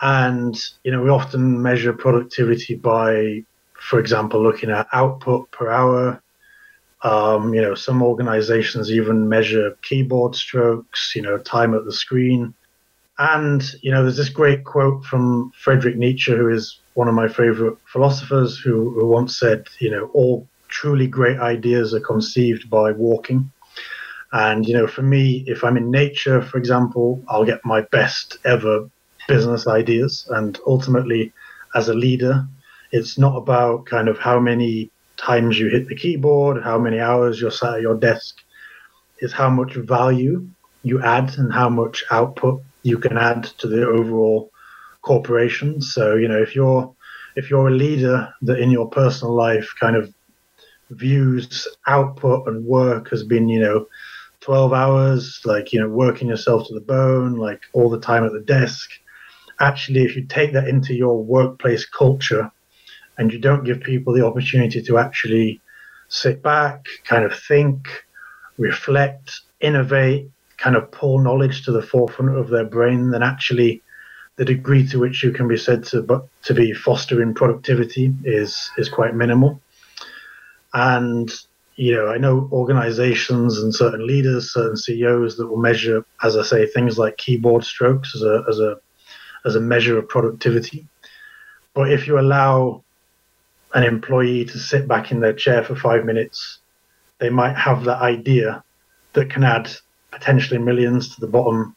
And, 0.00 0.56
you 0.82 0.90
know, 0.90 1.02
we 1.02 1.10
often 1.10 1.62
measure 1.62 1.92
productivity 1.92 2.74
by, 2.74 3.44
for 3.74 3.98
example, 3.98 4.42
looking 4.42 4.70
at 4.70 4.88
output 4.92 5.50
per 5.50 5.70
hour, 5.70 6.22
um, 7.04 7.52
you 7.52 7.60
know, 7.60 7.74
some 7.74 8.02
organizations 8.02 8.90
even 8.90 9.28
measure 9.28 9.76
keyboard 9.82 10.34
strokes, 10.34 11.14
you 11.14 11.22
know, 11.22 11.38
time 11.38 11.74
at 11.74 11.84
the 11.84 11.92
screen. 11.92 12.54
And, 13.18 13.62
you 13.82 13.92
know, 13.92 14.02
there's 14.02 14.16
this 14.16 14.30
great 14.30 14.64
quote 14.64 15.04
from 15.04 15.52
Friedrich 15.56 15.96
Nietzsche, 15.96 16.32
who 16.32 16.48
is 16.48 16.80
one 16.94 17.06
of 17.06 17.14
my 17.14 17.28
favorite 17.28 17.76
philosophers, 17.92 18.58
who, 18.58 18.90
who 18.90 19.06
once 19.06 19.38
said, 19.38 19.66
you 19.78 19.90
know, 19.90 20.06
all 20.14 20.48
truly 20.68 21.06
great 21.06 21.38
ideas 21.38 21.94
are 21.94 22.00
conceived 22.00 22.68
by 22.70 22.90
walking. 22.90 23.52
And, 24.32 24.66
you 24.66 24.74
know, 24.74 24.86
for 24.88 25.02
me, 25.02 25.44
if 25.46 25.62
I'm 25.62 25.76
in 25.76 25.90
nature, 25.90 26.42
for 26.42 26.58
example, 26.58 27.22
I'll 27.28 27.44
get 27.44 27.64
my 27.64 27.82
best 27.92 28.38
ever 28.44 28.90
business 29.28 29.68
ideas. 29.68 30.26
And 30.30 30.58
ultimately, 30.66 31.32
as 31.74 31.88
a 31.88 31.94
leader, 31.94 32.46
it's 32.90 33.18
not 33.18 33.36
about 33.36 33.86
kind 33.86 34.08
of 34.08 34.18
how 34.18 34.40
many 34.40 34.90
times 35.16 35.58
you 35.58 35.68
hit 35.68 35.88
the 35.88 35.96
keyboard, 35.96 36.62
how 36.62 36.78
many 36.78 37.00
hours 37.00 37.40
you're 37.40 37.50
sat 37.50 37.74
at 37.74 37.80
your 37.80 37.96
desk, 37.96 38.36
is 39.20 39.32
how 39.32 39.50
much 39.50 39.74
value 39.74 40.46
you 40.82 41.02
add 41.02 41.36
and 41.38 41.52
how 41.52 41.68
much 41.68 42.04
output 42.10 42.62
you 42.82 42.98
can 42.98 43.16
add 43.16 43.44
to 43.58 43.68
the 43.68 43.86
overall 43.86 44.50
corporation. 45.02 45.80
So 45.80 46.16
you 46.16 46.28
know 46.28 46.40
if 46.40 46.54
you're 46.54 46.94
if 47.36 47.50
you're 47.50 47.68
a 47.68 47.72
leader 47.72 48.32
that 48.42 48.58
in 48.58 48.70
your 48.70 48.88
personal 48.88 49.34
life 49.34 49.72
kind 49.80 49.96
of 49.96 50.12
views 50.90 51.66
output 51.86 52.46
and 52.46 52.64
work 52.64 53.10
has 53.10 53.24
been 53.24 53.48
you 53.48 53.60
know 53.60 53.86
12 54.40 54.72
hours 54.72 55.40
like 55.44 55.72
you 55.72 55.80
know 55.80 55.88
working 55.88 56.28
yourself 56.28 56.68
to 56.68 56.74
the 56.74 56.80
bone 56.80 57.34
like 57.34 57.62
all 57.72 57.88
the 57.88 58.00
time 58.00 58.24
at 58.24 58.32
the 58.32 58.40
desk 58.40 58.90
actually 59.60 60.04
if 60.04 60.14
you 60.14 60.24
take 60.26 60.52
that 60.52 60.68
into 60.68 60.94
your 60.94 61.22
workplace 61.22 61.86
culture 61.86 62.50
and 63.18 63.32
you 63.32 63.38
don't 63.38 63.64
give 63.64 63.80
people 63.80 64.12
the 64.12 64.24
opportunity 64.24 64.82
to 64.82 64.98
actually 64.98 65.60
sit 66.08 66.42
back 66.42 66.84
kind 67.04 67.24
of 67.24 67.36
think 67.36 67.88
reflect 68.58 69.40
innovate 69.60 70.28
kind 70.58 70.76
of 70.76 70.90
pull 70.90 71.18
knowledge 71.18 71.64
to 71.64 71.72
the 71.72 71.82
forefront 71.82 72.36
of 72.36 72.48
their 72.48 72.64
brain 72.64 73.10
then 73.10 73.22
actually 73.22 73.82
the 74.36 74.44
degree 74.44 74.86
to 74.88 74.98
which 74.98 75.22
you 75.22 75.30
can 75.32 75.46
be 75.46 75.56
said 75.56 75.84
to 75.84 76.28
to 76.42 76.54
be 76.54 76.72
fostering 76.72 77.34
productivity 77.34 78.12
is 78.24 78.70
is 78.76 78.88
quite 78.88 79.14
minimal. 79.14 79.60
And 80.72 81.30
you 81.76 81.94
know, 81.94 82.08
I 82.08 82.18
know 82.18 82.48
organizations 82.52 83.58
and 83.58 83.74
certain 83.74 84.06
leaders, 84.06 84.52
certain 84.52 84.76
CEOs 84.76 85.36
that 85.36 85.48
will 85.48 85.56
measure, 85.56 86.04
as 86.22 86.36
I 86.36 86.42
say, 86.42 86.66
things 86.66 86.98
like 86.98 87.16
keyboard 87.16 87.64
strokes 87.64 88.14
as 88.14 88.22
a 88.22 88.44
as 88.48 88.58
a 88.58 88.76
as 89.44 89.56
a 89.56 89.60
measure 89.60 89.98
of 89.98 90.08
productivity. 90.08 90.86
But 91.74 91.92
if 91.92 92.06
you 92.06 92.18
allow 92.18 92.83
an 93.74 93.82
employee 93.82 94.44
to 94.44 94.58
sit 94.58 94.88
back 94.88 95.10
in 95.10 95.20
their 95.20 95.32
chair 95.32 95.62
for 95.64 95.74
five 95.74 96.04
minutes, 96.04 96.58
they 97.18 97.28
might 97.28 97.56
have 97.56 97.84
that 97.84 98.00
idea 98.00 98.62
that 99.12 99.30
can 99.30 99.44
add 99.44 99.70
potentially 100.10 100.58
millions 100.58 101.14
to 101.14 101.20
the 101.20 101.26
bottom 101.26 101.74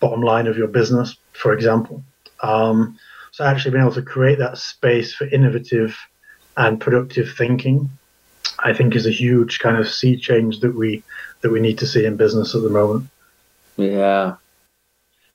bottom 0.00 0.22
line 0.22 0.46
of 0.46 0.56
your 0.56 0.68
business, 0.68 1.16
for 1.32 1.52
example. 1.52 2.02
Um, 2.42 2.98
so 3.30 3.44
actually 3.44 3.72
being 3.72 3.84
able 3.84 3.94
to 3.94 4.02
create 4.02 4.38
that 4.38 4.58
space 4.58 5.14
for 5.14 5.26
innovative 5.26 5.96
and 6.56 6.80
productive 6.80 7.34
thinking, 7.36 7.90
I 8.58 8.72
think 8.72 8.94
is 8.94 9.06
a 9.06 9.10
huge 9.10 9.58
kind 9.58 9.76
of 9.76 9.88
sea 9.88 10.16
change 10.16 10.60
that 10.60 10.74
we 10.74 11.02
that 11.42 11.50
we 11.50 11.60
need 11.60 11.78
to 11.78 11.86
see 11.86 12.04
in 12.04 12.16
business 12.16 12.54
at 12.54 12.62
the 12.62 12.70
moment. 12.70 13.08
Yeah. 13.76 14.36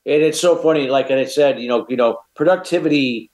And 0.05 0.23
it's 0.23 0.39
so 0.39 0.55
funny, 0.55 0.87
like 0.87 1.11
I 1.11 1.25
said, 1.25 1.59
you 1.59 1.67
know, 1.67 1.85
you 1.89 1.97
know, 1.97 2.19
productivity 2.35 3.29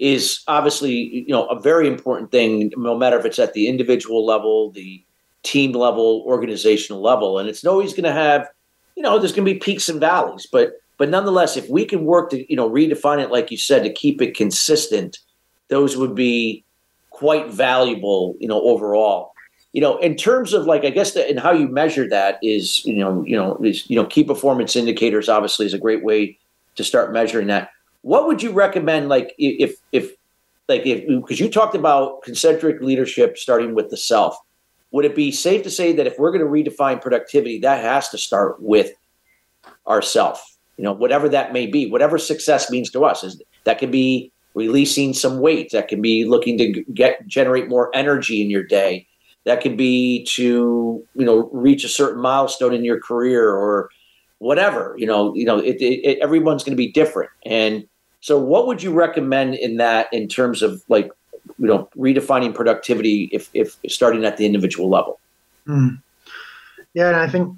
is 0.00 0.42
obviously, 0.48 0.92
you 0.92 1.28
know, 1.28 1.46
a 1.46 1.60
very 1.60 1.86
important 1.86 2.30
thing, 2.30 2.72
no 2.76 2.96
matter 2.96 3.18
if 3.18 3.26
it's 3.26 3.38
at 3.38 3.52
the 3.52 3.68
individual 3.68 4.24
level, 4.24 4.70
the 4.72 5.04
team 5.42 5.72
level, 5.72 6.24
organizational 6.26 7.02
level. 7.02 7.38
And 7.38 7.48
it's 7.48 7.64
always 7.64 7.92
going 7.92 8.04
to 8.04 8.12
have, 8.12 8.48
you 8.96 9.02
know, 9.02 9.18
there's 9.18 9.32
going 9.32 9.46
to 9.46 9.52
be 9.52 9.58
peaks 9.58 9.88
and 9.88 10.00
valleys, 10.00 10.46
but 10.50 10.72
but 10.96 11.08
nonetheless, 11.08 11.56
if 11.56 11.66
we 11.70 11.86
can 11.86 12.04
work 12.04 12.28
to, 12.28 12.50
you 12.50 12.56
know, 12.56 12.68
redefine 12.68 13.20
it, 13.20 13.30
like 13.30 13.50
you 13.50 13.56
said, 13.56 13.84
to 13.84 13.92
keep 13.92 14.20
it 14.20 14.36
consistent, 14.36 15.18
those 15.68 15.96
would 15.96 16.14
be 16.14 16.62
quite 17.08 17.48
valuable, 17.48 18.36
you 18.38 18.46
know, 18.46 18.60
overall. 18.60 19.32
You 19.72 19.80
know, 19.80 19.96
in 19.98 20.14
terms 20.14 20.52
of 20.52 20.66
like, 20.66 20.84
I 20.84 20.90
guess, 20.90 21.12
the, 21.12 21.26
and 21.26 21.40
how 21.40 21.52
you 21.52 21.68
measure 21.68 22.06
that 22.10 22.38
is, 22.42 22.84
you 22.84 22.96
know, 22.96 23.24
you 23.26 23.34
know, 23.34 23.56
is, 23.64 23.88
you 23.88 23.96
know, 23.96 24.04
key 24.04 24.24
performance 24.24 24.76
indicators 24.76 25.30
obviously 25.30 25.64
is 25.64 25.72
a 25.72 25.78
great 25.78 26.04
way 26.04 26.38
to 26.76 26.84
start 26.84 27.14
measuring 27.14 27.46
that. 27.46 27.70
What 28.02 28.26
would 28.26 28.42
you 28.42 28.52
recommend, 28.52 29.08
like, 29.08 29.34
if, 29.38 29.76
if, 29.92 30.12
like, 30.68 30.86
if, 30.86 31.06
because 31.06 31.40
you 31.40 31.50
talked 31.50 31.74
about 31.74 32.22
concentric 32.22 32.80
leadership 32.80 33.36
starting 33.36 33.74
with 33.74 33.90
the 33.90 33.96
self, 33.96 34.36
would 34.92 35.04
it 35.04 35.14
be 35.14 35.30
safe 35.30 35.62
to 35.64 35.70
say 35.70 35.92
that 35.92 36.06
if 36.06 36.18
we're 36.18 36.32
going 36.32 36.44
to 36.44 36.70
redefine 36.70 37.00
productivity, 37.00 37.60
that 37.60 37.82
has 37.82 38.08
to 38.08 38.18
start 38.18 38.60
with 38.60 38.92
ourself? 39.86 40.50
you 40.80 40.84
know, 40.84 40.92
whatever 40.94 41.28
that 41.28 41.52
may 41.52 41.66
be, 41.66 41.90
whatever 41.90 42.16
success 42.16 42.70
means 42.70 42.90
to 42.90 43.04
us. 43.04 43.22
Is 43.22 43.42
that 43.64 43.78
can 43.78 43.90
be 43.90 44.32
releasing 44.54 45.12
some 45.12 45.40
weight, 45.40 45.72
that 45.72 45.88
can 45.88 46.00
be 46.00 46.24
looking 46.24 46.56
to 46.56 46.82
get 46.94 47.26
generate 47.26 47.68
more 47.68 47.94
energy 47.94 48.40
in 48.40 48.48
your 48.48 48.62
day, 48.62 49.06
that 49.44 49.60
can 49.60 49.76
be 49.76 50.24
to 50.36 51.04
you 51.14 51.26
know 51.26 51.50
reach 51.52 51.84
a 51.84 51.88
certain 51.88 52.22
milestone 52.22 52.72
in 52.72 52.82
your 52.82 52.98
career 52.98 53.46
or 53.46 53.90
whatever. 54.38 54.94
You 54.96 55.04
know, 55.04 55.34
you 55.34 55.44
know, 55.44 55.58
it, 55.58 55.76
it, 55.82 56.00
it 56.02 56.18
everyone's 56.20 56.64
going 56.64 56.72
to 56.72 56.82
be 56.82 56.90
different. 56.90 57.28
And 57.44 57.86
so, 58.20 58.38
what 58.38 58.66
would 58.66 58.82
you 58.82 58.92
recommend 58.92 59.54
in 59.54 59.78
that 59.78 60.12
in 60.12 60.28
terms 60.28 60.62
of 60.62 60.82
like 60.88 61.10
you 61.58 61.66
know 61.66 61.88
redefining 61.96 62.54
productivity 62.54 63.30
if 63.32 63.48
if 63.54 63.78
starting 63.88 64.24
at 64.24 64.36
the 64.36 64.46
individual 64.46 64.88
level? 64.88 65.18
Mm. 65.66 66.02
Yeah, 66.94 67.08
and 67.08 67.16
I 67.16 67.28
think 67.28 67.56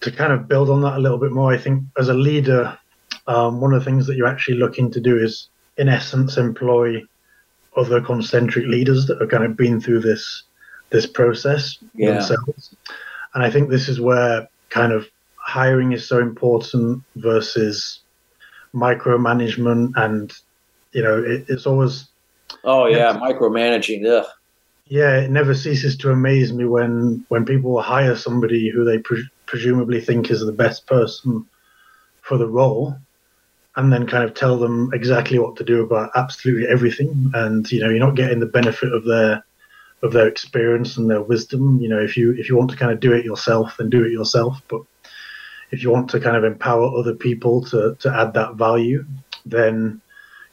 to 0.00 0.10
kind 0.10 0.32
of 0.32 0.46
build 0.46 0.70
on 0.70 0.82
that 0.82 0.96
a 0.96 1.00
little 1.00 1.18
bit 1.18 1.32
more, 1.32 1.52
I 1.52 1.58
think 1.58 1.82
as 1.98 2.08
a 2.08 2.14
leader, 2.14 2.78
um, 3.26 3.60
one 3.60 3.72
of 3.72 3.80
the 3.80 3.84
things 3.84 4.06
that 4.06 4.16
you're 4.16 4.28
actually 4.28 4.58
looking 4.58 4.90
to 4.92 5.00
do 5.00 5.16
is, 5.16 5.48
in 5.76 5.88
essence, 5.88 6.36
employ 6.36 7.02
other 7.76 8.00
concentric 8.00 8.66
leaders 8.66 9.06
that 9.06 9.20
have 9.20 9.30
kind 9.30 9.44
of 9.44 9.56
been 9.56 9.80
through 9.80 10.00
this 10.00 10.42
this 10.90 11.06
process 11.06 11.78
yeah. 11.94 12.14
themselves. 12.14 12.74
And 13.34 13.44
I 13.44 13.50
think 13.50 13.68
this 13.68 13.88
is 13.88 14.00
where 14.00 14.48
kind 14.70 14.92
of 14.92 15.06
hiring 15.36 15.92
is 15.92 16.06
so 16.06 16.18
important 16.18 17.02
versus 17.16 18.00
micromanagement, 18.74 19.92
and 19.96 20.32
you 20.92 21.02
know, 21.02 21.22
it, 21.22 21.46
it's 21.48 21.66
always. 21.66 22.08
Oh 22.64 22.86
yeah, 22.86 23.18
micromanaging. 23.18 24.06
Ugh 24.06 24.26
yeah, 24.88 25.18
it 25.18 25.30
never 25.30 25.54
ceases 25.54 25.96
to 25.98 26.10
amaze 26.10 26.52
me 26.52 26.64
when 26.64 27.24
when 27.28 27.44
people 27.44 27.80
hire 27.80 28.16
somebody 28.16 28.70
who 28.70 28.84
they 28.84 28.98
pre- 28.98 29.28
presumably 29.46 30.00
think 30.00 30.30
is 30.30 30.40
the 30.40 30.52
best 30.52 30.86
person 30.86 31.46
for 32.22 32.38
the 32.38 32.48
role, 32.48 32.96
and 33.76 33.92
then 33.92 34.06
kind 34.06 34.24
of 34.24 34.34
tell 34.34 34.58
them 34.58 34.90
exactly 34.94 35.38
what 35.38 35.56
to 35.56 35.64
do 35.64 35.82
about 35.82 36.10
absolutely 36.16 36.66
everything. 36.68 37.30
And 37.34 37.70
you 37.70 37.80
know, 37.80 37.90
you're 37.90 37.98
not 38.04 38.16
getting 38.16 38.40
the 38.40 38.46
benefit 38.46 38.92
of 38.92 39.04
their 39.04 39.44
of 40.02 40.12
their 40.12 40.26
experience 40.26 40.96
and 40.96 41.10
their 41.10 41.22
wisdom. 41.22 41.78
You 41.80 41.90
know, 41.90 42.00
if 42.00 42.16
you 42.16 42.32
if 42.32 42.48
you 42.48 42.56
want 42.56 42.70
to 42.70 42.76
kind 42.76 42.92
of 42.92 43.00
do 43.00 43.12
it 43.12 43.26
yourself, 43.26 43.76
then 43.78 43.90
do 43.90 44.04
it 44.04 44.12
yourself. 44.12 44.62
But 44.68 44.80
if 45.70 45.82
you 45.82 45.90
want 45.90 46.10
to 46.10 46.20
kind 46.20 46.36
of 46.36 46.44
empower 46.44 46.96
other 46.96 47.14
people 47.14 47.64
to 47.66 47.96
to 48.00 48.14
add 48.14 48.34
that 48.34 48.54
value, 48.54 49.04
then 49.46 50.00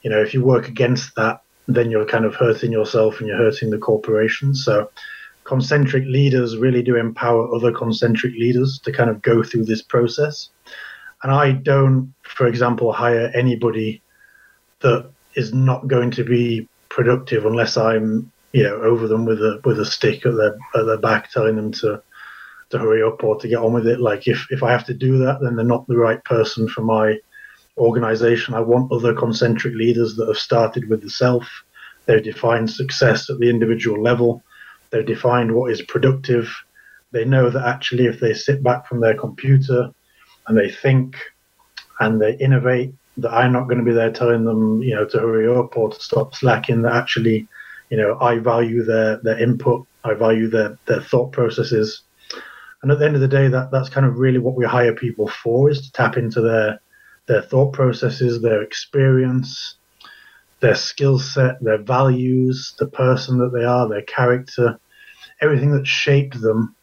you 0.01 0.09
know, 0.09 0.21
if 0.21 0.33
you 0.33 0.43
work 0.43 0.67
against 0.67 1.15
that 1.15 1.41
then 1.67 1.89
you're 1.89 2.05
kind 2.05 2.25
of 2.25 2.35
hurting 2.35 2.71
yourself 2.71 3.19
and 3.19 3.27
you're 3.27 3.37
hurting 3.37 3.69
the 3.69 3.77
corporation. 3.77 4.53
So 4.53 4.89
concentric 5.43 6.05
leaders 6.05 6.57
really 6.57 6.83
do 6.83 6.95
empower 6.95 7.53
other 7.53 7.71
concentric 7.71 8.33
leaders 8.33 8.79
to 8.79 8.91
kind 8.91 9.09
of 9.09 9.21
go 9.21 9.43
through 9.43 9.65
this 9.65 9.81
process. 9.81 10.49
And 11.23 11.31
I 11.31 11.53
don't, 11.53 12.13
for 12.23 12.47
example, 12.47 12.93
hire 12.93 13.31
anybody 13.33 14.01
that 14.81 15.09
is 15.33 15.53
not 15.53 15.87
going 15.87 16.11
to 16.11 16.23
be 16.23 16.67
productive 16.89 17.45
unless 17.45 17.77
I'm, 17.77 18.31
you 18.51 18.63
know, 18.63 18.75
over 18.75 19.07
them 19.07 19.25
with 19.25 19.39
a 19.41 19.59
with 19.65 19.79
a 19.79 19.85
stick 19.85 20.25
at 20.25 20.35
their 20.35 20.55
at 20.75 20.85
their 20.85 20.97
back, 20.97 21.31
telling 21.31 21.55
them 21.55 21.71
to 21.73 22.01
to 22.77 22.83
hurry 22.83 23.03
up 23.03 23.23
or 23.23 23.39
to 23.39 23.47
get 23.47 23.59
on 23.59 23.73
with 23.73 23.87
it. 23.87 23.99
Like 23.99 24.27
if 24.27 24.45
if 24.49 24.63
I 24.63 24.71
have 24.71 24.85
to 24.85 24.93
do 24.93 25.17
that, 25.19 25.39
then 25.41 25.55
they're 25.55 25.65
not 25.65 25.87
the 25.87 25.97
right 25.97 26.23
person 26.23 26.67
for 26.67 26.81
my 26.81 27.19
organization. 27.77 28.53
I 28.53 28.61
want 28.61 28.91
other 28.91 29.13
concentric 29.13 29.75
leaders 29.75 30.15
that 30.15 30.27
have 30.27 30.37
started 30.37 30.89
with 30.89 31.01
the 31.01 31.09
self. 31.09 31.47
They've 32.05 32.23
defined 32.23 32.69
success 32.69 33.29
at 33.29 33.39
the 33.39 33.49
individual 33.49 34.01
level. 34.01 34.43
They've 34.91 35.05
defined 35.05 35.53
what 35.53 35.71
is 35.71 35.81
productive. 35.81 36.53
They 37.11 37.25
know 37.25 37.49
that 37.49 37.65
actually, 37.65 38.05
if 38.05 38.19
they 38.19 38.33
sit 38.33 38.63
back 38.63 38.87
from 38.87 38.99
their 38.99 39.15
computer 39.15 39.89
and 40.47 40.57
they 40.57 40.69
think 40.69 41.15
and 41.99 42.21
they 42.21 42.35
innovate, 42.37 42.93
that 43.17 43.33
I'm 43.33 43.53
not 43.53 43.65
going 43.65 43.79
to 43.79 43.85
be 43.85 43.93
there 43.93 44.11
telling 44.11 44.45
them, 44.45 44.81
you 44.83 44.95
know, 44.95 45.05
to 45.05 45.19
hurry 45.19 45.47
up 45.47 45.77
or 45.77 45.89
to 45.89 45.99
stop 45.99 46.35
slacking. 46.35 46.81
That 46.81 46.93
actually, 46.93 47.47
you 47.89 47.97
know, 47.97 48.17
I 48.19 48.39
value 48.39 48.83
their 48.83 49.17
their 49.17 49.39
input. 49.39 49.85
I 50.03 50.13
value 50.13 50.49
their 50.49 50.77
their 50.85 51.01
thought 51.01 51.31
processes. 51.31 52.01
And 52.85 52.91
at 52.91 52.99
the 52.99 53.05
end 53.05 53.15
of 53.15 53.21
the 53.21 53.27
day, 53.27 53.47
that 53.47 53.71
that's 53.71 53.89
kind 53.89 54.05
of 54.05 54.19
really 54.19 54.37
what 54.37 54.53
we 54.53 54.63
hire 54.63 54.93
people 54.93 55.27
for 55.27 55.71
is 55.71 55.81
to 55.81 55.91
tap 55.91 56.17
into 56.17 56.39
their 56.39 56.79
their 57.25 57.41
thought 57.41 57.73
processes, 57.73 58.43
their 58.43 58.61
experience, 58.61 59.77
their 60.59 60.75
skill 60.75 61.17
set, 61.17 61.59
their 61.63 61.79
values, 61.79 62.75
the 62.77 62.85
person 62.85 63.39
that 63.39 63.51
they 63.51 63.63
are, 63.63 63.89
their 63.89 64.03
character, 64.03 64.79
everything 65.41 65.71
that 65.71 65.87
shaped 65.87 66.39
them, 66.39 66.75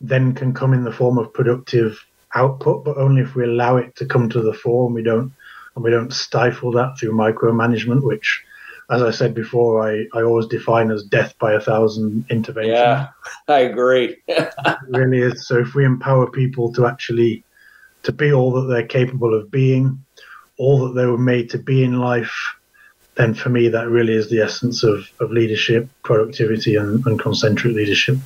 then 0.00 0.34
can 0.34 0.54
come 0.54 0.72
in 0.72 0.84
the 0.84 0.92
form 0.92 1.18
of 1.18 1.34
productive 1.34 1.98
output, 2.36 2.84
but 2.84 2.96
only 2.96 3.22
if 3.22 3.34
we 3.34 3.42
allow 3.42 3.76
it 3.76 3.96
to 3.96 4.06
come 4.06 4.28
to 4.28 4.40
the 4.40 4.54
fore 4.54 4.86
and 4.86 4.94
we 4.94 5.02
don't 5.02 5.32
and 5.74 5.82
we 5.82 5.90
don't 5.90 6.12
stifle 6.12 6.70
that 6.70 6.96
through 6.96 7.10
micromanagement, 7.10 8.04
which 8.04 8.44
as 8.90 9.02
I 9.02 9.10
said 9.10 9.34
before, 9.34 9.86
I, 9.86 10.06
I 10.14 10.22
always 10.22 10.46
define 10.46 10.90
as 10.90 11.04
death 11.04 11.34
by 11.38 11.52
a 11.52 11.60
thousand 11.60 12.24
interventions. 12.30 12.78
Yeah, 12.78 13.08
I 13.46 13.60
agree. 13.60 14.16
it 14.28 14.78
really 14.88 15.20
is. 15.20 15.46
So 15.46 15.58
if 15.58 15.74
we 15.74 15.84
empower 15.84 16.30
people 16.30 16.72
to 16.72 16.86
actually 16.86 17.44
to 18.04 18.12
be 18.12 18.32
all 18.32 18.52
that 18.52 18.72
they're 18.72 18.86
capable 18.86 19.34
of 19.34 19.50
being, 19.50 20.02
all 20.56 20.86
that 20.86 20.94
they 20.94 21.06
were 21.06 21.18
made 21.18 21.50
to 21.50 21.58
be 21.58 21.84
in 21.84 21.98
life, 21.98 22.34
then 23.16 23.34
for 23.34 23.50
me 23.50 23.68
that 23.68 23.88
really 23.88 24.14
is 24.14 24.30
the 24.30 24.40
essence 24.40 24.82
of, 24.82 25.10
of 25.20 25.30
leadership, 25.30 25.88
productivity, 26.04 26.76
and, 26.76 27.04
and 27.04 27.20
concentric 27.20 27.74
leadership. 27.74 28.16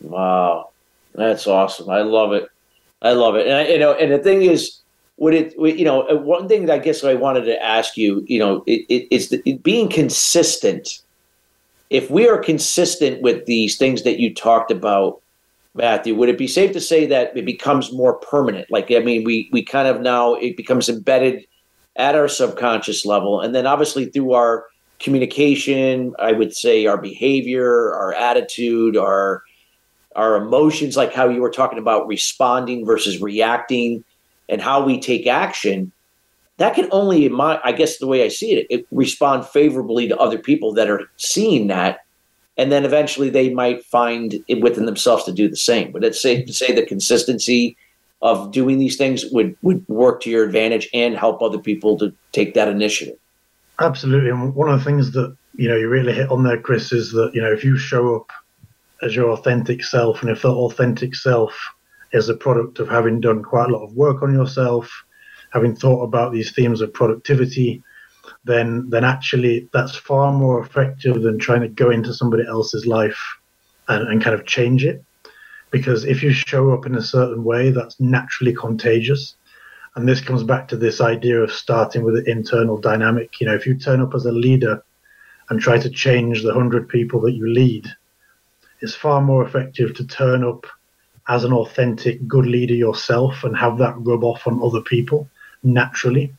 Wow, 0.00 0.70
that's 1.14 1.46
awesome! 1.46 1.88
I 1.88 2.02
love 2.02 2.32
it. 2.32 2.48
I 3.00 3.12
love 3.12 3.36
it. 3.36 3.46
And 3.46 3.56
I, 3.56 3.68
you 3.68 3.78
know, 3.78 3.94
and 3.94 4.12
the 4.12 4.18
thing 4.18 4.42
is, 4.42 4.80
would 5.16 5.34
it 5.34 5.54
you 5.58 5.84
know 5.84 6.02
uh, 6.08 6.16
one 6.16 6.48
thing 6.48 6.66
that 6.66 6.74
i 6.74 6.78
guess 6.78 7.04
i 7.04 7.14
wanted 7.14 7.44
to 7.44 7.62
ask 7.62 7.96
you 7.96 8.24
you 8.26 8.38
know 8.38 8.62
it, 8.66 8.84
it, 8.88 9.06
it's 9.10 9.28
the, 9.28 9.42
it 9.48 9.62
being 9.62 9.88
consistent. 9.88 11.00
If 11.90 12.10
we 12.10 12.26
are 12.26 12.38
consistent 12.38 13.22
with 13.22 13.46
these 13.46 13.76
things 13.76 14.02
that 14.02 14.18
you 14.18 14.34
talked 14.34 14.70
about 14.70 15.20
matthew 15.74 16.14
would 16.14 16.28
it 16.28 16.38
be 16.38 16.48
safe 16.48 16.72
to 16.72 16.80
say 16.80 17.06
that 17.06 17.36
it 17.36 17.44
becomes 17.44 17.92
more 17.92 18.14
permanent? 18.14 18.70
Like 18.70 18.90
i 18.90 18.98
mean 18.98 19.24
we 19.24 19.48
we 19.52 19.62
kind 19.62 19.88
of 19.88 20.00
now 20.00 20.34
it 20.34 20.56
becomes 20.56 20.88
embedded 20.88 21.46
at 21.96 22.16
our 22.16 22.26
subconscious 22.26 23.06
level. 23.06 23.40
And 23.40 23.54
then 23.54 23.66
obviously 23.66 24.06
through 24.06 24.32
our 24.32 24.66
communication 25.00 26.14
i 26.18 26.32
would 26.32 26.54
say 26.54 26.86
our 26.86 26.96
behavior 26.96 27.92
our 27.94 28.14
attitude 28.14 28.96
our 28.96 29.42
our 30.14 30.36
emotions 30.36 30.96
like 30.96 31.12
how 31.12 31.28
you 31.28 31.40
were 31.40 31.50
talking 31.50 31.80
about 31.80 32.06
responding 32.06 32.86
versus 32.86 33.20
reacting 33.20 34.04
and 34.48 34.60
how 34.60 34.84
we 34.84 35.00
take 35.00 35.26
action, 35.26 35.92
that 36.58 36.74
can 36.74 36.88
only, 36.92 37.26
in 37.26 37.32
my, 37.32 37.60
I 37.64 37.72
guess 37.72 37.98
the 37.98 38.06
way 38.06 38.24
I 38.24 38.28
see 38.28 38.52
it, 38.52 38.66
it 38.70 38.86
respond 38.90 39.46
favorably 39.46 40.08
to 40.08 40.18
other 40.18 40.38
people 40.38 40.72
that 40.74 40.88
are 40.88 41.10
seeing 41.16 41.66
that, 41.68 42.00
and 42.56 42.70
then 42.70 42.84
eventually 42.84 43.30
they 43.30 43.52
might 43.52 43.84
find 43.84 44.36
it 44.46 44.62
within 44.62 44.86
themselves 44.86 45.24
to 45.24 45.32
do 45.32 45.48
the 45.48 45.56
same. 45.56 45.90
But 45.90 46.04
it's 46.04 46.22
safe 46.22 46.46
to 46.46 46.52
say 46.52 46.72
the 46.72 46.86
consistency 46.86 47.76
of 48.22 48.52
doing 48.52 48.78
these 48.78 48.96
things 48.96 49.24
would 49.32 49.56
would 49.62 49.86
work 49.88 50.22
to 50.22 50.30
your 50.30 50.44
advantage 50.44 50.88
and 50.94 51.16
help 51.16 51.42
other 51.42 51.58
people 51.58 51.98
to 51.98 52.12
take 52.32 52.54
that 52.54 52.68
initiative. 52.68 53.16
Absolutely, 53.80 54.30
and 54.30 54.54
one 54.54 54.70
of 54.70 54.78
the 54.78 54.84
things 54.84 55.10
that 55.12 55.36
you 55.56 55.68
know 55.68 55.76
you 55.76 55.88
really 55.88 56.12
hit 56.12 56.30
on 56.30 56.44
there, 56.44 56.60
Chris, 56.60 56.92
is 56.92 57.10
that 57.12 57.32
you 57.34 57.42
know 57.42 57.52
if 57.52 57.64
you 57.64 57.76
show 57.76 58.16
up 58.16 58.30
as 59.02 59.16
your 59.16 59.30
authentic 59.30 59.84
self, 59.84 60.22
and 60.22 60.30
if 60.30 60.42
that 60.42 60.48
authentic 60.48 61.16
self 61.16 61.52
is 62.14 62.30
a 62.30 62.36
product 62.36 62.80
of 62.80 62.88
having 62.88 63.20
done 63.20 63.42
quite 63.44 63.70
a 63.70 63.74
lot 63.74 63.84
of 63.84 63.94
work 63.94 64.22
on 64.22 64.34
yourself, 64.34 64.90
having 65.52 65.76
thought 65.76 66.04
about 66.04 66.32
these 66.32 66.52
themes 66.54 66.80
of 66.82 66.94
productivity, 66.94 67.82
then 68.44 68.88
then 68.90 69.04
actually 69.04 69.68
that's 69.74 69.96
far 69.96 70.32
more 70.32 70.60
effective 70.64 71.22
than 71.22 71.38
trying 71.38 71.62
to 71.62 71.68
go 71.68 71.90
into 71.90 72.14
somebody 72.14 72.44
else's 72.48 72.86
life 72.86 73.20
and, 73.88 74.08
and 74.08 74.24
kind 74.24 74.34
of 74.34 74.46
change 74.46 74.84
it. 74.84 75.04
Because 75.70 76.04
if 76.04 76.22
you 76.22 76.32
show 76.32 76.72
up 76.72 76.86
in 76.86 76.96
a 76.96 77.02
certain 77.02 77.44
way, 77.44 77.70
that's 77.70 78.00
naturally 78.00 78.54
contagious. 78.54 79.36
And 79.96 80.08
this 80.08 80.20
comes 80.20 80.44
back 80.44 80.68
to 80.68 80.76
this 80.78 81.00
idea 81.00 81.40
of 81.42 81.52
starting 81.52 82.04
with 82.04 82.16
an 82.16 82.24
internal 82.28 82.78
dynamic. 82.78 83.40
You 83.40 83.48
know, 83.48 83.54
if 83.54 83.66
you 83.66 83.76
turn 83.78 84.00
up 84.00 84.14
as 84.14 84.26
a 84.26 84.32
leader 84.32 84.84
and 85.50 85.60
try 85.60 85.78
to 85.78 85.90
change 85.90 86.42
the 86.42 86.54
hundred 86.54 86.88
people 86.88 87.20
that 87.22 87.34
you 87.34 87.48
lead, 87.48 87.86
it's 88.82 88.96
far 88.96 89.22
more 89.22 89.44
effective 89.46 89.94
to 89.96 90.06
turn 90.06 90.44
up 90.44 90.66
as 91.28 91.44
an 91.44 91.52
authentic 91.52 92.26
good 92.28 92.46
leader 92.46 92.74
yourself 92.74 93.44
and 93.44 93.56
have 93.56 93.78
that 93.78 93.94
rub 93.98 94.24
off 94.24 94.46
on 94.46 94.62
other 94.62 94.82
people 94.82 95.28
naturally. 95.62 96.32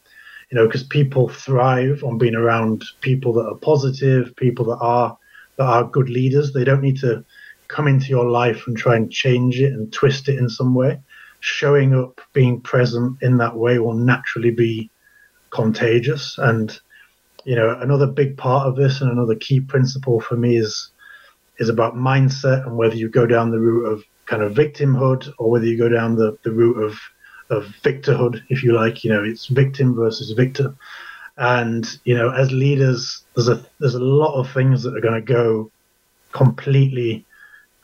You 0.51 0.57
know 0.57 0.65
because 0.67 0.83
people 0.83 1.27
thrive 1.29 2.03
on 2.03 2.17
being 2.17 2.36
around 2.36 2.86
people 3.01 3.33
that 3.33 3.47
are 3.47 3.55
positive 3.55 4.36
people 4.36 4.65
that 4.65 4.77
are 4.79 5.17
that 5.57 5.65
are 5.65 5.83
good 5.83 6.09
leaders. 6.09 6.53
They 6.53 6.63
don't 6.63 6.81
need 6.81 6.99
to 6.99 7.25
come 7.67 7.88
into 7.88 8.07
your 8.07 8.25
life 8.25 8.67
and 8.67 8.77
try 8.77 8.95
and 8.95 9.11
change 9.11 9.59
it 9.59 9.73
and 9.73 9.91
twist 9.91 10.29
it 10.29 10.38
in 10.38 10.49
some 10.49 10.75
way. 10.75 10.99
Showing 11.39 11.95
up 11.95 12.21
being 12.33 12.61
present 12.61 13.17
in 13.21 13.38
that 13.38 13.55
way 13.55 13.79
will 13.79 13.93
naturally 13.93 14.51
be 14.51 14.91
contagious. 15.49 16.38
And 16.38 16.77
you 17.43 17.55
know 17.55 17.77
another 17.79 18.07
big 18.07 18.38
part 18.38 18.67
of 18.67 18.75
this 18.75 19.01
and 19.01 19.11
another 19.11 19.36
key 19.36 19.61
principle 19.61 20.19
for 20.19 20.36
me 20.36 20.57
is 20.57 20.91
is 21.57 21.69
about 21.69 21.95
mindset 21.95 22.65
and 22.67 22.75
whether 22.75 22.95
you 22.95 23.09
go 23.09 23.25
down 23.25 23.51
the 23.51 23.59
route 23.59 23.86
of 23.86 24.03
kind 24.26 24.41
of 24.41 24.53
victimhood 24.53 25.32
or 25.38 25.49
whether 25.49 25.65
you 25.65 25.78
go 25.78 25.89
down 25.89 26.15
the, 26.15 26.38
the 26.43 26.51
route 26.51 26.82
of 26.82 26.99
of 27.49 27.65
victorhood, 27.84 28.41
if 28.49 28.63
you 28.63 28.73
like. 28.73 29.03
You 29.03 29.11
know, 29.11 29.23
it's 29.23 29.47
victim 29.47 29.95
versus 29.95 30.32
victor. 30.32 30.76
And 31.38 31.86
you 32.05 32.15
know, 32.15 32.32
as 32.32 32.51
leaders, 32.51 33.23
there's 33.36 33.49
a 33.49 33.63
there's 33.80 33.95
a 33.95 33.99
lot 33.99 34.39
of 34.39 34.51
things 34.51 34.84
that 34.84 34.95
are 34.95 35.01
going 35.01 35.15
to 35.15 35.34
go 35.34 35.71
completely, 36.32 37.26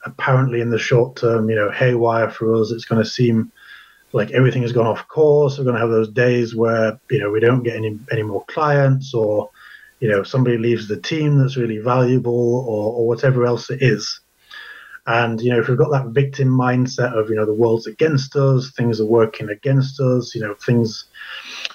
apparently 0.05 0.61
in 0.61 0.69
the 0.69 0.79
short 0.79 1.15
term, 1.15 1.49
you 1.49 1.55
know, 1.55 1.69
haywire 1.71 2.29
for 2.29 2.55
us. 2.55 2.71
It's 2.71 2.85
going 2.85 3.03
to 3.03 3.09
seem 3.09 3.51
like 4.13 4.31
everything 4.31 4.61
has 4.61 4.73
gone 4.73 4.87
off 4.87 5.07
course. 5.07 5.57
We're 5.57 5.65
going 5.65 5.75
to 5.75 5.81
have 5.81 5.89
those 5.89 6.09
days 6.09 6.55
where 6.55 6.99
you 7.09 7.19
know 7.19 7.29
we 7.29 7.39
don't 7.39 7.63
get 7.63 7.75
any 7.75 7.99
any 8.11 8.23
more 8.23 8.45
clients, 8.45 9.13
or 9.13 9.49
you 9.99 10.09
know 10.09 10.23
somebody 10.23 10.57
leaves 10.57 10.87
the 10.87 10.99
team 10.99 11.37
that's 11.37 11.57
really 11.57 11.79
valuable, 11.79 12.65
or 12.65 12.93
or 12.93 13.07
whatever 13.07 13.45
else 13.45 13.69
it 13.69 13.81
is. 13.81 14.21
And, 15.07 15.41
you 15.41 15.51
know, 15.51 15.59
if 15.59 15.67
we've 15.67 15.77
got 15.77 15.91
that 15.91 16.07
victim 16.07 16.49
mindset 16.49 17.17
of, 17.17 17.29
you 17.29 17.35
know, 17.35 17.45
the 17.45 17.53
world's 17.53 17.87
against 17.87 18.35
us, 18.35 18.71
things 18.71 19.01
are 19.01 19.05
working 19.05 19.49
against 19.49 19.99
us, 19.99 20.35
you 20.35 20.41
know, 20.41 20.53
things, 20.53 21.05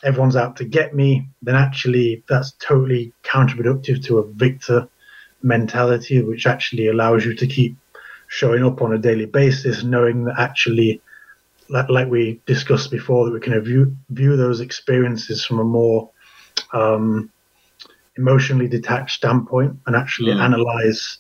everyone's 0.05 0.37
out 0.37 0.57
to 0.57 0.65
get 0.65 0.95
me, 0.95 1.29
then 1.43 1.57
actually 1.57 2.23
that's 2.29 2.53
totally 2.61 3.13
counterproductive 3.25 4.05
to 4.05 4.19
a 4.19 4.27
victor 4.33 4.89
mentality, 5.43 6.23
which 6.23 6.47
actually 6.47 6.87
allows 6.87 7.25
you 7.25 7.35
to 7.35 7.47
keep 7.47 7.77
showing 8.29 8.65
up 8.65 8.81
on 8.81 8.93
a 8.93 8.99
daily 8.99 9.27
basis, 9.27 9.83
knowing 9.83 10.25
that 10.25 10.39
actually, 10.39 11.01
like, 11.69 11.89
like 11.89 12.09
we 12.09 12.41
discussed 12.47 12.93
before, 12.93 13.25
that 13.25 13.33
we 13.33 13.41
can 13.41 13.61
view, 13.61 13.97
view 14.11 14.37
those 14.37 14.61
experiences 14.61 15.45
from 15.45 15.59
a 15.59 15.65
more 15.65 16.11
um, 16.73 17.31
emotionally 18.17 18.69
detached 18.69 19.17
standpoint 19.17 19.77
and 19.87 19.97
actually 19.97 20.33
mm. 20.33 20.41
analyze 20.41 21.19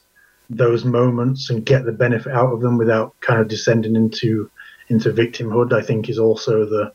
those 0.48 0.84
moments 0.84 1.50
and 1.50 1.66
get 1.66 1.84
the 1.84 1.92
benefit 1.92 2.32
out 2.32 2.52
of 2.52 2.60
them 2.60 2.78
without 2.78 3.18
kind 3.20 3.40
of 3.40 3.48
descending 3.48 3.96
into 3.96 4.50
into 4.88 5.12
victimhood 5.12 5.72
i 5.72 5.82
think 5.82 6.08
is 6.08 6.18
also 6.18 6.64
the 6.64 6.92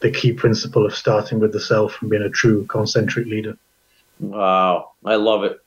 the 0.00 0.10
key 0.10 0.32
principle 0.32 0.84
of 0.84 0.94
starting 0.94 1.38
with 1.38 1.52
the 1.52 1.60
self 1.60 2.00
and 2.00 2.10
being 2.10 2.24
a 2.24 2.28
true 2.28 2.66
concentric 2.66 3.24
leader. 3.28 3.56
Wow. 4.18 4.90
I 5.04 5.14
love 5.14 5.44
it. 5.44 5.60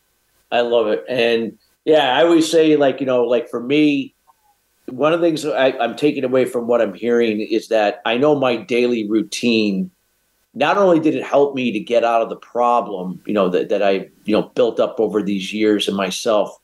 I 0.52 0.60
love 0.60 0.88
it. 0.88 1.06
And 1.08 1.58
yeah 1.86 2.18
i 2.18 2.24
always 2.24 2.52
say 2.52 2.76
like 2.76 3.00
you 3.00 3.06
know 3.06 3.24
like 3.24 3.48
for 3.50 3.62
me 3.62 4.14
one 4.88 5.14
of 5.14 5.22
the 5.22 5.28
things 5.28 5.46
I, 5.46 5.72
i'm 5.80 5.96
taking 5.96 6.24
away 6.24 6.46
from 6.46 6.68
what 6.68 6.82
i'm 6.82 6.94
hearing 6.94 7.40
is 7.40 7.70
that 7.70 8.02
i 8.06 8.18
know 8.18 8.36
my 8.36 8.58
daily 8.58 9.08
routine 9.08 9.92
not 10.54 10.78
only 10.78 11.00
did 11.00 11.16
it 11.16 11.24
help 11.24 11.56
me 11.56 11.72
to 11.72 11.80
get 11.80 12.04
out 12.04 12.22
of 12.22 12.30
the 12.30 12.36
problem 12.36 13.22
you 13.26 13.34
know 13.34 13.50
that, 13.50 13.70
that 13.70 13.82
i 13.82 14.10
you 14.26 14.36
know 14.36 14.52
built 14.56 14.80
up 14.80 15.00
over 15.00 15.24
these 15.24 15.54
years 15.54 15.88
in 15.88 15.96
myself 15.96 16.58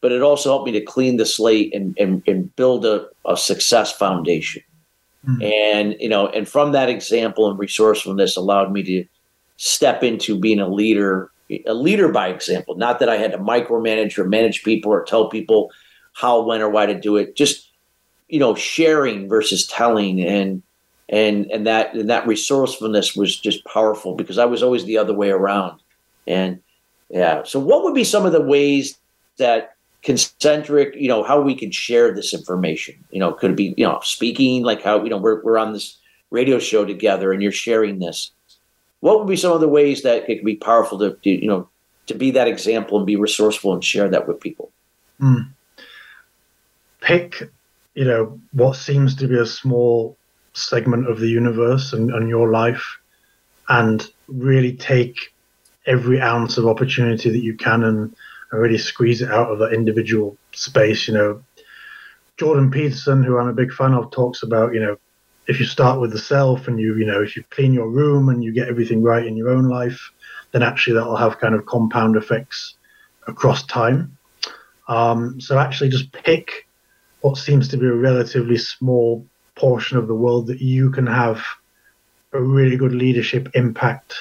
but 0.00 0.12
it 0.12 0.22
also 0.22 0.50
helped 0.50 0.66
me 0.66 0.72
to 0.72 0.80
clean 0.80 1.16
the 1.16 1.26
slate 1.26 1.74
and 1.74 1.96
and, 1.98 2.22
and 2.26 2.54
build 2.56 2.84
a, 2.84 3.06
a 3.26 3.36
success 3.36 3.92
foundation. 3.92 4.62
Mm-hmm. 5.26 5.42
And 5.42 5.96
you 6.00 6.08
know, 6.08 6.28
and 6.28 6.48
from 6.48 6.72
that 6.72 6.88
example 6.88 7.50
and 7.50 7.58
resourcefulness 7.58 8.36
allowed 8.36 8.72
me 8.72 8.82
to 8.84 9.04
step 9.56 10.02
into 10.02 10.38
being 10.38 10.60
a 10.60 10.68
leader, 10.68 11.30
a 11.66 11.74
leader 11.74 12.08
by 12.08 12.28
example. 12.28 12.76
Not 12.76 13.00
that 13.00 13.08
I 13.08 13.16
had 13.16 13.32
to 13.32 13.38
micromanage 13.38 14.16
or 14.18 14.24
manage 14.24 14.62
people 14.62 14.92
or 14.92 15.04
tell 15.04 15.28
people 15.28 15.70
how, 16.14 16.42
when, 16.42 16.60
or 16.60 16.70
why 16.70 16.86
to 16.86 16.98
do 16.98 17.16
it. 17.16 17.36
Just 17.36 17.68
you 18.28 18.38
know, 18.38 18.54
sharing 18.54 19.28
versus 19.28 19.66
telling 19.66 20.20
and 20.20 20.62
and 21.08 21.50
and 21.50 21.66
that 21.66 21.94
and 21.94 22.10
that 22.10 22.26
resourcefulness 22.26 23.16
was 23.16 23.38
just 23.38 23.64
powerful 23.64 24.14
because 24.14 24.38
I 24.38 24.44
was 24.44 24.62
always 24.62 24.84
the 24.84 24.98
other 24.98 25.14
way 25.14 25.30
around. 25.30 25.80
And 26.26 26.60
yeah, 27.08 27.42
so 27.44 27.58
what 27.58 27.82
would 27.84 27.94
be 27.94 28.04
some 28.04 28.26
of 28.26 28.32
the 28.32 28.42
ways 28.42 28.98
that 29.38 29.74
concentric, 30.08 30.94
you 30.96 31.06
know, 31.06 31.22
how 31.22 31.38
we 31.38 31.54
can 31.54 31.70
share 31.70 32.14
this 32.14 32.32
information. 32.32 32.94
You 33.10 33.20
know, 33.20 33.34
could 33.34 33.50
it 33.50 33.56
be, 33.58 33.74
you 33.76 33.84
know, 33.84 34.00
speaking, 34.02 34.62
like 34.62 34.80
how, 34.80 35.04
you 35.04 35.10
know, 35.10 35.18
we're, 35.18 35.42
we're 35.42 35.58
on 35.58 35.74
this 35.74 35.98
radio 36.30 36.58
show 36.58 36.86
together 36.86 37.30
and 37.30 37.42
you're 37.42 37.52
sharing 37.52 37.98
this. 37.98 38.30
What 39.00 39.18
would 39.18 39.28
be 39.28 39.36
some 39.36 39.52
of 39.52 39.60
the 39.60 39.68
ways 39.68 40.04
that 40.04 40.16
it 40.16 40.38
could 40.38 40.46
be 40.46 40.56
powerful 40.56 40.98
to, 41.00 41.10
to 41.10 41.28
you 41.28 41.46
know, 41.46 41.68
to 42.06 42.14
be 42.14 42.30
that 42.30 42.48
example 42.48 42.96
and 42.96 43.06
be 43.06 43.16
resourceful 43.16 43.74
and 43.74 43.84
share 43.84 44.08
that 44.08 44.26
with 44.26 44.40
people? 44.40 44.70
Mm. 45.20 45.50
Pick, 47.02 47.42
you 47.92 48.06
know, 48.06 48.40
what 48.52 48.76
seems 48.76 49.14
to 49.16 49.28
be 49.28 49.36
a 49.36 49.44
small 49.44 50.16
segment 50.54 51.06
of 51.06 51.20
the 51.20 51.28
universe 51.28 51.92
and, 51.92 52.10
and 52.12 52.30
your 52.30 52.50
life 52.50 52.96
and 53.68 54.10
really 54.26 54.72
take 54.72 55.34
every 55.84 56.18
ounce 56.18 56.56
of 56.56 56.66
opportunity 56.66 57.28
that 57.28 57.44
you 57.44 57.54
can 57.54 57.84
and 57.84 58.16
and 58.50 58.60
really 58.60 58.78
squeeze 58.78 59.22
it 59.22 59.30
out 59.30 59.50
of 59.50 59.58
that 59.58 59.72
individual 59.72 60.36
space. 60.52 61.08
You 61.08 61.14
know, 61.14 61.44
Jordan 62.36 62.70
Peterson, 62.70 63.22
who 63.22 63.38
I'm 63.38 63.48
a 63.48 63.52
big 63.52 63.72
fan 63.72 63.94
of, 63.94 64.10
talks 64.10 64.42
about, 64.42 64.74
you 64.74 64.80
know, 64.80 64.96
if 65.46 65.58
you 65.58 65.66
start 65.66 66.00
with 66.00 66.12
the 66.12 66.18
self 66.18 66.68
and 66.68 66.78
you, 66.78 66.96
you 66.96 67.06
know, 67.06 67.22
if 67.22 67.36
you 67.36 67.42
clean 67.50 67.72
your 67.72 67.88
room 67.88 68.28
and 68.28 68.44
you 68.44 68.52
get 68.52 68.68
everything 68.68 69.02
right 69.02 69.26
in 69.26 69.36
your 69.36 69.48
own 69.48 69.68
life, 69.68 70.10
then 70.52 70.62
actually 70.62 70.94
that'll 70.94 71.16
have 71.16 71.38
kind 71.38 71.54
of 71.54 71.66
compound 71.66 72.16
effects 72.16 72.76
across 73.26 73.64
time. 73.66 74.16
Um, 74.88 75.40
so 75.40 75.58
actually 75.58 75.90
just 75.90 76.12
pick 76.12 76.66
what 77.20 77.36
seems 77.36 77.68
to 77.68 77.76
be 77.76 77.86
a 77.86 77.92
relatively 77.92 78.58
small 78.58 79.26
portion 79.54 79.98
of 79.98 80.06
the 80.06 80.14
world 80.14 80.46
that 80.46 80.60
you 80.60 80.90
can 80.90 81.06
have 81.06 81.42
a 82.32 82.40
really 82.40 82.76
good 82.76 82.92
leadership 82.92 83.48
impact 83.54 84.14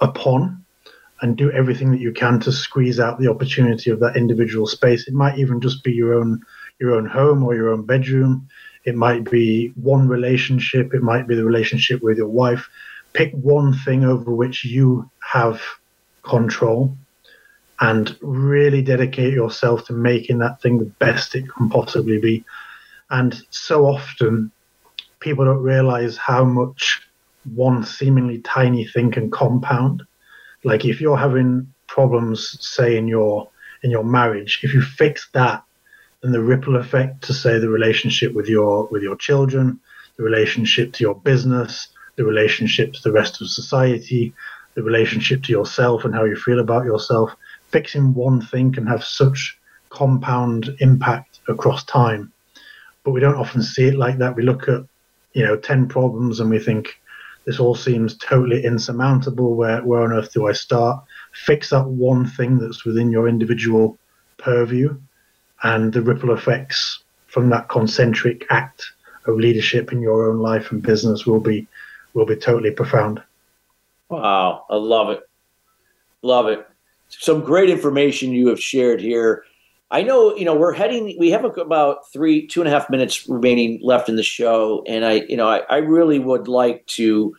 upon 0.00 0.61
and 1.22 1.36
do 1.36 1.50
everything 1.52 1.92
that 1.92 2.00
you 2.00 2.12
can 2.12 2.40
to 2.40 2.52
squeeze 2.52 3.00
out 3.00 3.18
the 3.18 3.28
opportunity 3.28 3.90
of 3.90 4.00
that 4.00 4.16
individual 4.16 4.66
space. 4.66 5.06
It 5.08 5.14
might 5.14 5.38
even 5.38 5.60
just 5.60 5.82
be 5.82 5.92
your 5.92 6.14
own 6.14 6.42
your 6.78 6.96
own 6.96 7.06
home 7.06 7.44
or 7.44 7.54
your 7.54 7.70
own 7.70 7.86
bedroom. 7.86 8.48
it 8.84 8.96
might 8.96 9.30
be 9.30 9.68
one 9.76 10.08
relationship, 10.08 10.92
it 10.92 11.02
might 11.02 11.28
be 11.28 11.36
the 11.36 11.44
relationship 11.44 12.02
with 12.02 12.16
your 12.18 12.28
wife. 12.28 12.68
Pick 13.12 13.32
one 13.32 13.72
thing 13.72 14.04
over 14.04 14.34
which 14.34 14.64
you 14.64 15.08
have 15.32 15.62
control 16.24 16.96
and 17.80 18.16
really 18.20 18.82
dedicate 18.82 19.32
yourself 19.32 19.84
to 19.86 19.92
making 19.92 20.38
that 20.38 20.60
thing 20.60 20.78
the 20.78 20.92
best 20.98 21.34
it 21.36 21.44
can 21.48 21.68
possibly 21.68 22.18
be. 22.18 22.44
And 23.10 23.40
so 23.50 23.86
often, 23.86 24.50
people 25.20 25.44
don't 25.44 25.62
realize 25.62 26.16
how 26.16 26.44
much 26.44 27.02
one 27.54 27.84
seemingly 27.84 28.38
tiny 28.38 28.86
thing 28.86 29.10
can 29.10 29.30
compound. 29.30 30.02
Like 30.64 30.84
if 30.84 31.00
you're 31.00 31.16
having 31.16 31.72
problems, 31.86 32.58
say 32.60 32.96
in 32.96 33.08
your 33.08 33.48
in 33.82 33.90
your 33.90 34.04
marriage, 34.04 34.60
if 34.62 34.72
you 34.72 34.80
fix 34.80 35.28
that, 35.32 35.64
then 36.20 36.32
the 36.32 36.40
ripple 36.40 36.76
effect 36.76 37.22
to 37.24 37.34
say 37.34 37.58
the 37.58 37.68
relationship 37.68 38.32
with 38.32 38.48
your 38.48 38.86
with 38.86 39.02
your 39.02 39.16
children, 39.16 39.80
the 40.16 40.22
relationship 40.22 40.92
to 40.92 41.04
your 41.04 41.16
business, 41.16 41.88
the 42.16 42.24
relationship 42.24 42.92
to 42.92 43.02
the 43.02 43.12
rest 43.12 43.40
of 43.40 43.48
society, 43.48 44.32
the 44.74 44.82
relationship 44.82 45.42
to 45.44 45.52
yourself 45.52 46.04
and 46.04 46.14
how 46.14 46.24
you 46.24 46.36
feel 46.36 46.60
about 46.60 46.84
yourself. 46.84 47.34
Fixing 47.70 48.14
one 48.14 48.40
thing 48.40 48.72
can 48.72 48.86
have 48.86 49.04
such 49.04 49.58
compound 49.90 50.74
impact 50.80 51.40
across 51.48 51.84
time. 51.84 52.32
But 53.04 53.12
we 53.12 53.20
don't 53.20 53.36
often 53.36 53.62
see 53.62 53.86
it 53.86 53.96
like 53.96 54.18
that. 54.18 54.36
We 54.36 54.42
look 54.42 54.68
at, 54.68 54.82
you 55.32 55.44
know, 55.44 55.56
10 55.56 55.88
problems 55.88 56.40
and 56.40 56.50
we 56.50 56.58
think, 56.58 57.00
this 57.44 57.58
all 57.58 57.74
seems 57.74 58.16
totally 58.18 58.64
insurmountable. 58.64 59.54
Where 59.54 59.82
where 59.82 60.02
on 60.02 60.12
earth 60.12 60.32
do 60.32 60.46
I 60.46 60.52
start? 60.52 61.04
Fix 61.32 61.70
that 61.70 61.86
one 61.86 62.26
thing 62.26 62.58
that's 62.58 62.84
within 62.84 63.10
your 63.10 63.28
individual 63.28 63.98
purview, 64.38 64.96
and 65.62 65.92
the 65.92 66.02
ripple 66.02 66.32
effects 66.32 67.02
from 67.26 67.48
that 67.50 67.68
concentric 67.68 68.46
act 68.50 68.84
of 69.26 69.36
leadership 69.36 69.92
in 69.92 70.00
your 70.00 70.30
own 70.30 70.38
life 70.38 70.70
and 70.70 70.82
business 70.82 71.26
will 71.26 71.40
be 71.40 71.66
will 72.14 72.26
be 72.26 72.36
totally 72.36 72.70
profound. 72.70 73.22
Wow, 74.08 74.66
I 74.68 74.76
love 74.76 75.10
it. 75.10 75.20
Love 76.22 76.46
it. 76.46 76.66
Some 77.08 77.40
great 77.40 77.70
information 77.70 78.32
you 78.32 78.48
have 78.48 78.60
shared 78.60 79.00
here. 79.00 79.44
I 79.92 80.02
know, 80.02 80.34
you 80.34 80.46
know, 80.46 80.56
we're 80.56 80.72
heading, 80.72 81.14
we 81.18 81.30
have 81.30 81.44
about 81.44 82.10
three, 82.10 82.46
two 82.46 82.62
and 82.62 82.68
a 82.68 82.72
half 82.72 82.88
minutes 82.88 83.28
remaining 83.28 83.78
left 83.82 84.08
in 84.08 84.16
the 84.16 84.22
show. 84.22 84.82
And 84.88 85.04
I, 85.04 85.20
you 85.28 85.36
know, 85.36 85.46
I, 85.46 85.58
I 85.68 85.76
really 85.76 86.18
would 86.18 86.48
like 86.48 86.86
to 86.86 87.36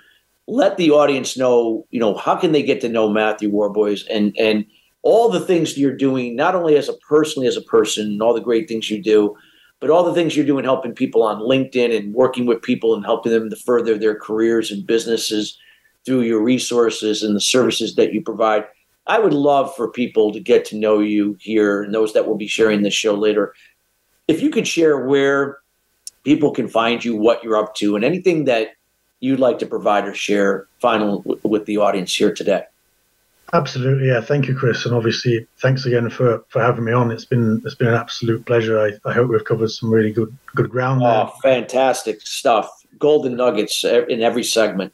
let 0.48 0.78
the 0.78 0.92
audience 0.92 1.36
know, 1.36 1.88
you 1.90 2.00
know, 2.00 2.16
how 2.16 2.36
can 2.36 2.52
they 2.52 2.62
get 2.62 2.80
to 2.82 2.90
know 2.90 3.10
Matthew 3.10 3.50
Warboys 3.50 4.06
and, 4.06 4.36
and 4.38 4.66
all 5.02 5.30
the 5.30 5.40
things 5.40 5.80
you're 5.80 5.98
doing, 5.98 6.36
not 6.36 6.54
only 6.54 6.78
as 6.78 6.88
a 6.88 6.94
personally 6.94 7.48
as 7.48 7.58
a 7.58 7.62
person 7.62 8.06
and 8.06 8.22
all 8.22 8.36
the 8.36 8.40
great 8.40 8.68
things 8.68 8.88
you 8.88 9.02
do, 9.02 9.36
but 9.80 9.90
all 9.90 10.04
the 10.04 10.14
things 10.14 10.38
you're 10.38 10.46
doing 10.46 10.64
helping 10.64 10.94
people 10.94 11.24
on 11.24 11.42
LinkedIn 11.42 11.96
and 11.98 12.14
working 12.14 12.46
with 12.46 12.62
people 12.62 12.94
and 12.94 13.04
helping 13.04 13.32
them 13.32 13.50
to 13.50 13.56
further 13.56 13.98
their 13.98 14.16
careers 14.16 14.70
and 14.70 14.86
businesses 14.86 15.58
through 16.06 16.22
your 16.22 16.42
resources 16.42 17.24
and 17.24 17.36
the 17.36 17.42
services 17.42 17.96
that 17.96 18.14
you 18.14 18.22
provide. 18.22 18.64
I 19.06 19.20
would 19.20 19.34
love 19.34 19.76
for 19.76 19.90
people 19.90 20.32
to 20.32 20.40
get 20.40 20.66
to 20.66 20.78
know 20.78 21.00
you 21.00 21.38
here 21.40 21.84
and 21.84 21.94
those 21.94 22.14
that 22.14 22.28
will 22.28 22.38
be 22.38 22.48
sharing 22.48 22.84
this 22.84 22.94
show 22.94 23.16
later. 23.16 23.54
If 24.28 24.42
you 24.42 24.50
could 24.50 24.68
share 24.68 25.06
where 25.06 25.58
people 26.24 26.52
can 26.52 26.68
find 26.68 27.04
you, 27.04 27.16
what 27.16 27.44
you're 27.44 27.58
up 27.58 27.76
to, 27.76 27.96
and 27.96 28.06
anything 28.06 28.46
that 28.46 28.70
you'd 29.20 29.40
like 29.40 29.60
to 29.60 29.66
provide 29.66 30.06
or 30.08 30.14
share 30.14 30.68
final 30.80 31.24
with 31.44 31.66
the 31.66 31.78
audience 31.78 32.14
here 32.14 32.34
today. 32.34 32.64
Absolutely, 33.52 34.08
yeah. 34.08 34.20
Thank 34.20 34.48
you, 34.48 34.56
Chris, 34.56 34.86
and 34.86 34.96
obviously 34.96 35.46
thanks 35.60 35.86
again 35.86 36.10
for, 36.10 36.44
for 36.50 36.62
having 36.62 36.86
me 36.86 36.92
on. 36.92 37.12
It's 37.12 37.26
been 37.26 37.62
it's 37.64 37.76
been 37.76 37.90
an 37.90 37.94
absolute 37.94 38.46
pleasure. 38.46 38.80
I, 38.80 38.94
I 39.08 39.14
hope 39.14 39.30
we've 39.30 39.46
covered 39.46 39.70
some 39.70 39.92
really 39.92 40.12
good 40.12 40.36
good 40.56 40.70
ground. 40.72 41.02
Oh, 41.04 41.32
there. 41.44 41.54
fantastic 41.54 42.22
stuff! 42.22 42.68
Golden 42.98 43.36
nuggets 43.36 43.84
in 43.84 44.22
every 44.22 44.44
segment. 44.44 44.92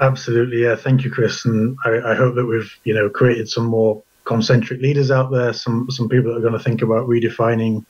Absolutely, 0.00 0.62
yeah. 0.62 0.76
Thank 0.76 1.04
you, 1.04 1.10
Chris, 1.10 1.44
and 1.44 1.76
I, 1.84 2.12
I 2.12 2.14
hope 2.14 2.34
that 2.36 2.46
we've 2.46 2.72
you 2.84 2.94
know 2.94 3.10
created 3.10 3.48
some 3.48 3.66
more 3.66 4.02
concentric 4.24 4.80
leaders 4.80 5.10
out 5.10 5.30
there. 5.30 5.52
Some 5.52 5.90
some 5.90 6.08
people 6.08 6.32
that 6.32 6.38
are 6.38 6.42
going 6.48 6.54
to 6.54 6.64
think 6.64 6.80
about 6.82 7.06
redefining 7.08 7.84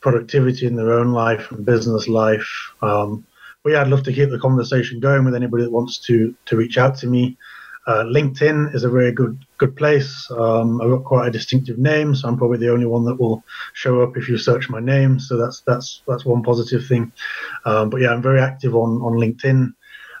productivity 0.00 0.66
in 0.66 0.76
their 0.76 0.92
own 0.92 1.12
life 1.12 1.50
and 1.52 1.64
business 1.64 2.08
life. 2.08 2.48
Um, 2.82 3.24
but 3.62 3.72
yeah, 3.72 3.82
I'd 3.82 3.88
love 3.88 4.02
to 4.02 4.12
keep 4.12 4.30
the 4.30 4.38
conversation 4.38 5.00
going 5.00 5.24
with 5.24 5.34
anybody 5.34 5.62
that 5.62 5.70
wants 5.70 5.98
to 6.06 6.34
to 6.46 6.56
reach 6.56 6.76
out 6.76 6.96
to 6.98 7.06
me. 7.06 7.38
Uh, 7.86 8.02
LinkedIn 8.02 8.74
is 8.74 8.82
a 8.82 8.88
very 8.90 9.12
good 9.12 9.38
good 9.58 9.76
place. 9.76 10.28
Um, 10.32 10.80
I've 10.80 10.90
got 10.90 11.04
quite 11.04 11.28
a 11.28 11.30
distinctive 11.30 11.78
name, 11.78 12.16
so 12.16 12.26
I'm 12.26 12.36
probably 12.36 12.58
the 12.58 12.72
only 12.72 12.86
one 12.86 13.04
that 13.04 13.20
will 13.20 13.44
show 13.74 14.02
up 14.02 14.16
if 14.16 14.28
you 14.28 14.38
search 14.38 14.68
my 14.68 14.80
name. 14.80 15.20
So 15.20 15.36
that's 15.36 15.60
that's 15.60 16.02
that's 16.08 16.24
one 16.24 16.42
positive 16.42 16.84
thing. 16.84 17.12
Um, 17.64 17.90
but 17.90 18.00
yeah, 18.00 18.08
I'm 18.10 18.22
very 18.22 18.40
active 18.40 18.74
on 18.74 19.00
on 19.02 19.12
LinkedIn 19.12 19.74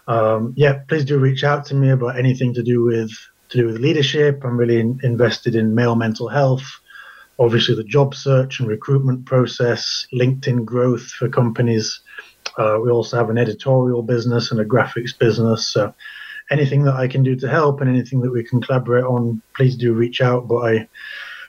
um, 0.06 0.54
yeah, 0.56 0.80
please 0.88 1.04
do 1.04 1.18
reach 1.18 1.44
out 1.44 1.64
to 1.66 1.74
me 1.74 1.90
about 1.90 2.18
anything 2.18 2.54
to 2.54 2.62
do 2.62 2.82
with 2.82 3.10
to 3.50 3.58
do 3.58 3.66
with 3.66 3.78
leadership. 3.78 4.42
I'm 4.44 4.56
really 4.56 4.80
in, 4.80 4.98
invested 5.02 5.54
in 5.54 5.74
male 5.74 5.94
mental 5.94 6.28
health, 6.28 6.64
obviously 7.38 7.74
the 7.74 7.84
job 7.84 8.14
search 8.14 8.60
and 8.60 8.68
recruitment 8.68 9.26
process, 9.26 10.06
LinkedIn 10.12 10.64
growth 10.64 11.06
for 11.06 11.28
companies. 11.28 12.00
Uh, 12.58 12.78
we 12.82 12.90
also 12.90 13.16
have 13.16 13.30
an 13.30 13.38
editorial 13.38 14.02
business 14.02 14.50
and 14.50 14.60
a 14.60 14.64
graphics 14.64 15.16
business. 15.18 15.66
So 15.68 15.94
anything 16.50 16.84
that 16.84 16.94
I 16.94 17.08
can 17.08 17.22
do 17.22 17.36
to 17.36 17.48
help 17.48 17.80
and 17.80 17.90
anything 17.90 18.20
that 18.20 18.32
we 18.32 18.44
can 18.44 18.60
collaborate 18.60 19.04
on, 19.04 19.42
please 19.56 19.76
do 19.76 19.94
reach 19.94 20.20
out. 20.20 20.46
But 20.46 20.56
I 20.58 20.88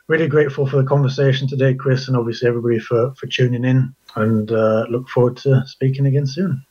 really 0.07 0.27
grateful 0.27 0.67
for 0.67 0.77
the 0.77 0.87
conversation 0.87 1.47
today, 1.47 1.73
Chris, 1.73 2.07
and 2.07 2.17
obviously 2.17 2.47
everybody 2.47 2.79
for 2.79 3.13
for 3.15 3.27
tuning 3.27 3.65
in. 3.65 3.93
And 4.15 4.51
uh, 4.51 4.85
look 4.89 5.09
forward 5.09 5.37
to 5.37 5.63
speaking 5.65 6.05
again 6.05 6.25
soon. 6.25 6.65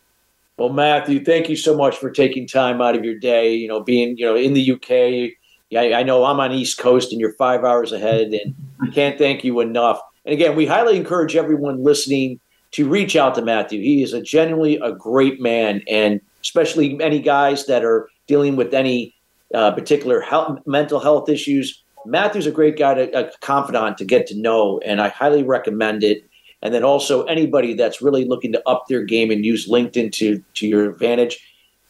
Well, 0.57 0.68
Matthew, 0.68 1.24
thank 1.24 1.48
you 1.48 1.57
so 1.57 1.76
much 1.76 1.96
for 1.96 2.11
taking 2.11 2.46
time 2.46 2.80
out 2.80 2.94
of 2.94 3.05
your 3.05 3.18
day. 3.18 3.55
You 3.55 3.68
know, 3.68 3.82
being 3.82 4.16
you 4.16 4.26
know 4.26 4.36
in 4.36 4.55
the 4.55 4.72
UK. 4.72 5.36
Yeah, 5.70 5.96
I 5.96 6.05
know 6.05 6.24
I'm 6.24 6.38
on 6.38 6.52
East 6.52 6.78
Coast 6.78 7.11
and 7.11 7.20
you're 7.20 7.32
five 7.32 7.64
hours 7.64 7.90
ahead, 7.90 8.32
and 8.32 8.55
I 8.80 8.90
can't 8.90 9.18
thank 9.18 9.42
you 9.42 9.61
enough. 9.61 10.00
And 10.24 10.32
again, 10.32 10.55
we 10.55 10.66
highly 10.66 10.96
encourage 10.96 11.34
everyone 11.34 11.82
listening 11.82 12.38
to 12.72 12.88
reach 12.88 13.16
out 13.16 13.34
to 13.34 13.42
Matthew. 13.42 13.80
He 13.80 14.02
is 14.02 14.12
a 14.12 14.22
genuinely 14.22 14.76
a 14.76 14.92
great 14.92 15.40
man, 15.40 15.82
and 15.88 16.20
especially 16.42 17.00
any 17.00 17.20
guys 17.20 17.66
that 17.66 17.84
are 17.84 18.09
dealing 18.28 18.55
with 18.55 18.72
any 18.72 19.14
uh, 19.52 19.72
particular 19.72 20.20
health, 20.20 20.61
mental 20.66 21.00
health 21.00 21.28
issues. 21.28 21.82
Matthew's 22.07 22.46
a 22.46 22.50
great 22.50 22.76
guy, 22.76 22.94
to, 22.94 23.18
a 23.18 23.30
confidant 23.40 23.98
to 23.98 24.05
get 24.05 24.26
to 24.28 24.36
know, 24.36 24.78
and 24.84 25.00
I 25.00 25.09
highly 25.09 25.42
recommend 25.42 26.05
it. 26.05 26.24
And 26.62 26.72
then 26.72 26.82
also 26.82 27.24
anybody 27.24 27.74
that's 27.74 28.00
really 28.00 28.24
looking 28.24 28.52
to 28.52 28.68
up 28.68 28.84
their 28.88 29.02
game 29.02 29.30
and 29.30 29.44
use 29.44 29.68
LinkedIn 29.68 30.12
to 30.12 30.42
to 30.55 30.66
your 30.66 30.90
advantage, 30.90 31.38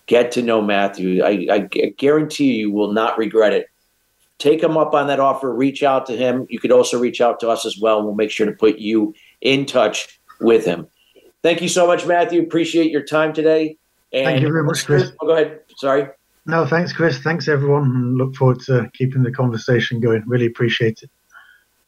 get 0.07 0.33
to 0.33 0.43
know 0.43 0.61
Matthew. 0.61 1.23
I, 1.23 1.47
I 1.51 1.59
guarantee 1.97 2.55
you 2.55 2.71
will 2.71 2.93
not 2.93 3.17
regret 3.19 3.53
it. 3.53 3.69
Take 4.39 4.63
him 4.63 4.77
up 4.77 4.95
on 4.95 5.07
that 5.07 5.21
offer. 5.21 5.55
Reach 5.55 5.83
out 5.83 6.07
to 6.07 6.17
him. 6.17 6.47
You 6.51 6.59
could 6.59 6.73
also 6.73 6.99
reach 6.99 7.21
out 7.21 7.39
to 7.41 7.49
us 7.49 7.65
as 7.65 7.79
well. 7.81 8.03
We'll 8.03 8.15
make 8.15 8.31
sure 8.31 8.47
to 8.47 8.53
put 8.53 8.79
you 8.79 9.15
in 9.41 9.65
touch 9.65 10.19
with 10.41 10.65
him. 10.65 10.89
Thank 11.43 11.63
you 11.63 11.69
so 11.69 11.87
much, 11.87 12.07
Matthew. 12.07 12.43
Appreciate 12.43 12.91
your 12.91 13.05
time 13.05 13.33
today. 13.33 13.77
And 14.13 14.25
Thank 14.25 14.43
you 14.43 14.49
very 14.51 14.65
much, 14.65 14.85
Chris. 14.87 15.13
Oh, 15.21 15.27
go 15.27 15.35
ahead. 15.35 15.61
Sorry. 15.77 16.09
No, 16.47 16.67
thanks, 16.67 16.93
Chris. 16.93 17.19
Thanks, 17.19 17.49
everyone. 17.49 18.17
Look 18.17 18.35
forward 18.37 18.61
to 18.61 18.91
keeping 18.95 19.23
the 19.23 19.31
conversation 19.31 20.01
going. 20.01 20.23
Really 20.27 20.47
appreciate 20.47 21.03
it. 21.03 21.11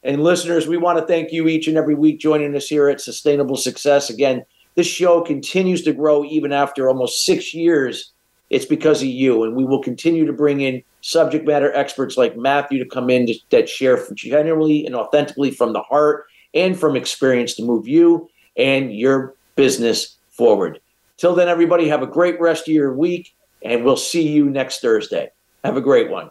And 0.03 0.23
listeners, 0.23 0.67
we 0.67 0.77
want 0.77 0.99
to 0.99 1.07
thank 1.07 1.33
you 1.33 1.49
each 1.49 1.67
and 1.69 1.77
every 1.77 1.95
week 1.95 2.21
joining 2.21 2.55
us 2.55 2.69
here 2.69 2.89
at 2.89 3.01
Sustainable 3.01 3.57
Success. 3.57 4.11
Again, 4.11 4.45
this 4.75 4.87
show 4.87 5.23
continues 5.23 5.83
to 5.83 5.93
grow 5.93 6.25
even 6.25 6.53
after 6.53 6.89
almost 6.89 7.25
six 7.25 7.53
years. 7.55 8.13
It's 8.51 8.67
because 8.67 9.03
of 9.03 9.09
you. 9.09 9.43
And 9.43 9.57
we 9.57 9.65
will 9.65 9.83
continue 9.83 10.27
to 10.27 10.33
bring 10.33 10.61
in 10.61 10.83
subject 11.01 11.47
matter 11.47 11.73
experts 11.73 12.17
like 12.17 12.37
Matthew 12.37 12.79
to 12.79 12.89
come 12.89 13.11
in 13.11 13.27
to, 13.27 13.35
that 13.51 13.69
share 13.69 13.99
genuinely 14.15 14.87
and 14.87 14.95
authentically 14.95 15.51
from 15.51 15.73
the 15.73 15.83
heart 15.83 16.27
and 16.55 16.79
from 16.79 16.95
experience 16.95 17.55
to 17.55 17.65
move 17.65 17.89
you 17.89 18.29
and 18.57 18.95
your 18.95 19.35
business 19.57 20.17
forward. 20.31 20.81
Till 21.17 21.35
then, 21.35 21.49
everybody, 21.49 21.89
have 21.89 22.03
a 22.03 22.07
great 22.07 22.39
rest 22.41 22.69
of 22.69 22.75
your 22.75 22.95
week, 22.95 23.35
and 23.63 23.85
we'll 23.85 23.97
see 23.97 24.29
you 24.29 24.51
next 24.51 24.81
Thursday. 24.81 25.31
Have 25.65 25.77
a 25.77 25.81
great 25.81 26.11
one. 26.11 26.31